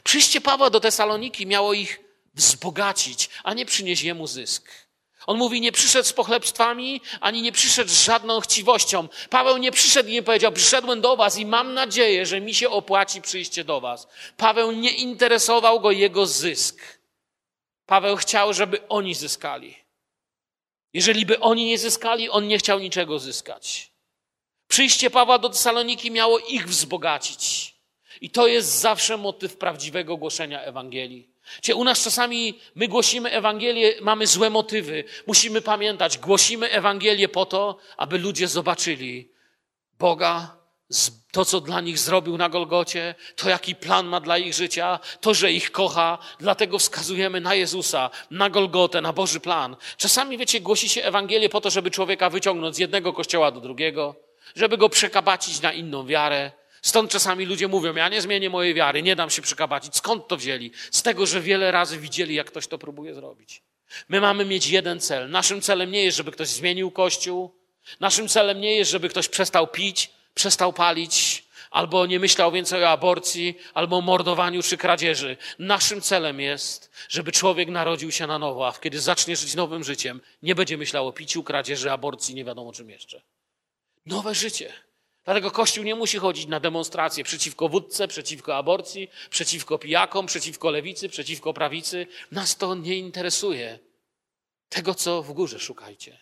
Przyjście 0.04 0.40
Pawła 0.40 0.70
do 0.70 0.80
Tesaloniki 0.80 1.46
miało 1.46 1.72
ich 1.72 2.00
wzbogacić, 2.34 3.30
a 3.44 3.54
nie 3.54 3.66
przynieść 3.66 4.02
jemu 4.02 4.26
zysk. 4.26 4.85
On 5.26 5.38
mówi, 5.38 5.60
nie 5.60 5.72
przyszedł 5.72 6.08
z 6.08 6.12
pochlebstwami, 6.12 7.00
ani 7.20 7.42
nie 7.42 7.52
przyszedł 7.52 7.90
z 7.90 8.02
żadną 8.02 8.40
chciwością. 8.40 9.08
Paweł 9.30 9.56
nie 9.56 9.72
przyszedł 9.72 10.08
i 10.08 10.12
nie 10.12 10.22
powiedział, 10.22 10.52
przyszedłem 10.52 11.00
do 11.00 11.16
was 11.16 11.38
i 11.38 11.46
mam 11.46 11.74
nadzieję, 11.74 12.26
że 12.26 12.40
mi 12.40 12.54
się 12.54 12.70
opłaci 12.70 13.22
przyjście 13.22 13.64
do 13.64 13.80
was. 13.80 14.08
Paweł 14.36 14.72
nie 14.72 14.90
interesował 14.90 15.80
go 15.80 15.90
jego 15.90 16.26
zysk. 16.26 16.98
Paweł 17.86 18.16
chciał, 18.16 18.52
żeby 18.52 18.88
oni 18.88 19.14
zyskali. 19.14 19.76
Jeżeli 20.92 21.26
by 21.26 21.40
oni 21.40 21.64
nie 21.64 21.78
zyskali, 21.78 22.30
on 22.30 22.48
nie 22.48 22.58
chciał 22.58 22.78
niczego 22.78 23.18
zyskać. 23.18 23.92
Przyjście 24.68 25.10
Pawła 25.10 25.38
do 25.38 25.48
Tesaloniki 25.48 26.10
miało 26.10 26.38
ich 26.38 26.68
wzbogacić. 26.68 27.74
I 28.20 28.30
to 28.30 28.46
jest 28.46 28.68
zawsze 28.68 29.16
motyw 29.16 29.56
prawdziwego 29.56 30.16
głoszenia 30.16 30.62
Ewangelii. 30.62 31.35
Cie 31.62 31.74
u 31.74 31.84
nas 31.84 32.04
czasami 32.04 32.60
my 32.74 32.88
głosimy 32.88 33.30
Ewangelię, 33.30 33.94
mamy 34.00 34.26
złe 34.26 34.50
motywy. 34.50 35.04
Musimy 35.26 35.62
pamiętać, 35.62 36.18
głosimy 36.18 36.70
Ewangelię 36.70 37.28
po 37.28 37.46
to, 37.46 37.78
aby 37.96 38.18
ludzie 38.18 38.48
zobaczyli 38.48 39.30
Boga, 39.98 40.56
to, 41.32 41.44
co 41.44 41.60
dla 41.60 41.80
nich 41.80 41.98
zrobił 41.98 42.36
na 42.36 42.48
Golgocie, 42.48 43.14
to, 43.36 43.48
jaki 43.48 43.74
plan 43.74 44.06
ma 44.06 44.20
dla 44.20 44.38
ich 44.38 44.54
życia, 44.54 44.98
to, 45.20 45.34
że 45.34 45.52
ich 45.52 45.72
kocha, 45.72 46.18
dlatego 46.38 46.78
wskazujemy 46.78 47.40
na 47.40 47.54
Jezusa, 47.54 48.10
na 48.30 48.50
Golgotę, 48.50 49.00
na 49.00 49.12
Boży 49.12 49.40
plan. 49.40 49.76
Czasami, 49.96 50.38
wiecie, 50.38 50.60
głosi 50.60 50.88
się 50.88 51.02
Ewangelię 51.02 51.48
po 51.48 51.60
to, 51.60 51.70
żeby 51.70 51.90
człowieka 51.90 52.30
wyciągnąć 52.30 52.76
z 52.76 52.78
jednego 52.78 53.12
kościoła 53.12 53.50
do 53.50 53.60
drugiego, 53.60 54.14
żeby 54.56 54.78
go 54.78 54.88
przekabacić 54.88 55.60
na 55.60 55.72
inną 55.72 56.06
wiarę. 56.06 56.52
Stąd 56.86 57.10
czasami 57.10 57.46
ludzie 57.46 57.68
mówią, 57.68 57.94
ja 57.94 58.08
nie 58.08 58.22
zmienię 58.22 58.50
mojej 58.50 58.74
wiary, 58.74 59.02
nie 59.02 59.16
dam 59.16 59.30
się 59.30 59.42
przekabacić. 59.42 59.96
Skąd 59.96 60.28
to 60.28 60.36
wzięli? 60.36 60.70
Z 60.90 61.02
tego, 61.02 61.26
że 61.26 61.40
wiele 61.40 61.70
razy 61.70 61.98
widzieli, 61.98 62.34
jak 62.34 62.46
ktoś 62.46 62.66
to 62.66 62.78
próbuje 62.78 63.14
zrobić. 63.14 63.62
My 64.08 64.20
mamy 64.20 64.44
mieć 64.44 64.66
jeden 64.66 65.00
cel. 65.00 65.30
Naszym 65.30 65.60
celem 65.60 65.90
nie 65.90 66.04
jest, 66.04 66.16
żeby 66.16 66.32
ktoś 66.32 66.48
zmienił 66.48 66.90
kościół. 66.90 67.54
Naszym 68.00 68.28
celem 68.28 68.60
nie 68.60 68.76
jest, 68.76 68.90
żeby 68.90 69.08
ktoś 69.08 69.28
przestał 69.28 69.66
pić 69.66 70.10
przestał 70.36 70.72
palić, 70.72 71.44
albo 71.70 72.06
nie 72.06 72.20
myślał 72.20 72.52
więcej 72.52 72.84
o 72.84 72.88
aborcji, 72.88 73.58
albo 73.74 73.96
o 73.96 74.00
mordowaniu 74.00 74.62
czy 74.62 74.76
kradzieży. 74.76 75.36
Naszym 75.58 76.00
celem 76.00 76.40
jest, 76.40 76.90
żeby 77.08 77.32
człowiek 77.32 77.68
narodził 77.68 78.12
się 78.12 78.26
na 78.26 78.38
nowo, 78.38 78.68
a 78.68 78.72
kiedy 78.72 79.00
zacznie 79.00 79.36
żyć 79.36 79.54
nowym 79.54 79.84
życiem, 79.84 80.20
nie 80.42 80.54
będzie 80.54 80.76
myślał 80.76 81.08
o 81.08 81.12
piciu, 81.12 81.42
kradzieży, 81.42 81.92
aborcji, 81.92 82.34
nie 82.34 82.44
wiadomo 82.44 82.72
czym 82.72 82.90
jeszcze. 82.90 83.22
Nowe 84.06 84.34
życie. 84.34 84.85
Dlatego 85.26 85.50
Kościół 85.50 85.84
nie 85.84 85.94
musi 85.94 86.18
chodzić 86.18 86.46
na 86.46 86.60
demonstracje 86.60 87.24
przeciwko 87.24 87.68
wódce, 87.68 88.08
przeciwko 88.08 88.56
aborcji, 88.56 89.10
przeciwko 89.30 89.78
pijakom, 89.78 90.26
przeciwko 90.26 90.70
lewicy, 90.70 91.08
przeciwko 91.08 91.52
prawicy. 91.52 92.06
Nas 92.30 92.56
to 92.56 92.74
nie 92.74 92.98
interesuje. 92.98 93.78
Tego, 94.68 94.94
co 94.94 95.22
w 95.22 95.32
górze 95.32 95.58
szukajcie. 95.58 96.18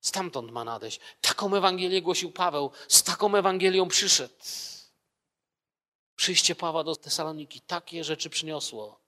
Stamtąd 0.00 0.50
ma 0.50 0.64
nadejść. 0.64 1.00
Taką 1.20 1.56
Ewangelię 1.56 2.02
głosił 2.02 2.32
Paweł, 2.32 2.70
z 2.88 3.02
taką 3.02 3.36
Ewangelią 3.36 3.88
przyszedł. 3.88 4.34
Przyjście 6.16 6.54
Pawła 6.54 6.84
do 6.84 6.96
Tesaloniki 6.96 7.60
takie 7.60 8.04
rzeczy 8.04 8.30
przyniosło. 8.30 9.00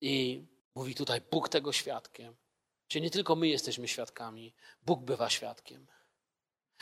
I 0.00 0.44
mówi 0.74 0.94
tutaj 0.94 1.20
Bóg 1.20 1.48
tego 1.48 1.72
świadkiem. 1.72 2.36
Czyli 2.88 3.02
nie 3.02 3.10
tylko 3.10 3.36
my 3.36 3.48
jesteśmy 3.48 3.88
świadkami, 3.88 4.54
Bóg 4.82 5.00
bywa 5.00 5.30
świadkiem. 5.30 5.86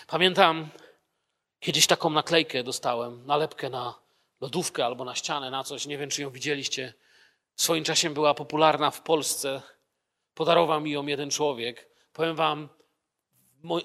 Pamiętam, 0.06 0.70
Kiedyś 1.60 1.86
taką 1.86 2.10
naklejkę 2.10 2.62
dostałem, 2.62 3.26
nalepkę 3.26 3.70
na 3.70 3.94
lodówkę 4.40 4.84
albo 4.84 5.04
na 5.04 5.14
ścianę, 5.14 5.50
na 5.50 5.64
coś. 5.64 5.86
Nie 5.86 5.98
wiem, 5.98 6.10
czy 6.10 6.22
ją 6.22 6.30
widzieliście. 6.30 6.94
W 7.54 7.62
swoim 7.62 7.84
czasie 7.84 8.10
była 8.10 8.34
popularna 8.34 8.90
w 8.90 9.02
Polsce. 9.02 9.62
Podarował 10.34 10.80
mi 10.80 10.90
ją 10.90 11.06
jeden 11.06 11.30
człowiek. 11.30 11.88
Powiem 12.12 12.36
wam, 12.36 12.68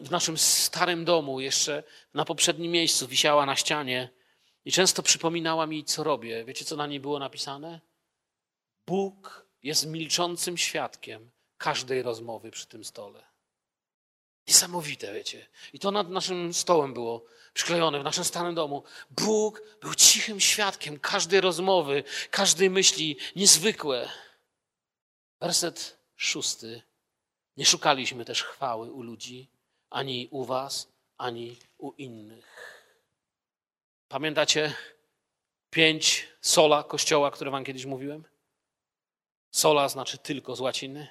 w 0.01 0.11
naszym 0.11 0.37
starym 0.37 1.05
domu, 1.05 1.39
jeszcze 1.39 1.83
na 2.13 2.25
poprzednim 2.25 2.71
miejscu, 2.71 3.07
wisiała 3.07 3.45
na 3.45 3.55
ścianie 3.55 4.09
i 4.65 4.71
często 4.71 5.03
przypominała 5.03 5.67
mi, 5.67 5.83
co 5.83 6.03
robię. 6.03 6.45
Wiecie, 6.45 6.65
co 6.65 6.75
na 6.75 6.87
niej 6.87 6.99
było 6.99 7.19
napisane? 7.19 7.81
Bóg 8.87 9.45
jest 9.63 9.87
milczącym 9.87 10.57
świadkiem 10.57 11.31
każdej 11.57 12.01
rozmowy 12.01 12.51
przy 12.51 12.67
tym 12.67 12.83
stole. 12.83 13.34
Niesamowite, 14.47 15.13
wiecie. 15.13 15.47
I 15.73 15.79
to 15.79 15.91
nad 15.91 16.09
naszym 16.09 16.53
stołem 16.53 16.93
było 16.93 17.25
przyklejone, 17.53 17.99
w 17.99 18.03
naszym 18.03 18.23
starym 18.23 18.55
domu. 18.55 18.83
Bóg 19.09 19.61
był 19.81 19.95
cichym 19.95 20.39
świadkiem 20.39 20.99
każdej 20.99 21.41
rozmowy, 21.41 22.03
każdej 22.31 22.69
myśli, 22.69 23.17
niezwykłe. 23.35 24.09
Werset 25.39 25.97
szósty. 26.15 26.81
Nie 27.57 27.65
szukaliśmy 27.65 28.25
też 28.25 28.43
chwały 28.43 28.91
u 28.91 29.01
ludzi, 29.01 29.47
ani 29.89 30.27
u 30.31 30.45
was, 30.45 30.87
ani 31.17 31.57
u 31.77 31.91
innych. 31.91 32.75
Pamiętacie 34.07 34.73
pięć 35.69 36.27
sola 36.41 36.83
kościoła, 36.83 37.31
które 37.31 37.51
wam 37.51 37.63
kiedyś 37.63 37.85
mówiłem? 37.85 38.23
Sola 39.51 39.89
znaczy 39.89 40.17
tylko 40.17 40.55
z 40.55 40.59
łaciny. 40.59 41.07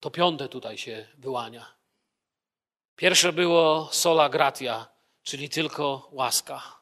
To 0.00 0.10
piąte 0.10 0.48
tutaj 0.48 0.78
się 0.78 1.08
wyłania. 1.18 1.81
Pierwsze 3.02 3.32
było 3.32 3.88
sola 3.92 4.28
gratia, 4.28 4.86
czyli 5.22 5.48
tylko 5.48 6.08
łaska. 6.12 6.80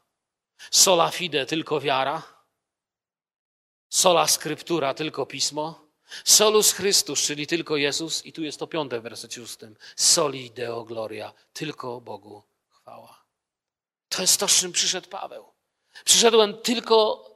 Sola 0.71 1.11
fide, 1.11 1.47
tylko 1.47 1.81
wiara. 1.81 2.23
Sola 3.89 4.27
skryptura, 4.27 4.95
tylko 4.95 5.27
pismo. 5.27 5.87
Solus 6.25 6.73
Chrystus, 6.73 7.23
czyli 7.23 7.47
tylko 7.47 7.77
Jezus. 7.77 8.27
I 8.27 8.33
tu 8.33 8.43
jest 8.43 8.59
to 8.59 8.67
piąte 8.67 9.01
w 9.01 9.03
wersecie 9.03 9.41
szóstym. 9.41 9.77
Soli 9.97 10.51
Deo 10.51 10.85
Gloria, 10.85 11.33
tylko 11.53 12.01
Bogu 12.01 12.43
chwała. 12.69 13.25
To 14.09 14.23
jest 14.23 14.41
to, 14.41 14.49
z 14.49 14.61
czym 14.61 14.73
przyszedł 14.73 15.09
Paweł. 15.09 15.53
Przyszedłem 16.05 16.59
tylko 16.59 17.30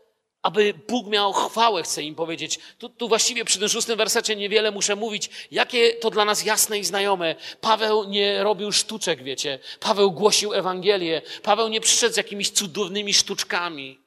aby 0.44 0.74
Bóg 0.88 1.06
miał 1.06 1.32
chwałę, 1.32 1.82
chcę 1.82 2.02
im 2.02 2.14
powiedzieć. 2.14 2.58
Tu, 2.78 2.88
tu, 2.88 3.08
właściwie 3.08 3.44
przy 3.44 3.58
tym 3.58 3.68
szóstym 3.68 3.98
wersecie 3.98 4.36
niewiele 4.36 4.70
muszę 4.70 4.96
mówić, 4.96 5.30
jakie 5.50 5.92
to 5.92 6.10
dla 6.10 6.24
nas 6.24 6.44
jasne 6.44 6.78
i 6.78 6.84
znajome. 6.84 7.34
Paweł 7.60 8.04
nie 8.04 8.42
robił 8.42 8.72
sztuczek, 8.72 9.22
wiecie. 9.22 9.58
Paweł 9.80 10.12
głosił 10.12 10.54
Ewangelię. 10.54 11.22
Paweł 11.42 11.68
nie 11.68 11.80
przyszedł 11.80 12.14
z 12.14 12.16
jakimiś 12.16 12.50
cudownymi 12.50 13.14
sztuczkami 13.14 14.03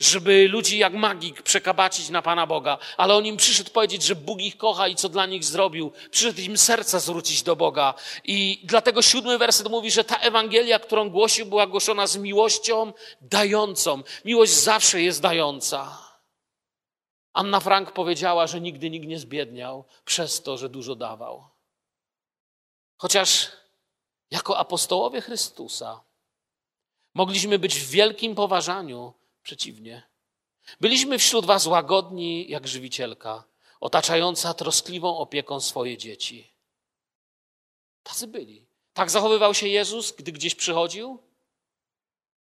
żeby 0.00 0.48
ludzi 0.48 0.78
jak 0.78 0.92
magik 0.92 1.42
przekabacić 1.42 2.08
na 2.08 2.22
Pana 2.22 2.46
Boga, 2.46 2.78
ale 2.96 3.14
on 3.14 3.26
im 3.26 3.36
przyszedł 3.36 3.70
powiedzieć, 3.70 4.02
że 4.02 4.14
Bóg 4.14 4.40
ich 4.40 4.56
kocha 4.56 4.88
i 4.88 4.96
co 4.96 5.08
dla 5.08 5.26
nich 5.26 5.44
zrobił. 5.44 5.92
Przyszedł 6.10 6.40
im 6.40 6.58
serca 6.58 7.00
zwrócić 7.00 7.42
do 7.42 7.56
Boga. 7.56 7.94
I 8.24 8.60
dlatego 8.64 9.02
siódmy 9.02 9.38
werset 9.38 9.70
mówi, 9.70 9.90
że 9.90 10.04
ta 10.04 10.16
Ewangelia, 10.16 10.78
którą 10.78 11.10
głosił, 11.10 11.46
była 11.46 11.66
głoszona 11.66 12.06
z 12.06 12.16
miłością 12.16 12.92
dającą. 13.20 14.02
Miłość 14.24 14.52
zawsze 14.52 15.02
jest 15.02 15.22
dająca. 15.22 15.98
Anna 17.32 17.60
Frank 17.60 17.92
powiedziała, 17.92 18.46
że 18.46 18.60
nigdy 18.60 18.90
nikt 18.90 19.06
nie 19.06 19.18
zbiedniał 19.18 19.84
przez 20.04 20.42
to, 20.42 20.58
że 20.58 20.68
dużo 20.68 20.94
dawał. 20.94 21.44
Chociaż 22.96 23.50
jako 24.30 24.58
apostołowie 24.58 25.20
Chrystusa 25.20 26.00
mogliśmy 27.14 27.58
być 27.58 27.74
w 27.74 27.90
wielkim 27.90 28.34
poważaniu, 28.34 29.12
Przeciwnie. 29.46 30.02
Byliśmy 30.80 31.18
wśród 31.18 31.46
was 31.46 31.66
łagodni 31.66 32.50
jak 32.50 32.68
żywicielka, 32.68 33.44
otaczająca 33.80 34.54
troskliwą 34.54 35.18
opieką 35.18 35.60
swoje 35.60 35.98
dzieci. 35.98 36.52
Tacy 38.02 38.26
byli. 38.26 38.66
Tak 38.92 39.10
zachowywał 39.10 39.54
się 39.54 39.68
Jezus, 39.68 40.12
gdy 40.12 40.32
gdzieś 40.32 40.54
przychodził? 40.54 41.22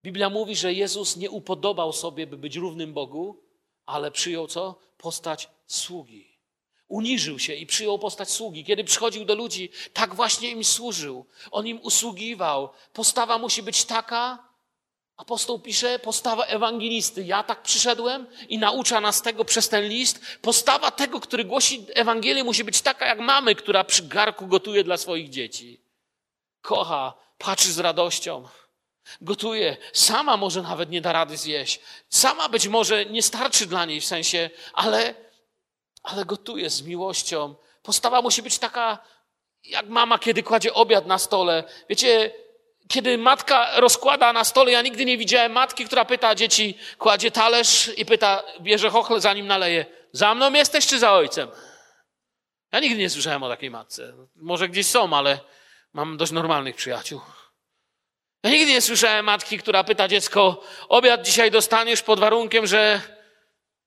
Biblia 0.04 0.30
mówi, 0.30 0.56
że 0.56 0.72
Jezus 0.72 1.16
nie 1.16 1.30
upodobał 1.30 1.92
sobie, 1.92 2.26
by 2.26 2.36
być 2.36 2.56
równym 2.56 2.92
Bogu, 2.92 3.42
ale 3.86 4.10
przyjął 4.10 4.46
co? 4.46 4.78
Postać 4.98 5.50
sługi. 5.66 6.38
Uniżył 6.88 7.38
się 7.38 7.54
i 7.54 7.66
przyjął 7.66 7.98
postać 7.98 8.30
sługi. 8.30 8.64
Kiedy 8.64 8.84
przychodził 8.84 9.24
do 9.24 9.34
ludzi, 9.34 9.70
tak 9.92 10.14
właśnie 10.14 10.50
im 10.50 10.64
służył. 10.64 11.26
On 11.50 11.66
im 11.66 11.80
usługiwał. 11.80 12.70
Postawa 12.92 13.38
musi 13.38 13.62
być 13.62 13.84
taka, 13.84 14.53
Apostoł 15.16 15.58
pisze, 15.58 15.98
postawa 15.98 16.44
ewangelisty. 16.44 17.22
Ja 17.22 17.42
tak 17.42 17.62
przyszedłem 17.62 18.26
i 18.48 18.58
naucza 18.58 19.00
nas 19.00 19.22
tego 19.22 19.44
przez 19.44 19.68
ten 19.68 19.88
list. 19.88 20.20
Postawa 20.42 20.90
tego, 20.90 21.20
który 21.20 21.44
głosi 21.44 21.86
Ewangelię, 21.94 22.44
musi 22.44 22.64
być 22.64 22.82
taka 22.82 23.06
jak 23.06 23.20
mamy, 23.20 23.54
która 23.54 23.84
przy 23.84 24.02
garku 24.02 24.46
gotuje 24.46 24.84
dla 24.84 24.96
swoich 24.96 25.30
dzieci. 25.30 25.80
Kocha, 26.62 27.14
patrzy 27.38 27.72
z 27.72 27.78
radością. 27.78 28.48
Gotuje. 29.20 29.76
Sama 29.92 30.36
może 30.36 30.62
nawet 30.62 30.90
nie 30.90 31.00
da 31.00 31.12
rady 31.12 31.36
zjeść. 31.36 31.80
Sama 32.08 32.48
być 32.48 32.68
może 32.68 33.06
nie 33.06 33.22
starczy 33.22 33.66
dla 33.66 33.84
niej 33.84 34.00
w 34.00 34.04
sensie, 34.06 34.50
ale, 34.72 35.14
ale 36.02 36.24
gotuje 36.24 36.70
z 36.70 36.82
miłością. 36.82 37.54
Postawa 37.82 38.22
musi 38.22 38.42
być 38.42 38.58
taka 38.58 38.98
jak 39.64 39.88
mama, 39.88 40.18
kiedy 40.18 40.42
kładzie 40.42 40.74
obiad 40.74 41.06
na 41.06 41.18
stole. 41.18 41.64
Wiecie, 41.88 42.32
kiedy 42.88 43.18
matka 43.18 43.80
rozkłada 43.80 44.32
na 44.32 44.44
stole, 44.44 44.72
ja 44.72 44.82
nigdy 44.82 45.04
nie 45.04 45.18
widziałem 45.18 45.52
matki, 45.52 45.84
która 45.84 46.04
pyta 46.04 46.34
dzieci, 46.34 46.78
kładzie 46.98 47.30
talerz 47.30 47.90
i 47.96 48.06
pyta, 48.06 48.42
bierze 48.60 48.90
chochle, 48.90 49.20
zanim 49.20 49.46
naleje. 49.46 49.86
Za 50.12 50.34
mną 50.34 50.52
jesteś 50.52 50.86
czy 50.86 50.98
za 50.98 51.12
ojcem? 51.12 51.48
Ja 52.72 52.80
nigdy 52.80 52.98
nie 52.98 53.10
słyszałem 53.10 53.42
o 53.42 53.48
takiej 53.48 53.70
matce. 53.70 54.12
Może 54.36 54.68
gdzieś 54.68 54.86
są, 54.86 55.16
ale 55.16 55.38
mam 55.92 56.16
dość 56.16 56.32
normalnych 56.32 56.76
przyjaciół. 56.76 57.20
Ja 58.42 58.50
nigdy 58.50 58.72
nie 58.72 58.80
słyszałem 58.80 59.24
matki, 59.24 59.58
która 59.58 59.84
pyta 59.84 60.08
dziecko, 60.08 60.64
obiad 60.88 61.22
dzisiaj 61.22 61.50
dostaniesz 61.50 62.02
pod 62.02 62.20
warunkiem, 62.20 62.66
że 62.66 63.00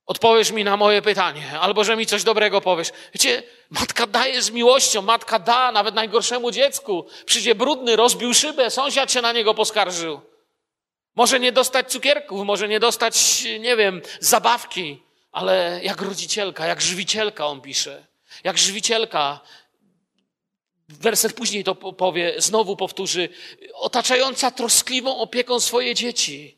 odpowiesz 0.07 0.51
mi 0.51 0.63
na 0.63 0.77
moje 0.77 1.01
pytanie, 1.01 1.59
albo 1.59 1.83
że 1.83 1.95
mi 1.95 2.05
coś 2.05 2.23
dobrego 2.23 2.61
powiesz. 2.61 2.91
Wiecie, 3.13 3.43
matka 3.69 4.07
daje 4.07 4.41
z 4.41 4.51
miłością, 4.51 5.01
matka 5.01 5.39
da 5.39 5.71
nawet 5.71 5.95
najgorszemu 5.95 6.51
dziecku. 6.51 7.05
Przyjdzie 7.25 7.55
brudny, 7.55 7.95
rozbił 7.95 8.33
szybę, 8.33 8.71
sąsiad 8.71 9.11
się 9.11 9.21
na 9.21 9.31
niego 9.31 9.53
poskarżył. 9.53 10.21
Może 11.15 11.39
nie 11.39 11.51
dostać 11.51 11.91
cukierków, 11.91 12.45
może 12.45 12.67
nie 12.67 12.79
dostać, 12.79 13.43
nie 13.59 13.75
wiem, 13.75 14.01
zabawki, 14.19 15.03
ale 15.31 15.79
jak 15.83 16.01
rodzicielka, 16.01 16.67
jak 16.67 16.81
żywicielka 16.81 17.47
on 17.47 17.61
pisze. 17.61 18.05
Jak 18.43 18.57
żywicielka, 18.57 19.39
werset 20.89 21.33
później 21.33 21.63
to 21.63 21.75
powie, 21.75 22.33
znowu 22.37 22.75
powtórzy, 22.75 23.29
otaczająca 23.73 24.51
troskliwą 24.51 25.17
opieką 25.17 25.59
swoje 25.59 25.95
dzieci. 25.95 26.56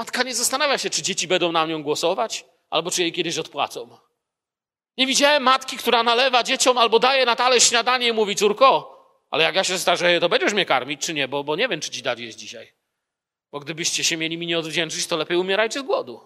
Matka 0.00 0.22
nie 0.22 0.34
zastanawia 0.34 0.78
się, 0.78 0.90
czy 0.90 1.02
dzieci 1.02 1.28
będą 1.28 1.52
na 1.52 1.66
nią 1.66 1.82
głosować, 1.82 2.44
albo 2.70 2.90
czy 2.90 3.02
jej 3.02 3.12
kiedyś 3.12 3.38
odpłacą. 3.38 3.98
Nie 4.98 5.06
widziałem 5.06 5.42
matki, 5.42 5.76
która 5.76 6.02
nalewa 6.02 6.42
dzieciom 6.42 6.78
albo 6.78 6.98
daje 6.98 7.26
na 7.26 7.36
talerz 7.36 7.62
śniadanie 7.68 8.08
i 8.08 8.12
mówi, 8.12 8.36
córko, 8.36 8.96
ale 9.30 9.44
jak 9.44 9.54
ja 9.54 9.64
się 9.64 9.78
starzeję, 9.78 10.20
to 10.20 10.28
będziesz 10.28 10.52
mnie 10.52 10.66
karmić, 10.66 11.00
czy 11.00 11.14
nie, 11.14 11.28
bo, 11.28 11.44
bo 11.44 11.56
nie 11.56 11.68
wiem, 11.68 11.80
czy 11.80 11.90
ci 11.90 12.02
dać 12.02 12.20
jest 12.20 12.38
dzisiaj. 12.38 12.72
Bo 13.52 13.60
gdybyście 13.60 14.04
się 14.04 14.16
mieli 14.16 14.38
mi 14.38 14.46
nie 14.46 14.58
odwdzięczyć, 14.58 15.06
to 15.06 15.16
lepiej 15.16 15.36
umierajcie 15.36 15.80
z 15.80 15.82
głodu. 15.82 16.20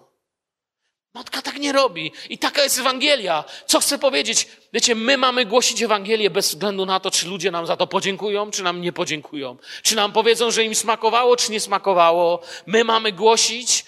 Matka 1.15 1.41
tak 1.41 1.57
nie 1.57 1.71
robi. 1.71 2.11
I 2.29 2.37
taka 2.37 2.63
jest 2.63 2.79
Ewangelia. 2.79 3.43
Co 3.65 3.79
chcę 3.79 3.99
powiedzieć? 3.99 4.47
Wiecie, 4.73 4.95
my 4.95 5.17
mamy 5.17 5.45
głosić 5.45 5.81
Ewangelię 5.81 6.29
bez 6.29 6.49
względu 6.49 6.85
na 6.85 6.99
to, 6.99 7.11
czy 7.11 7.27
ludzie 7.27 7.51
nam 7.51 7.65
za 7.65 7.77
to 7.77 7.87
podziękują, 7.87 8.51
czy 8.51 8.63
nam 8.63 8.81
nie 8.81 8.93
podziękują. 8.93 9.57
Czy 9.83 9.95
nam 9.95 10.11
powiedzą, 10.11 10.51
że 10.51 10.63
im 10.63 10.75
smakowało, 10.75 11.35
czy 11.35 11.51
nie 11.51 11.59
smakowało. 11.59 12.41
My 12.65 12.83
mamy 12.83 13.11
głosić. 13.11 13.85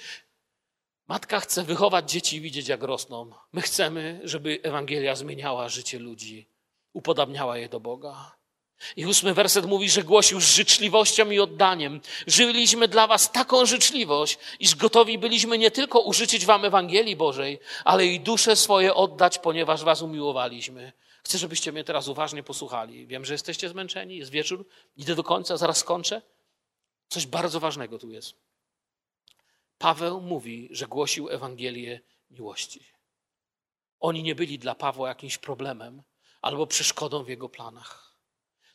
Matka 1.08 1.40
chce 1.40 1.64
wychować 1.64 2.12
dzieci 2.12 2.36
i 2.36 2.42
widzieć, 2.42 2.68
jak 2.68 2.84
rosną. 2.84 3.32
My 3.54 3.62
chcemy, 3.62 4.22
żeby 4.24 4.60
Ewangelia 4.64 5.16
zmieniała 5.16 5.70
życie 5.70 6.00
ludzi, 6.00 6.50
upodabniała 6.94 7.58
je 7.58 7.70
do 7.70 7.80
Boga. 7.80 8.37
I 8.96 9.06
ósmy 9.06 9.34
werset 9.34 9.66
mówi, 9.66 9.90
że 9.90 10.04
głosił 10.04 10.42
z 10.42 10.56
życzliwością 10.56 11.30
i 11.30 11.40
oddaniem. 11.40 12.02
Żyliśmy 12.28 12.88
dla 12.88 13.08
was 13.08 13.32
taką 13.32 13.66
życzliwość, 13.66 14.40
iż 14.60 14.76
gotowi 14.76 15.18
byliśmy 15.18 15.58
nie 15.58 15.72
tylko 15.72 16.00
użyczyć 16.00 16.46
wam 16.46 16.66
Ewangelii 16.66 17.16
Bożej, 17.16 17.60
ale 17.86 18.06
i 18.06 18.20
dusze 18.20 18.56
swoje 18.56 18.94
oddać, 18.94 19.40
ponieważ 19.40 19.84
was 19.84 20.02
umiłowaliśmy. 20.02 20.92
Chcę, 21.24 21.38
żebyście 21.38 21.72
mnie 21.72 21.84
teraz 21.84 22.08
uważnie 22.08 22.44
posłuchali. 22.44 23.08
Wiem, 23.08 23.26
że 23.26 23.34
jesteście 23.34 23.70
zmęczeni, 23.70 24.18
jest 24.18 24.32
wieczór, 24.32 24.66
idę 24.98 25.16
do 25.16 25.24
końca, 25.24 25.58
zaraz 25.58 25.78
skończę. 25.78 26.22
Coś 27.10 27.26
bardzo 27.26 27.60
ważnego 27.60 28.00
tu 28.00 28.12
jest. 28.12 28.34
Paweł 29.78 30.22
mówi, 30.22 30.68
że 30.72 30.88
głosił 30.88 31.30
Ewangelię 31.30 32.00
miłości. 32.32 32.86
Oni 34.00 34.24
nie 34.24 34.36
byli 34.36 34.60
dla 34.60 34.76
Pawła 34.76 35.10
jakimś 35.10 35.38
problemem 35.38 36.04
albo 36.42 36.68
przeszkodą 36.68 37.24
w 37.24 37.30
jego 37.30 37.50
planach. 37.50 38.07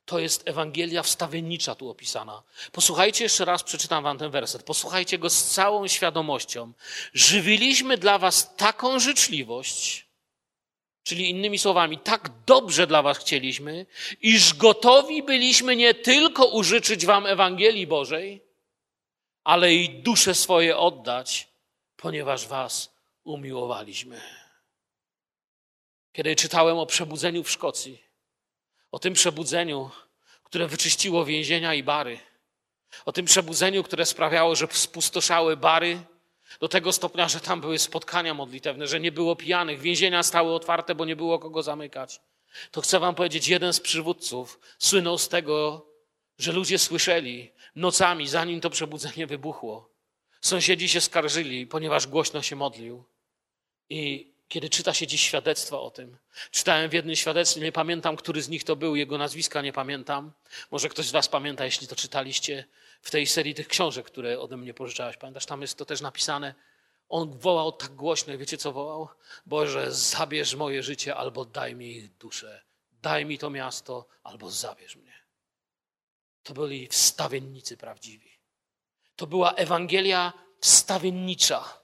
To 0.05 0.19
jest 0.19 0.49
Ewangelia 0.49 1.03
wstawiennicza 1.03 1.75
tu 1.75 1.91
opisana. 1.91 2.43
Posłuchajcie 2.73 3.25
jeszcze 3.25 3.45
raz, 3.45 3.63
przeczytam 3.63 4.05
wam 4.05 4.19
ten 4.19 4.31
werset. 4.31 4.63
Posłuchajcie 4.63 5.19
go 5.19 5.31
z 5.31 5.45
całą 5.45 5.89
świadomością. 5.89 6.73
Żywiliśmy 7.15 7.99
dla 7.99 8.19
was 8.19 8.57
taką 8.57 9.01
życzliwość, 9.01 10.07
czyli 11.03 11.31
innymi 11.31 11.59
słowami, 11.59 11.99
tak 11.99 12.31
dobrze 12.47 12.87
dla 12.87 13.03
was 13.03 13.19
chcieliśmy, 13.19 13.87
iż 14.21 14.55
gotowi 14.55 15.23
byliśmy 15.23 15.77
nie 15.77 15.95
tylko 15.95 16.47
użyczyć 16.47 17.07
wam 17.07 17.27
Ewangelii 17.27 17.87
Bożej, 17.87 18.43
ale 19.45 19.75
i 19.75 20.03
dusze 20.03 20.35
swoje 20.35 20.77
oddać, 20.77 21.49
ponieważ 21.97 22.47
was 22.47 22.95
umiłowaliśmy. 23.25 24.21
Kiedy 26.13 26.37
czytałem 26.37 26.79
o 26.79 26.87
przebudzeniu 26.87 27.45
w 27.45 27.51
Szkocji, 27.51 28.03
o 28.93 28.99
tym 28.99 29.15
przebudzeniu, 29.15 29.91
które 30.45 30.69
wyczyściło 30.69 31.25
więzienia 31.25 31.75
i 31.75 31.83
bary, 31.83 32.19
o 33.05 33.13
tym 33.13 33.27
przebudzeniu, 33.27 33.83
które 33.83 34.07
sprawiało, 34.07 34.55
że 34.57 34.69
spustoszały 34.71 35.57
bary 35.57 36.03
do 36.61 36.69
tego 36.69 36.93
stopnia, 36.93 37.29
że 37.29 37.41
tam 37.41 37.61
były 37.61 37.79
spotkania 37.79 38.35
modlitewne, 38.35 38.87
że 38.87 39.01
nie 39.01 39.13
było 39.13 39.37
pijanych, 39.37 39.81
więzienia 39.81 40.23
stały 40.23 40.55
otwarte, 40.55 40.95
bo 40.95 41.05
nie 41.05 41.17
było 41.17 41.39
kogo 41.39 41.63
zamykać. 41.63 42.21
To 42.71 42.81
chcę 42.81 43.01
wam 43.01 43.15
powiedzieć, 43.15 43.49
jeden 43.49 43.73
z 43.73 43.81
przywódców 43.81 44.61
słynął 44.79 45.19
z 45.19 45.29
tego, 45.29 45.87
że 46.39 46.53
ludzie 46.53 46.79
słyszeli 46.79 47.53
nocami, 47.77 48.29
zanim 48.29 48.61
to 48.61 48.71
przebudzenie 48.71 49.27
wybuchło. 49.27 49.91
Sąsiedzi 50.41 50.89
się 50.89 51.01
skarżyli, 51.01 51.67
ponieważ 51.67 52.07
głośno 52.07 52.43
się 52.43 52.57
modlił. 52.57 53.05
I 53.91 54.32
kiedy 54.53 54.71
czyta 54.71 54.95
się 54.95 55.07
dziś 55.07 55.23
świadectwa 55.23 55.81
o 55.81 55.91
tym, 55.91 56.17
czytałem 56.51 56.91
w 56.91 56.93
jednym 56.93 57.17
świadectwie, 57.17 57.61
nie 57.61 57.73
pamiętam, 57.73 58.17
który 58.17 58.43
z 58.43 58.49
nich 58.49 58.65
to 58.65 58.77
był, 58.77 58.97
jego 58.97 59.19
nazwiska 59.19 59.63
nie 59.63 59.73
pamiętam. 59.73 60.33
Może 60.71 60.89
ktoś 60.89 61.07
z 61.07 61.11
Was 61.11 61.29
pamięta, 61.29 61.65
jeśli 61.65 61.89
to 61.89 61.97
czytaliście 61.97 62.65
w 63.03 63.11
tej 63.11 63.27
serii 63.27 63.55
tych 63.55 63.69
książek, 63.69 64.07
które 64.07 64.41
ode 64.41 64.57
mnie 64.57 64.75
pożyczałeś. 64.75 65.17
Pamiętasz, 65.17 65.47
tam 65.47 65.63
jest 65.63 65.79
to 65.79 65.85
też 65.85 66.01
napisane. 66.01 66.55
On 67.09 67.39
wołał 67.39 67.73
tak 67.73 67.95
głośno, 67.95 68.39
wiecie 68.39 68.59
co 68.59 68.73
wołał? 68.73 69.09
Boże, 69.47 69.93
zabierz 69.93 70.55
moje 70.55 70.83
życie 70.83 71.17
albo 71.17 71.45
daj 71.45 71.75
mi 71.75 71.97
ich 71.97 72.17
duszę. 72.17 72.63
Daj 73.03 73.25
mi 73.25 73.39
to 73.39 73.51
miasto 73.51 74.07
albo 74.23 74.51
zabierz 74.51 74.97
mnie. 74.97 75.15
To 76.43 76.55
byli 76.55 76.89
wstawiennicy 76.89 77.77
prawdziwi. 77.77 78.39
To 79.17 79.27
była 79.27 79.53
Ewangelia 79.53 80.33
wstawiennicza. 80.61 81.82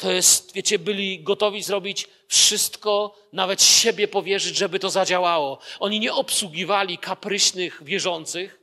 To 0.00 0.12
jest, 0.12 0.52
wiecie, 0.54 0.78
byli 0.78 1.22
gotowi 1.22 1.62
zrobić 1.62 2.08
wszystko, 2.28 3.16
nawet 3.32 3.62
siebie 3.62 4.08
powierzyć, 4.08 4.56
żeby 4.56 4.78
to 4.78 4.90
zadziałało. 4.90 5.58
Oni 5.80 6.00
nie 6.00 6.14
obsługiwali 6.14 6.98
kapryśnych 6.98 7.84
wierzących. 7.84 8.60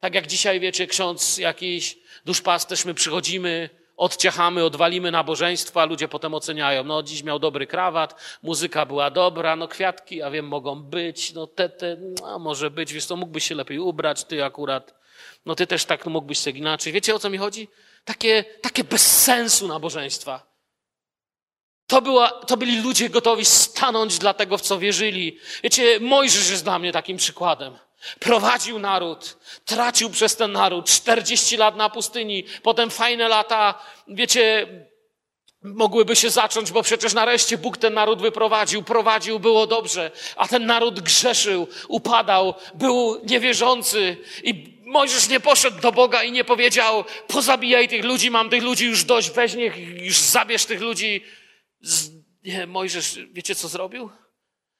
Tak 0.00 0.14
jak 0.14 0.26
dzisiaj, 0.26 0.60
wiecie, 0.60 0.86
ksiądz 0.86 1.38
jakiś 1.38 1.98
duszpasterz, 2.24 2.84
my 2.84 2.94
przychodzimy, 2.94 3.70
odciachamy, 3.96 4.64
odwalimy 4.64 5.10
nabożeństwo, 5.10 5.82
a 5.82 5.84
ludzie 5.84 6.08
potem 6.08 6.34
oceniają. 6.34 6.84
No, 6.84 7.02
dziś 7.02 7.22
miał 7.22 7.38
dobry 7.38 7.66
krawat, 7.66 8.20
muzyka 8.42 8.86
była 8.86 9.10
dobra, 9.10 9.56
no 9.56 9.68
kwiatki, 9.68 10.16
ja 10.16 10.30
wiem, 10.30 10.48
mogą 10.48 10.82
być, 10.82 11.32
no 11.32 11.46
te, 11.46 11.68
te, 11.68 11.96
no, 12.20 12.38
może 12.38 12.70
być, 12.70 12.92
wiesz, 12.92 13.06
to 13.06 13.16
mógłbyś 13.16 13.44
się 13.44 13.54
lepiej 13.54 13.78
ubrać, 13.78 14.24
ty 14.24 14.44
akurat, 14.44 14.94
no 15.46 15.54
ty 15.54 15.66
też 15.66 15.84
tak 15.84 16.06
mógłbyś 16.06 16.38
się 16.38 16.50
inaczej. 16.50 16.92
Wiecie, 16.92 17.14
o 17.14 17.18
co 17.18 17.30
mi 17.30 17.38
chodzi? 17.38 17.68
Takie, 18.04 18.44
takie 18.62 18.84
bez 18.84 19.22
sensu 19.22 19.68
nabożeństwa. 19.68 20.51
To, 21.92 22.02
była, 22.02 22.28
to 22.30 22.56
byli 22.56 22.80
ludzie 22.80 23.08
gotowi 23.10 23.44
stanąć 23.44 24.18
dla 24.18 24.34
tego, 24.34 24.58
w 24.58 24.60
co 24.60 24.78
wierzyli. 24.78 25.38
Wiecie, 25.62 26.00
Mojżesz 26.00 26.50
jest 26.50 26.64
dla 26.64 26.78
mnie 26.78 26.92
takim 26.92 27.16
przykładem. 27.16 27.78
Prowadził 28.20 28.78
naród, 28.78 29.36
tracił 29.64 30.10
przez 30.10 30.36
ten 30.36 30.52
naród 30.52 30.86
40 30.86 31.56
lat 31.56 31.76
na 31.76 31.90
pustyni, 31.90 32.44
potem 32.62 32.90
fajne 32.90 33.28
lata, 33.28 33.74
wiecie, 34.08 34.66
mogłyby 35.62 36.16
się 36.16 36.30
zacząć, 36.30 36.72
bo 36.72 36.82
przecież 36.82 37.14
nareszcie 37.14 37.58
Bóg 37.58 37.76
ten 37.76 37.94
naród 37.94 38.22
wyprowadził, 38.22 38.82
prowadził, 38.82 39.40
było 39.40 39.66
dobrze, 39.66 40.10
a 40.36 40.48
ten 40.48 40.66
naród 40.66 41.00
grzeszył, 41.00 41.68
upadał, 41.88 42.54
był 42.74 43.20
niewierzący 43.24 44.16
i 44.44 44.72
Mojżesz 44.86 45.28
nie 45.28 45.40
poszedł 45.40 45.80
do 45.80 45.92
Boga 45.92 46.22
i 46.22 46.32
nie 46.32 46.44
powiedział, 46.44 47.04
pozabijaj 47.28 47.88
tych 47.88 48.04
ludzi, 48.04 48.30
mam 48.30 48.50
tych 48.50 48.62
ludzi 48.62 48.86
już 48.86 49.04
dość, 49.04 49.30
weź 49.30 49.54
niech, 49.54 49.78
już 50.04 50.18
zabierz 50.18 50.64
tych 50.64 50.80
ludzi. 50.80 51.24
Nie, 52.44 52.66
Mojżesz, 52.66 53.18
wiecie 53.32 53.54
co 53.54 53.68
zrobił? 53.68 54.10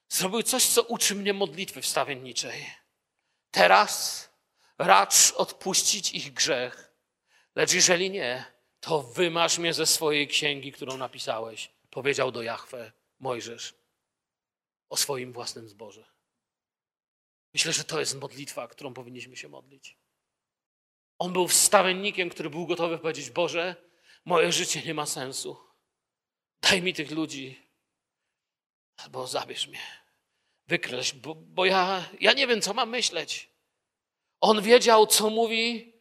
Zrobił 0.09 0.43
coś, 0.43 0.67
co 0.67 0.83
uczy 0.83 1.15
mnie 1.15 1.33
modlitwy 1.33 1.83
wstawienniczej. 1.83 2.67
Teraz 3.51 4.29
racz 4.79 5.33
odpuścić 5.33 6.13
ich 6.13 6.33
grzech, 6.33 6.93
lecz 7.55 7.73
jeżeli 7.73 8.11
nie, 8.11 8.45
to 8.81 9.03
wymasz 9.03 9.59
mnie 9.59 9.75
ze 9.75 9.87
swojej 9.87 10.29
księgi, 10.29 10.73
którą 10.73 10.97
napisałeś, 10.97 11.71
powiedział 11.91 12.33
do 12.33 12.43
Jahwe 12.43 12.93
Mojżesz 13.19 13.75
o 14.89 14.97
swoim 14.97 15.33
własnym 15.33 15.69
zboże. 15.69 16.05
Myślę, 17.55 17.73
że 17.73 17.85
to 17.85 18.01
jest 18.01 18.21
modlitwa, 18.21 18.69
którą 18.69 18.95
powinniśmy 18.95 19.37
się 19.37 19.49
modlić. 19.49 19.99
On 21.19 21.33
był 21.33 21.49
wstawiennikiem, 21.49 22.31
który 22.31 22.51
był 22.51 22.67
gotowy 22.67 22.99
powiedzieć: 22.99 23.31
Boże, 23.31 23.77
moje 24.25 24.53
życie 24.53 24.83
nie 24.83 24.95
ma 24.95 25.07
sensu. 25.07 25.72
Daj 26.63 26.83
mi 26.83 26.95
tych 26.95 27.11
ludzi, 27.11 27.67
albo 28.97 29.27
zabierz 29.27 29.69
mnie. 29.69 30.03
Wykreśl, 30.67 31.17
bo, 31.17 31.35
bo 31.35 31.65
ja, 31.65 32.05
ja 32.21 32.33
nie 32.33 32.47
wiem, 32.47 32.61
co 32.61 32.75
mam 32.75 32.91
myśleć. 32.91 33.49
On 34.41 34.63
wiedział, 34.63 35.07
co 35.07 35.31
mówi, 35.31 35.93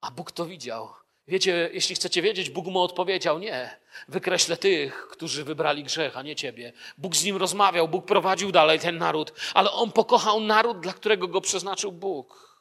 a 0.00 0.10
Bóg 0.10 0.32
to 0.32 0.46
widział. 0.46 0.94
Wiecie, 1.28 1.70
jeśli 1.72 1.94
chcecie 1.94 2.22
wiedzieć, 2.22 2.50
Bóg 2.50 2.66
mu 2.66 2.80
odpowiedział: 2.80 3.38
Nie, 3.38 3.80
wykreślę 4.08 4.56
tych, 4.56 5.08
którzy 5.08 5.44
wybrali 5.44 5.84
grzech, 5.84 6.16
a 6.16 6.22
nie 6.22 6.36
ciebie. 6.36 6.72
Bóg 6.98 7.16
z 7.16 7.24
nim 7.24 7.36
rozmawiał, 7.36 7.88
Bóg 7.88 8.06
prowadził 8.06 8.52
dalej 8.52 8.80
ten 8.80 8.98
naród, 8.98 9.32
ale 9.54 9.70
on 9.70 9.92
pokochał 9.92 10.40
naród, 10.40 10.80
dla 10.80 10.92
którego 10.92 11.28
go 11.28 11.40
przeznaczył 11.40 11.92
Bóg. 11.92 12.56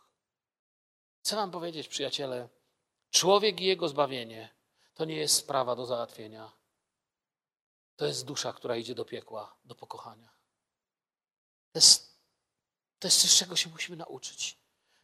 Chcę 1.23 1.35
wam 1.35 1.51
powiedzieć, 1.51 1.87
przyjaciele, 1.87 2.49
człowiek 3.11 3.61
i 3.61 3.65
jego 3.65 3.87
zbawienie 3.87 4.49
to 4.93 5.05
nie 5.05 5.15
jest 5.15 5.35
sprawa 5.35 5.75
do 5.75 5.85
załatwienia. 5.85 6.51
To 7.95 8.05
jest 8.05 8.25
dusza, 8.25 8.53
która 8.53 8.75
idzie 8.75 8.95
do 8.95 9.05
piekła, 9.05 9.55
do 9.65 9.75
pokochania. 9.75 10.29
To 11.71 11.77
jest, 11.77 12.19
to 12.99 13.07
jest 13.07 13.21
coś, 13.21 13.37
czego 13.37 13.55
się 13.55 13.69
musimy 13.69 13.97
nauczyć. 13.97 14.57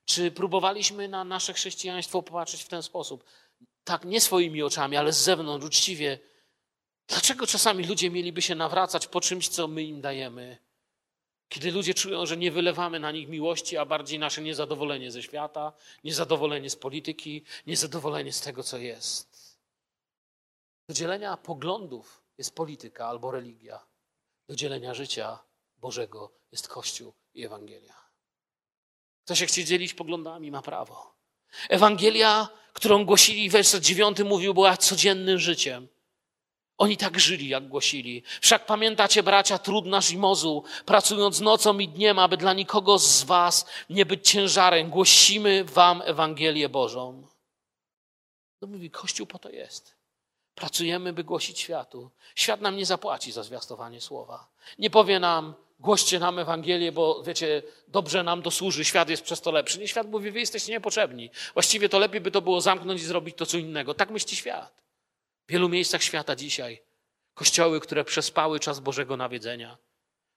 Czy 0.05 0.31
próbowaliśmy 0.31 1.07
na 1.07 1.23
nasze 1.23 1.53
chrześcijaństwo 1.53 2.23
popatrzeć 2.23 2.63
w 2.63 2.67
ten 2.67 2.83
sposób? 2.83 3.23
Tak, 3.83 4.05
nie 4.05 4.21
swoimi 4.21 4.63
oczami, 4.63 4.97
ale 4.97 5.13
z 5.13 5.17
zewnątrz, 5.17 5.65
uczciwie. 5.65 6.19
Dlaczego 7.07 7.47
czasami 7.47 7.83
ludzie 7.83 8.09
mieliby 8.09 8.41
się 8.41 8.55
nawracać 8.55 9.07
po 9.07 9.21
czymś, 9.21 9.47
co 9.49 9.67
my 9.67 9.83
im 9.83 10.01
dajemy? 10.01 10.57
Kiedy 11.49 11.71
ludzie 11.71 11.93
czują, 11.93 12.25
że 12.25 12.37
nie 12.37 12.51
wylewamy 12.51 12.99
na 12.99 13.11
nich 13.11 13.29
miłości, 13.29 13.77
a 13.77 13.85
bardziej 13.85 14.19
nasze 14.19 14.41
niezadowolenie 14.41 15.11
ze 15.11 15.23
świata, 15.23 15.73
niezadowolenie 16.03 16.69
z 16.69 16.75
polityki, 16.75 17.43
niezadowolenie 17.67 18.33
z 18.33 18.41
tego, 18.41 18.63
co 18.63 18.77
jest. 18.77 19.57
Do 20.89 20.95
dzielenia 20.95 21.37
poglądów 21.37 22.20
jest 22.41 22.55
polityka 22.55 23.07
albo 23.07 23.31
religia. 23.31 23.79
Do 24.47 24.55
dzielenia 24.55 24.93
życia 24.93 25.39
Bożego 25.77 26.31
jest 26.51 26.67
Kościół 26.67 27.13
i 27.33 27.45
Ewangelia. 27.45 27.95
Kto 29.25 29.35
się 29.35 29.45
chce 29.45 29.63
dzielić 29.63 29.93
poglądami, 29.93 30.51
ma 30.51 30.61
prawo. 30.61 31.15
Ewangelia, 31.69 32.49
którą 32.73 33.05
głosili, 33.05 33.49
werset 33.49 33.83
dziewiąty 33.83 34.25
mówił, 34.25 34.53
była 34.53 34.77
codziennym 34.77 35.39
życiem. 35.39 35.87
Oni 36.77 36.97
tak 36.97 37.19
żyli, 37.19 37.47
jak 37.47 37.67
głosili. 37.67 38.23
Wszak 38.41 38.65
pamiętacie, 38.65 39.23
bracia, 39.23 39.57
trud 39.57 39.85
nasz 39.85 40.11
i 40.11 40.17
mozu, 40.17 40.63
pracując 40.85 41.39
nocą 41.39 41.79
i 41.79 41.87
dniem, 41.87 42.19
aby 42.19 42.37
dla 42.37 42.53
nikogo 42.53 42.99
z 42.99 43.23
was 43.23 43.65
nie 43.89 44.05
być 44.05 44.29
ciężarem, 44.29 44.89
głosimy 44.89 45.63
wam 45.63 46.01
Ewangelię 46.05 46.69
Bożą. 46.69 47.27
No 48.61 48.67
mówi, 48.67 48.91
Kościół 48.91 49.27
po 49.27 49.39
to 49.39 49.49
jest. 49.49 50.00
Pracujemy, 50.61 51.13
by 51.13 51.23
głosić 51.23 51.59
światu. 51.59 52.09
Świat 52.35 52.61
nam 52.61 52.75
nie 52.75 52.85
zapłaci 52.85 53.31
za 53.31 53.43
zwiastowanie 53.43 54.01
słowa. 54.01 54.47
Nie 54.79 54.89
powie 54.89 55.19
nam, 55.19 55.53
głoście 55.79 56.19
nam 56.19 56.39
Ewangelię, 56.39 56.91
bo 56.91 57.23
wiecie, 57.23 57.63
dobrze 57.87 58.23
nam 58.23 58.41
to 58.41 58.51
służy, 58.51 58.85
świat 58.85 59.09
jest 59.09 59.23
przez 59.23 59.41
to 59.41 59.51
lepszy. 59.51 59.79
Nie, 59.79 59.87
świat 59.87 60.07
mówi, 60.07 60.31
wy 60.31 60.39
jesteście 60.39 60.71
niepotrzebni. 60.71 61.29
Właściwie 61.53 61.89
to 61.89 61.99
lepiej 61.99 62.21
by 62.21 62.31
to 62.31 62.41
było 62.41 62.61
zamknąć 62.61 63.01
i 63.01 63.05
zrobić 63.05 63.37
to 63.37 63.45
co 63.45 63.57
innego. 63.57 63.93
Tak 63.93 64.09
myśli 64.09 64.37
świat. 64.37 64.81
W 65.47 65.51
wielu 65.51 65.69
miejscach 65.69 66.03
świata 66.03 66.35
dzisiaj 66.35 66.81
kościoły, 67.33 67.79
które 67.79 68.03
przespały 68.03 68.59
czas 68.59 68.79
Bożego 68.79 69.17
nawiedzenia. 69.17 69.77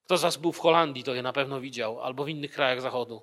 Kto 0.05 0.19
z 0.19 0.23
was 0.23 0.37
był 0.37 0.53
w 0.53 0.59
Holandii, 0.59 1.05
to 1.05 1.15
je 1.15 1.23
na 1.23 1.33
pewno 1.33 1.61
widział, 1.61 2.01
albo 2.01 2.25
w 2.25 2.29
innych 2.29 2.53
krajach 2.53 2.81
zachodu. 2.81 3.23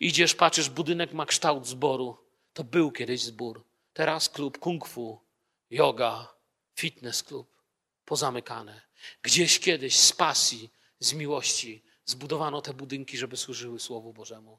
Idziesz, 0.00 0.34
patrzysz, 0.34 0.70
budynek 0.70 1.12
ma 1.12 1.26
kształt 1.26 1.66
zboru. 1.66 2.16
To 2.52 2.64
był 2.64 2.92
kiedyś 2.92 3.22
zbór. 3.22 3.64
Teraz 3.92 4.28
klub 4.28 4.58
kung 4.58 4.88
fu, 4.88 5.20
yoga, 5.70 6.35
fitness 6.76 7.22
klub, 7.22 7.62
pozamykane. 8.04 8.80
Gdzieś 9.22 9.60
kiedyś 9.60 9.96
z 9.96 10.12
pasji, 10.12 10.70
z 10.98 11.12
miłości 11.12 11.82
zbudowano 12.04 12.62
te 12.62 12.74
budynki, 12.74 13.18
żeby 13.18 13.36
służyły 13.36 13.80
Słowu 13.80 14.12
Bożemu. 14.12 14.58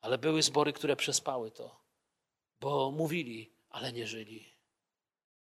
Ale 0.00 0.18
były 0.18 0.42
zbory, 0.42 0.72
które 0.72 0.96
przespały 0.96 1.50
to, 1.50 1.80
bo 2.60 2.90
mówili, 2.90 3.52
ale 3.70 3.92
nie 3.92 4.06
żyli. 4.06 4.54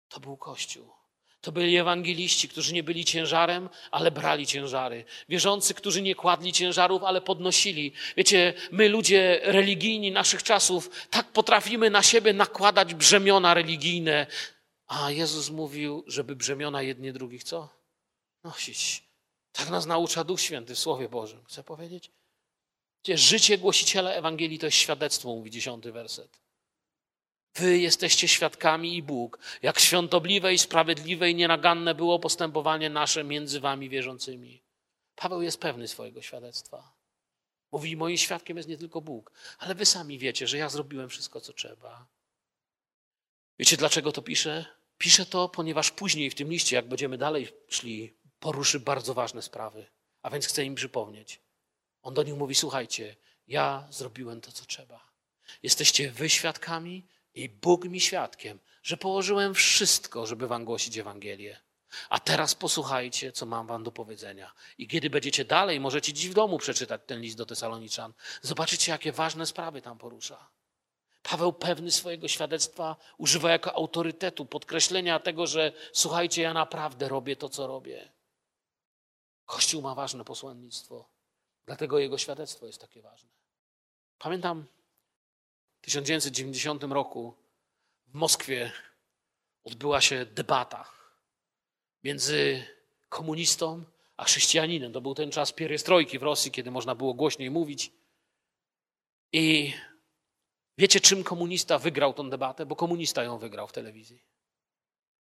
To 0.09 0.21
był 0.21 0.37
Kościół. 0.37 0.93
To 1.41 1.53
byli 1.53 1.77
ewangeliści, 1.77 2.49
którzy 2.49 2.73
nie 2.75 2.83
byli 2.83 3.05
ciężarem, 3.05 3.69
ale 3.91 4.11
brali 4.11 4.47
ciężary. 4.47 5.05
Wierzący, 5.29 5.75
którzy 5.75 6.03
nie 6.03 6.15
kładli 6.15 6.53
ciężarów, 6.53 7.05
ale 7.05 7.21
podnosili. 7.21 7.93
Wiecie, 8.17 8.55
my 8.71 8.89
ludzie 8.89 9.41
religijni 9.43 10.11
naszych 10.11 10.43
czasów 10.43 10.91
tak 11.11 11.33
potrafimy 11.33 11.91
na 11.91 12.03
siebie 12.03 12.33
nakładać 12.33 12.95
brzemiona 12.95 13.55
religijne. 13.55 14.27
A 14.87 15.11
Jezus 15.11 15.51
mówił, 15.51 16.05
żeby 16.07 16.37
brzemiona 16.37 16.83
jedni 16.83 17.13
drugich 17.13 17.45
co? 17.45 17.69
Nosić. 18.45 19.05
Tak 19.53 19.71
nas 19.71 19.87
naucza 19.87 20.25
Duch 20.25 20.41
Święty 20.41 20.75
w 20.75 20.79
Słowie 20.79 21.09
Bożym. 21.09 21.45
Chcę 21.45 21.63
powiedzieć? 21.63 22.11
Życie 23.09 23.59
głosiciela 23.59 24.11
Ewangelii 24.11 24.59
to 24.59 24.67
jest 24.67 24.77
świadectwo, 24.77 25.29
mówi 25.29 25.51
dziesiąty 25.51 25.93
werset. 25.93 26.41
Wy 27.55 27.79
jesteście 27.79 28.29
świadkami 28.29 28.97
i 28.97 29.03
Bóg, 29.03 29.39
jak 29.63 29.81
świątobliwe 29.81 30.55
i 30.55 30.59
sprawiedliwe 30.59 31.31
i 31.31 31.35
nienaganne 31.35 31.95
było 31.95 32.19
postępowanie 32.19 32.91
nasze 32.91 33.25
między 33.25 33.61
wami 33.61 33.89
wierzącymi. 33.89 34.63
Paweł 35.17 35.43
jest 35.43 35.61
pewny 35.61 35.89
swojego 35.89 36.23
świadectwa. 36.23 36.93
Mówi, 37.73 37.97
moim 37.97 38.17
świadkiem 38.17 38.57
jest 38.57 38.69
nie 38.69 38.79
tylko 38.79 39.01
Bóg, 39.01 39.33
ale 39.59 39.75
wy 39.75 39.87
sami 39.87 40.19
wiecie, 40.19 40.47
że 40.47 40.59
ja 40.59 40.69
zrobiłem 40.69 41.09
wszystko, 41.09 41.41
co 41.41 41.53
trzeba. 41.53 42.07
Wiecie, 43.59 43.77
dlaczego 43.77 44.13
to 44.13 44.23
pisze? 44.23 44.65
Pisze 44.99 45.27
to, 45.27 45.49
ponieważ 45.49 45.91
później 45.91 46.31
w 46.31 46.35
tym 46.35 46.51
liście, 46.51 46.77
jak 46.77 46.89
będziemy 46.89 47.19
dalej 47.19 47.49
szli, 47.69 48.17
poruszy 48.41 48.81
bardzo 48.81 49.15
ważne 49.15 49.43
sprawy. 49.43 49.87
A 50.23 50.31
więc 50.31 50.47
chcę 50.47 50.65
im 50.65 50.75
przypomnieć. 50.75 51.41
On 52.03 52.15
do 52.15 52.23
nich 52.23 52.35
mówi: 52.35 52.55
Słuchajcie, 52.55 53.17
ja 53.49 53.89
zrobiłem 53.91 54.41
to, 54.41 54.53
co 54.53 54.65
trzeba. 54.65 55.07
Jesteście 55.63 56.11
wy 56.11 56.31
świadkami, 56.31 57.07
i 57.37 57.49
Bóg 57.49 57.85
mi 57.85 58.01
świadkiem, 58.01 58.59
że 58.83 58.97
położyłem 58.97 59.55
wszystko, 59.55 60.27
żeby 60.27 60.49
wam 60.49 60.65
głosić 60.65 60.99
Ewangelię. 60.99 61.61
A 62.09 62.21
teraz 62.21 62.55
posłuchajcie, 62.55 63.33
co 63.33 63.47
mam 63.47 63.67
wam 63.67 63.83
do 63.83 63.93
powiedzenia. 63.93 64.53
I 64.79 64.89
kiedy 64.89 65.11
będziecie 65.11 65.45
dalej, 65.45 65.81
możecie 65.81 66.13
dziś 66.13 66.29
w 66.29 66.35
domu 66.35 66.59
przeczytać 66.59 67.01
ten 67.07 67.21
list 67.21 67.37
do 67.37 67.47
Tesaloniczan. 67.47 68.13
Zobaczycie, 68.43 68.93
jakie 68.93 69.13
ważne 69.13 69.47
sprawy 69.47 69.83
tam 69.83 69.99
porusza. 69.99 70.49
Paweł 71.27 71.53
pewny 71.53 71.91
swojego 71.91 72.29
świadectwa 72.29 72.97
używa 73.19 73.51
jako 73.51 73.75
autorytetu, 73.75 74.47
podkreślenia 74.47 75.21
tego, 75.21 75.47
że 75.47 75.73
słuchajcie, 75.93 76.43
ja 76.43 76.55
naprawdę 76.55 77.09
robię 77.09 77.37
to, 77.37 77.49
co 77.49 77.67
robię. 77.67 78.13
Kościół 79.47 79.83
ma 79.83 79.95
ważne 79.95 80.25
posłannictwo, 80.25 81.09
dlatego 81.67 81.99
jego 81.99 82.19
świadectwo 82.19 82.67
jest 82.67 82.81
takie 82.81 83.03
ważne. 83.03 83.31
Pamiętam 84.19 84.67
1990 85.81 86.83
roku 86.83 87.35
w 88.07 88.15
Moskwie 88.15 88.73
odbyła 89.65 90.01
się 90.01 90.27
debata 90.27 90.91
między 92.05 92.65
komunistą 93.09 93.85
a 94.17 94.25
chrześcijaninem. 94.25 94.93
To 94.93 95.01
był 95.01 95.15
ten 95.15 95.31
czas 95.31 95.53
pierestrojki 95.53 96.19
w 96.19 96.23
Rosji, 96.23 96.51
kiedy 96.51 96.71
można 96.71 96.95
było 96.95 97.15
głośniej 97.15 97.51
mówić. 97.51 97.93
I 99.33 99.75
wiecie, 100.79 101.01
czym 101.01 101.25
komunista 101.25 101.79
wygrał 101.79 102.15
tę 102.15 102.31
debatę? 102.31 102.67
Bo 102.67 102.77
komunista 102.77 103.23
ją 103.23 103.39
wygrał 103.39 103.69
w 103.69 103.73
telewizji. 103.73 104.23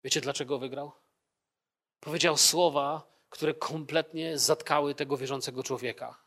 Wiecie, 0.04 0.22
dlaczego 0.22 0.60
wygrał? 0.60 0.92
Powiedział 2.00 2.38
słowa, 2.38 3.16
które 3.30 3.54
kompletnie 3.54 4.38
zatkały 4.38 4.96
tego 4.96 5.18
wierzącego 5.18 5.64
człowieka. 5.64 6.18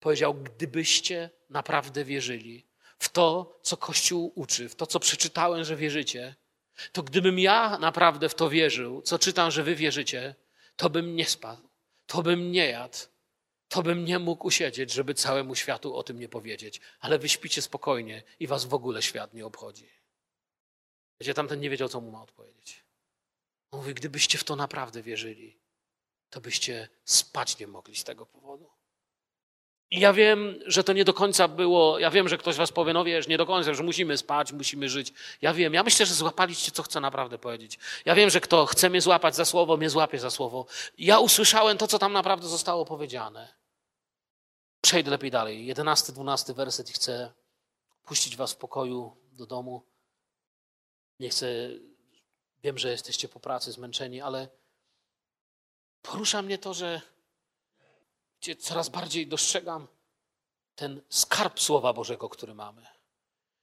Powiedział: 0.00 0.34
Gdybyście 0.34 1.30
naprawdę 1.50 2.04
wierzyli, 2.04 2.66
w 2.98 3.08
to, 3.08 3.58
co 3.62 3.76
Kościół 3.76 4.32
uczy, 4.34 4.68
w 4.68 4.74
to, 4.74 4.86
co 4.86 5.00
przeczytałem, 5.00 5.64
że 5.64 5.76
wierzycie, 5.76 6.34
to 6.92 7.02
gdybym 7.02 7.38
ja 7.38 7.78
naprawdę 7.78 8.28
w 8.28 8.34
to 8.34 8.48
wierzył, 8.50 9.02
co 9.02 9.18
czytam, 9.18 9.50
że 9.50 9.62
wy 9.62 9.74
wierzycie, 9.74 10.34
to 10.76 10.90
bym 10.90 11.16
nie 11.16 11.26
spadł, 11.26 11.68
to 12.06 12.22
bym 12.22 12.52
nie 12.52 12.66
jadł, 12.66 12.98
to 13.68 13.82
bym 13.82 14.04
nie 14.04 14.18
mógł 14.18 14.46
usiedzieć, 14.46 14.92
żeby 14.92 15.14
całemu 15.14 15.54
światu 15.54 15.96
o 15.96 16.02
tym 16.02 16.18
nie 16.18 16.28
powiedzieć. 16.28 16.80
Ale 17.00 17.18
wy 17.18 17.28
śpicie 17.28 17.62
spokojnie 17.62 18.22
i 18.40 18.46
was 18.46 18.64
w 18.64 18.74
ogóle 18.74 19.02
świat 19.02 19.34
nie 19.34 19.46
obchodzi. 19.46 19.88
Wiecie, 21.20 21.34
tamten 21.34 21.60
nie 21.60 21.70
wiedział, 21.70 21.88
co 21.88 22.00
mu 22.00 22.10
ma 22.10 22.22
odpowiedzieć. 22.22 22.84
On 23.70 23.80
mówi, 23.80 23.94
gdybyście 23.94 24.38
w 24.38 24.44
to 24.44 24.56
naprawdę 24.56 25.02
wierzyli, 25.02 25.58
to 26.30 26.40
byście 26.40 26.88
spać 27.04 27.58
nie 27.58 27.66
mogli 27.66 27.96
z 27.96 28.04
tego 28.04 28.26
powodu. 28.26 28.75
I 29.90 30.00
ja 30.00 30.12
wiem, 30.12 30.58
że 30.66 30.84
to 30.84 30.92
nie 30.92 31.04
do 31.04 31.14
końca 31.14 31.48
było. 31.48 31.98
Ja 31.98 32.10
wiem, 32.10 32.28
że 32.28 32.38
ktoś 32.38 32.56
was 32.56 32.72
powie, 32.72 32.92
no 32.92 33.04
wiesz, 33.04 33.28
nie 33.28 33.38
do 33.38 33.46
końca, 33.46 33.74
że 33.74 33.82
musimy 33.82 34.18
spać, 34.18 34.52
musimy 34.52 34.88
żyć. 34.88 35.12
Ja 35.42 35.54
wiem, 35.54 35.74
ja 35.74 35.82
myślę, 35.82 36.06
że 36.06 36.14
złapaliście, 36.14 36.72
co 36.72 36.82
chcę 36.82 37.00
naprawdę 37.00 37.38
powiedzieć. 37.38 37.78
Ja 38.04 38.14
wiem, 38.14 38.30
że 38.30 38.40
kto 38.40 38.66
chce 38.66 38.90
mnie 38.90 39.00
złapać 39.00 39.36
za 39.36 39.44
słowo, 39.44 39.76
mnie 39.76 39.90
złapie 39.90 40.18
za 40.18 40.30
słowo. 40.30 40.66
Ja 40.98 41.18
usłyszałem 41.18 41.78
to, 41.78 41.86
co 41.86 41.98
tam 41.98 42.12
naprawdę 42.12 42.48
zostało 42.48 42.84
powiedziane. 42.84 43.54
Przejdę 44.80 45.10
lepiej 45.10 45.30
dalej. 45.30 45.66
Jedenasty, 45.66 46.12
dwunasty 46.12 46.54
werset 46.54 46.90
i 46.90 46.92
chcę 46.92 47.32
puścić 48.04 48.36
was 48.36 48.52
w 48.52 48.56
pokoju 48.56 49.16
do 49.32 49.46
domu. 49.46 49.82
Nie 51.20 51.28
chcę, 51.28 51.46
wiem, 52.62 52.78
że 52.78 52.90
jesteście 52.90 53.28
po 53.28 53.40
pracy 53.40 53.72
zmęczeni, 53.72 54.20
ale 54.20 54.48
porusza 56.02 56.42
mnie 56.42 56.58
to, 56.58 56.74
że 56.74 57.00
gdzie 58.46 58.56
coraz 58.56 58.88
bardziej 58.88 59.26
dostrzegam 59.26 59.86
ten 60.74 61.00
skarb 61.08 61.60
Słowa 61.60 61.92
Bożego, 61.92 62.28
który 62.28 62.54
mamy. 62.54 62.86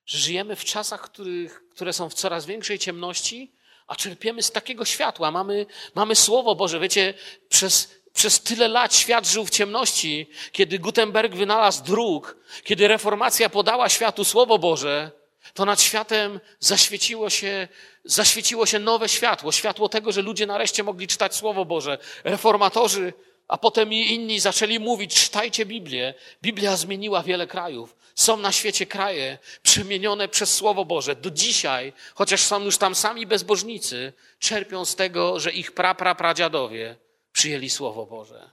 Że 0.05 0.17
żyjemy 0.17 0.55
w 0.55 0.65
czasach, 0.65 1.01
których, 1.01 1.69
które 1.69 1.93
są 1.93 2.09
w 2.09 2.13
coraz 2.13 2.45
większej 2.45 2.79
ciemności, 2.79 3.55
a 3.87 3.95
czerpiemy 3.95 4.43
z 4.43 4.51
takiego 4.51 4.85
światła. 4.85 5.31
Mamy, 5.31 5.65
mamy 5.95 6.15
Słowo 6.15 6.55
Boże. 6.55 6.79
Wiecie, 6.79 7.13
przez, 7.49 7.95
przez 8.13 8.39
tyle 8.39 8.67
lat 8.67 8.95
świat 8.95 9.27
żył 9.27 9.45
w 9.45 9.49
ciemności, 9.49 10.29
kiedy 10.51 10.79
Gutenberg 10.79 11.35
wynalazł 11.35 11.83
druk, 11.83 12.37
kiedy 12.63 12.87
reformacja 12.87 13.49
podała 13.49 13.89
światu 13.89 14.23
Słowo 14.23 14.59
Boże, 14.59 15.11
to 15.53 15.65
nad 15.65 15.81
światem 15.81 16.39
zaświeciło 16.59 17.29
się, 17.29 17.67
zaświeciło 18.03 18.65
się 18.65 18.79
nowe 18.79 19.09
światło. 19.09 19.51
Światło 19.51 19.89
tego, 19.89 20.11
że 20.11 20.21
ludzie 20.21 20.45
nareszcie 20.45 20.83
mogli 20.83 21.07
czytać 21.07 21.35
Słowo 21.35 21.65
Boże. 21.65 21.97
Reformatorzy 22.23 23.13
a 23.47 23.57
potem 23.57 23.93
i 23.93 24.13
inni 24.13 24.39
zaczęli 24.39 24.79
mówić, 24.79 25.15
czytajcie 25.15 25.65
Biblię. 25.65 26.13
Biblia 26.41 26.77
zmieniła 26.77 27.23
wiele 27.23 27.47
krajów. 27.47 27.95
Są 28.15 28.37
na 28.37 28.51
świecie 28.51 28.85
kraje 28.85 29.37
przemienione 29.63 30.27
przez 30.27 30.53
Słowo 30.53 30.85
Boże. 30.85 31.15
Do 31.15 31.31
dzisiaj, 31.31 31.93
chociaż 32.15 32.41
są 32.41 32.63
już 32.63 32.77
tam 32.77 32.95
sami 32.95 33.27
bezbożnicy, 33.27 34.13
czerpią 34.39 34.85
z 34.85 34.95
tego, 34.95 35.39
że 35.39 35.51
ich 35.51 35.71
pra, 35.71 35.95
pra, 35.95 36.15
pradziadowie 36.15 36.95
przyjęli 37.31 37.69
Słowo 37.69 38.05
Boże. 38.05 38.51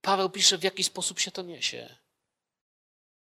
Paweł 0.00 0.30
pisze, 0.30 0.58
w 0.58 0.62
jaki 0.62 0.84
sposób 0.84 1.20
się 1.20 1.30
to 1.30 1.42
niesie. 1.42 1.96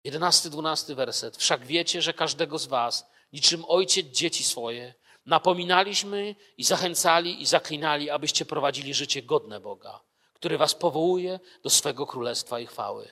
Jedenasty, 0.03 0.49
dwunasty 0.49 0.95
werset. 0.95 1.37
Wszak 1.37 1.65
wiecie, 1.65 2.01
że 2.01 2.13
każdego 2.13 2.59
z 2.59 2.65
was, 2.65 3.05
niczym 3.33 3.65
ojciec 3.67 4.07
dzieci 4.07 4.43
swoje, 4.43 4.93
napominaliśmy 5.25 6.35
i 6.57 6.63
zachęcali 6.63 7.41
i 7.41 7.45
zaklinali, 7.45 8.09
abyście 8.09 8.45
prowadzili 8.45 8.93
życie 8.93 9.21
godne 9.21 9.59
Boga 9.59 10.10
który 10.41 10.57
was 10.57 10.75
powołuje 10.75 11.39
do 11.63 11.69
swego 11.69 12.05
królestwa 12.05 12.59
i 12.59 12.65
chwały. 12.65 13.11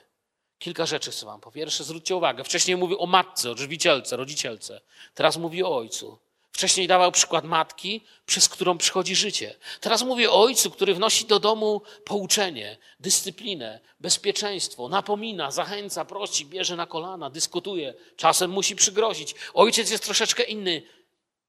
Kilka 0.58 0.86
rzeczy 0.86 1.10
chcę 1.10 1.26
wam. 1.26 1.40
Po 1.40 1.52
pierwsze, 1.52 1.84
zwróćcie 1.84 2.16
uwagę. 2.16 2.44
Wcześniej 2.44 2.76
mówił 2.76 3.02
o 3.02 3.06
matce, 3.06 3.50
o 3.50 3.56
żywicielce, 3.56 4.16
rodzicielce. 4.16 4.80
Teraz 5.14 5.36
mówi 5.36 5.64
o 5.64 5.76
ojcu. 5.76 6.18
Wcześniej 6.52 6.86
dawał 6.88 7.12
przykład 7.12 7.44
matki, 7.44 8.00
przez 8.26 8.48
którą 8.48 8.78
przychodzi 8.78 9.16
życie. 9.16 9.54
Teraz 9.80 10.02
mówi 10.02 10.26
o 10.26 10.42
ojcu, 10.42 10.70
który 10.70 10.94
wnosi 10.94 11.24
do 11.24 11.40
domu 11.40 11.82
pouczenie, 12.04 12.76
dyscyplinę, 13.00 13.80
bezpieczeństwo, 14.00 14.88
napomina, 14.88 15.50
zachęca, 15.50 16.04
prosi, 16.04 16.46
bierze 16.46 16.76
na 16.76 16.86
kolana, 16.86 17.30
dyskutuje. 17.30 17.94
Czasem 18.16 18.50
musi 18.50 18.76
przygrozić. 18.76 19.34
Ojciec 19.54 19.90
jest 19.90 20.04
troszeczkę 20.04 20.42
inny. 20.42 20.82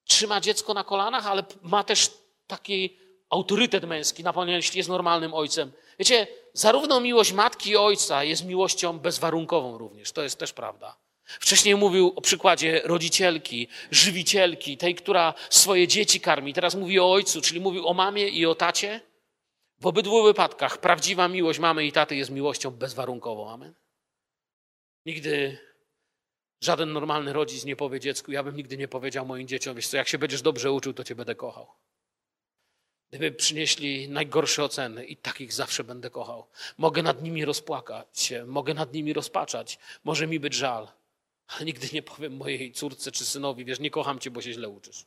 Trzyma 0.06 0.42
dziecko 0.42 0.74
na 0.74 0.84
kolanach, 0.84 1.28
ale 1.28 1.44
ma 1.62 1.84
też 1.84 2.12
taki 2.48 3.01
autorytet 3.32 3.84
męski, 3.84 4.24
na 4.24 4.34
pewno 4.34 4.52
jeśli 4.52 4.78
jest 4.78 4.90
normalnym 4.90 5.34
ojcem. 5.34 5.72
Wiecie, 6.00 6.28
zarówno 6.54 7.00
miłość 7.00 7.34
matki 7.34 7.70
i 7.70 7.78
ojca 7.78 8.24
jest 8.24 8.46
miłością 8.46 9.00
bezwarunkową 9.00 9.78
również. 9.78 10.12
To 10.12 10.24
jest 10.24 10.40
też 10.40 10.54
prawda. 10.54 10.98
Wcześniej 11.26 11.76
mówił 11.76 12.14
o 12.16 12.22
przykładzie 12.22 12.82
rodzicielki, 12.84 13.68
żywicielki, 13.92 14.78
tej, 14.78 14.96
która 14.96 15.34
swoje 15.50 15.88
dzieci 15.88 16.20
karmi. 16.20 16.54
Teraz 16.54 16.76
mówi 16.76 17.00
o 17.00 17.12
ojcu, 17.12 17.42
czyli 17.42 17.60
mówił 17.60 17.88
o 17.88 17.94
mamie 17.94 18.28
i 18.28 18.46
o 18.46 18.56
tacie. 18.56 19.02
W 19.80 19.88
obydwu 19.88 20.24
wypadkach 20.24 20.78
prawdziwa 20.78 21.28
miłość 21.28 21.60
mamy 21.60 21.86
i 21.86 21.92
taty 21.92 22.16
jest 22.16 22.32
miłością 22.32 22.72
bezwarunkową. 22.72 23.50
Amen. 23.50 23.74
Nigdy 25.06 25.58
żaden 26.62 26.94
normalny 26.94 27.34
rodzic 27.34 27.66
nie 27.66 27.76
powie 27.76 28.00
dziecku, 28.00 28.32
ja 28.32 28.44
bym 28.44 28.56
nigdy 28.56 28.78
nie 28.78 28.88
powiedział 28.88 29.26
moim 29.26 29.48
dzieciom, 29.48 29.76
wiesz 29.76 29.88
co, 29.88 29.98
jak 29.98 30.08
się 30.08 30.18
będziesz 30.18 30.42
dobrze 30.42 30.72
uczył, 30.72 30.94
to 30.94 31.04
cię 31.04 31.16
będę 31.16 31.36
kochał. 31.36 31.68
Gdyby 33.12 33.32
przynieśli 33.32 34.10
najgorsze 34.10 34.64
oceny, 34.64 35.06
i 35.06 35.18
takich 35.18 35.54
zawsze 35.54 35.84
będę 35.84 36.10
kochał. 36.10 36.48
Mogę 36.78 37.04
nad 37.04 37.24
nimi 37.24 37.46
rozpłakać 37.46 38.20
się, 38.20 38.46
mogę 38.46 38.74
nad 38.74 38.94
nimi 38.94 39.14
rozpaczać, 39.14 39.80
może 40.04 40.28
mi 40.28 40.40
być 40.40 40.54
żal, 40.54 40.88
ale 41.48 41.66
nigdy 41.66 41.88
nie 41.94 42.04
powiem 42.04 42.38
mojej 42.38 42.72
córce 42.72 43.12
czy 43.12 43.26
synowi, 43.26 43.66
wiesz, 43.66 43.80
nie 43.80 43.92
kocham 43.92 44.20
cię, 44.20 44.32
bo 44.32 44.42
się 44.42 44.54
źle 44.54 44.70
uczysz. 44.70 45.06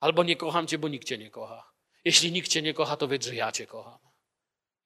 Albo 0.00 0.24
nie 0.24 0.36
kocham 0.36 0.66
cię, 0.66 0.78
bo 0.78 0.88
nikt 0.88 1.08
cię 1.08 1.18
nie 1.18 1.30
kocha. 1.30 1.72
Jeśli 2.04 2.32
nikt 2.32 2.48
cię 2.48 2.62
nie 2.62 2.74
kocha, 2.74 2.96
to 2.96 3.08
wiedz, 3.08 3.26
że 3.26 3.34
ja 3.34 3.52
cię 3.52 3.66
kocham. 3.66 3.98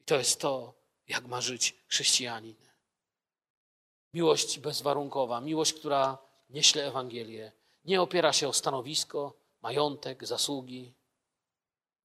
I 0.01 0.05
to 0.05 0.19
jest 0.19 0.41
to, 0.41 0.75
jak 1.09 1.27
ma 1.27 1.41
żyć 1.41 1.75
chrześcijanin. 1.89 2.57
Miłość 4.15 4.59
bezwarunkowa, 4.59 5.41
miłość, 5.41 5.73
która 5.73 6.19
nieśle 6.51 6.87
Ewangelię, 6.87 7.53
nie 7.85 8.03
opiera 8.03 8.33
się 8.33 8.49
o 8.49 8.53
stanowisko, 8.53 9.37
majątek, 9.63 10.27
zasługi. 10.27 10.93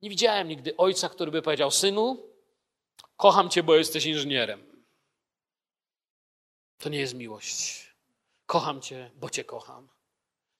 Nie 0.02 0.10
widziałem 0.10 0.48
nigdy 0.48 0.78
ojca, 0.78 1.10
który 1.10 1.32
by 1.32 1.42
powiedział: 1.42 1.72
Synu, 1.72 2.24
kocham 3.18 3.50
cię, 3.50 3.64
bo 3.64 3.76
jesteś 3.76 4.06
inżynierem. 4.06 4.84
To 6.78 6.90
nie 6.90 7.00
jest 7.00 7.14
miłość. 7.14 7.88
Kocham 8.46 8.82
cię, 8.82 9.12
bo 9.16 9.30
cię 9.30 9.44
kocham. 9.44 9.88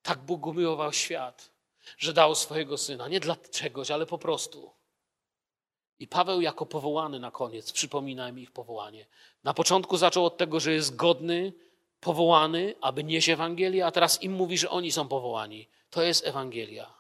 Tak 0.02 0.20
Bóg 0.20 0.46
umiłował 0.46 0.94
świat, 0.94 1.52
że 1.98 2.14
dał 2.14 2.36
swojego 2.36 2.78
syna. 2.78 3.08
Nie 3.08 3.20
dla 3.20 3.36
czegoś, 3.36 3.92
ale 3.92 4.06
po 4.06 4.18
prostu. 4.18 4.72
I 6.00 6.08
Paweł, 6.08 6.42
jako 6.42 6.66
powołany 6.66 7.20
na 7.20 7.32
koniec, 7.32 7.72
przypomina 7.72 8.30
im 8.30 8.40
ich 8.40 8.52
powołanie. 8.52 9.06
Na 9.44 9.54
początku 9.54 9.98
zaczął 9.98 10.26
od 10.26 10.38
tego, 10.38 10.60
że 10.60 10.74
jest 10.74 10.96
godny, 10.96 11.54
powołany, 12.00 12.76
aby 12.82 13.04
nieść 13.04 13.30
Ewangelię, 13.30 13.86
a 13.86 13.92
teraz 13.92 14.24
im 14.24 14.34
mówi, 14.34 14.58
że 14.58 14.70
oni 14.70 14.92
są 14.92 15.08
powołani. 15.08 15.68
To 15.90 16.04
jest 16.04 16.28
Ewangelia. 16.28 16.97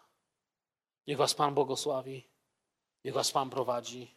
Niech 1.07 1.17
Was 1.17 1.33
Pan 1.33 1.53
błogosławi, 1.53 2.27
niech 3.05 3.13
Was 3.13 3.31
Pan 3.31 3.49
prowadzi. 3.49 4.15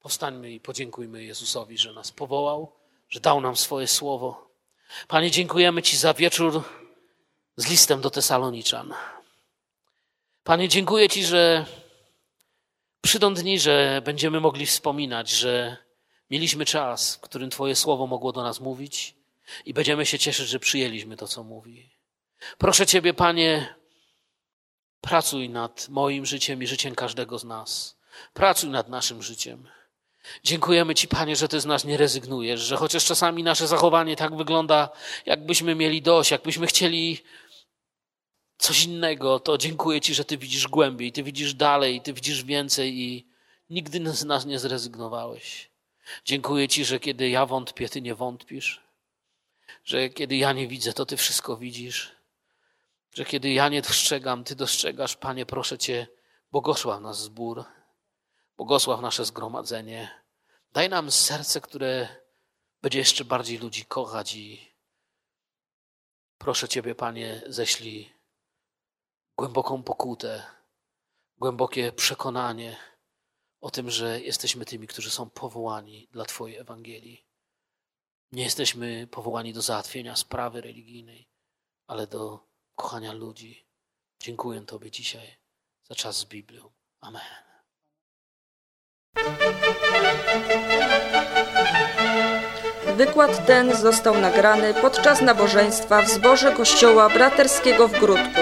Powstańmy 0.00 0.50
i 0.50 0.60
podziękujmy 0.60 1.24
Jezusowi, 1.24 1.78
że 1.78 1.92
nas 1.92 2.12
powołał, 2.12 2.72
że 3.08 3.20
dał 3.20 3.40
nam 3.40 3.56
swoje 3.56 3.86
słowo. 3.86 4.50
Panie, 5.08 5.30
dziękujemy 5.30 5.82
Ci 5.82 5.96
za 5.96 6.14
wieczór 6.14 6.62
z 7.56 7.68
listem 7.68 8.00
do 8.00 8.10
Tesaloniczan. 8.10 8.94
Panie, 10.44 10.68
dziękuję 10.68 11.08
Ci, 11.08 11.24
że 11.24 11.66
przyjdą 13.00 13.34
dni, 13.34 13.60
że 13.60 14.02
będziemy 14.04 14.40
mogli 14.40 14.66
wspominać, 14.66 15.30
że 15.30 15.76
mieliśmy 16.30 16.64
czas, 16.64 17.16
w 17.16 17.20
którym 17.20 17.50
Twoje 17.50 17.76
słowo 17.76 18.06
mogło 18.06 18.32
do 18.32 18.42
nas 18.42 18.60
mówić 18.60 19.14
i 19.64 19.74
będziemy 19.74 20.06
się 20.06 20.18
cieszyć, 20.18 20.48
że 20.48 20.58
przyjęliśmy 20.58 21.16
to, 21.16 21.26
co 21.26 21.44
mówi. 21.44 21.90
Proszę 22.58 22.86
Ciebie, 22.86 23.14
Panie, 23.14 23.74
pracuj 25.06 25.48
nad 25.48 25.88
moim 25.88 26.26
życiem 26.26 26.62
i 26.62 26.66
życiem 26.66 26.94
każdego 26.94 27.38
z 27.38 27.44
nas. 27.44 27.96
Pracuj 28.34 28.70
nad 28.70 28.88
naszym 28.88 29.22
życiem. 29.22 29.68
Dziękujemy 30.44 30.94
Ci, 30.94 31.08
Panie, 31.08 31.36
że 31.36 31.48
Ty 31.48 31.60
z 31.60 31.66
nas 31.66 31.84
nie 31.84 31.96
rezygnujesz, 31.96 32.60
że 32.60 32.76
chociaż 32.76 33.04
czasami 33.04 33.42
nasze 33.42 33.66
zachowanie 33.66 34.16
tak 34.16 34.36
wygląda, 34.36 34.88
jakbyśmy 35.26 35.74
mieli 35.74 36.02
dość, 36.02 36.30
jakbyśmy 36.30 36.66
chcieli 36.66 37.22
coś 38.58 38.84
innego, 38.84 39.40
to 39.40 39.58
dziękuję 39.58 40.00
Ci, 40.00 40.14
że 40.14 40.24
Ty 40.24 40.38
widzisz 40.38 40.68
głębiej, 40.68 41.12
Ty 41.12 41.22
widzisz 41.22 41.54
dalej, 41.54 42.00
Ty 42.00 42.12
widzisz 42.12 42.44
więcej 42.44 42.98
i 43.00 43.26
nigdy 43.70 44.12
z 44.12 44.24
nas 44.24 44.46
nie 44.46 44.58
zrezygnowałeś. 44.58 45.70
Dziękuję 46.24 46.68
Ci, 46.68 46.84
że 46.84 47.00
kiedy 47.00 47.28
ja 47.28 47.46
wątpię, 47.46 47.88
Ty 47.88 48.02
nie 48.02 48.14
wątpisz, 48.14 48.80
że 49.84 50.08
kiedy 50.08 50.36
ja 50.36 50.52
nie 50.52 50.68
widzę, 50.68 50.92
to 50.92 51.06
Ty 51.06 51.16
wszystko 51.16 51.56
widzisz, 51.56 52.15
że 53.16 53.24
kiedy 53.24 53.50
ja 53.52 53.68
nie 53.68 53.82
dostrzegam, 53.82 54.44
Ty 54.44 54.56
dostrzegasz. 54.56 55.16
Panie, 55.16 55.46
proszę 55.46 55.78
Cię, 55.78 56.06
błogosław 56.52 57.00
nas 57.00 57.18
zbór, 57.18 57.64
błogosław 58.56 59.00
nasze 59.00 59.24
zgromadzenie. 59.24 60.22
Daj 60.72 60.88
nam 60.88 61.10
serce, 61.10 61.60
które 61.60 62.08
będzie 62.82 62.98
jeszcze 62.98 63.24
bardziej 63.24 63.58
ludzi 63.58 63.84
kochać 63.84 64.34
i 64.34 64.74
proszę 66.38 66.68
Ciebie, 66.68 66.94
Panie, 66.94 67.42
ześlij 67.46 68.12
głęboką 69.38 69.82
pokutę, 69.82 70.46
głębokie 71.38 71.92
przekonanie 71.92 72.76
o 73.60 73.70
tym, 73.70 73.90
że 73.90 74.20
jesteśmy 74.20 74.64
tymi, 74.64 74.86
którzy 74.86 75.10
są 75.10 75.30
powołani 75.30 76.08
dla 76.12 76.24
Twojej 76.24 76.56
Ewangelii. 76.56 77.26
Nie 78.32 78.44
jesteśmy 78.44 79.06
powołani 79.06 79.52
do 79.52 79.62
załatwienia 79.62 80.16
sprawy 80.16 80.60
religijnej, 80.60 81.28
ale 81.86 82.06
do 82.06 82.55
kochania 82.76 83.12
ludzi. 83.12 83.66
Dziękuję 84.20 84.60
Tobie 84.60 84.90
dzisiaj 84.90 85.36
za 85.88 85.94
czas 85.94 86.16
z 86.16 86.24
Biblią. 86.24 86.70
Amen. 87.00 87.22
Wykład 92.96 93.46
ten 93.46 93.76
został 93.76 94.18
nagrany 94.18 94.74
podczas 94.74 95.20
nabożeństwa 95.20 96.02
w 96.02 96.08
zborze 96.08 96.52
Kościoła 96.52 97.08
Braterskiego 97.08 97.88
w 97.88 97.92
Grudku. 97.92 98.40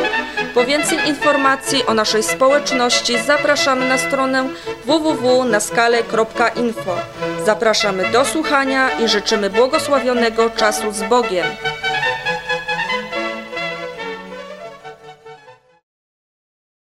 Po 0.55 0.64
więcej 0.64 1.09
informacji 1.09 1.87
o 1.87 1.95
naszej 1.95 2.22
społeczności 2.22 3.18
zapraszamy 3.18 3.89
na 3.89 3.99
stronę 3.99 4.49
www.naskale.info. 4.85 6.97
Zapraszamy 7.45 8.11
do 8.11 8.24
słuchania 8.24 8.91
i 8.91 9.09
życzymy 9.09 9.51
błogosławionego 9.51 10.51
czasu 10.51 10.93
z 10.93 11.03
Bogiem. 11.03 11.47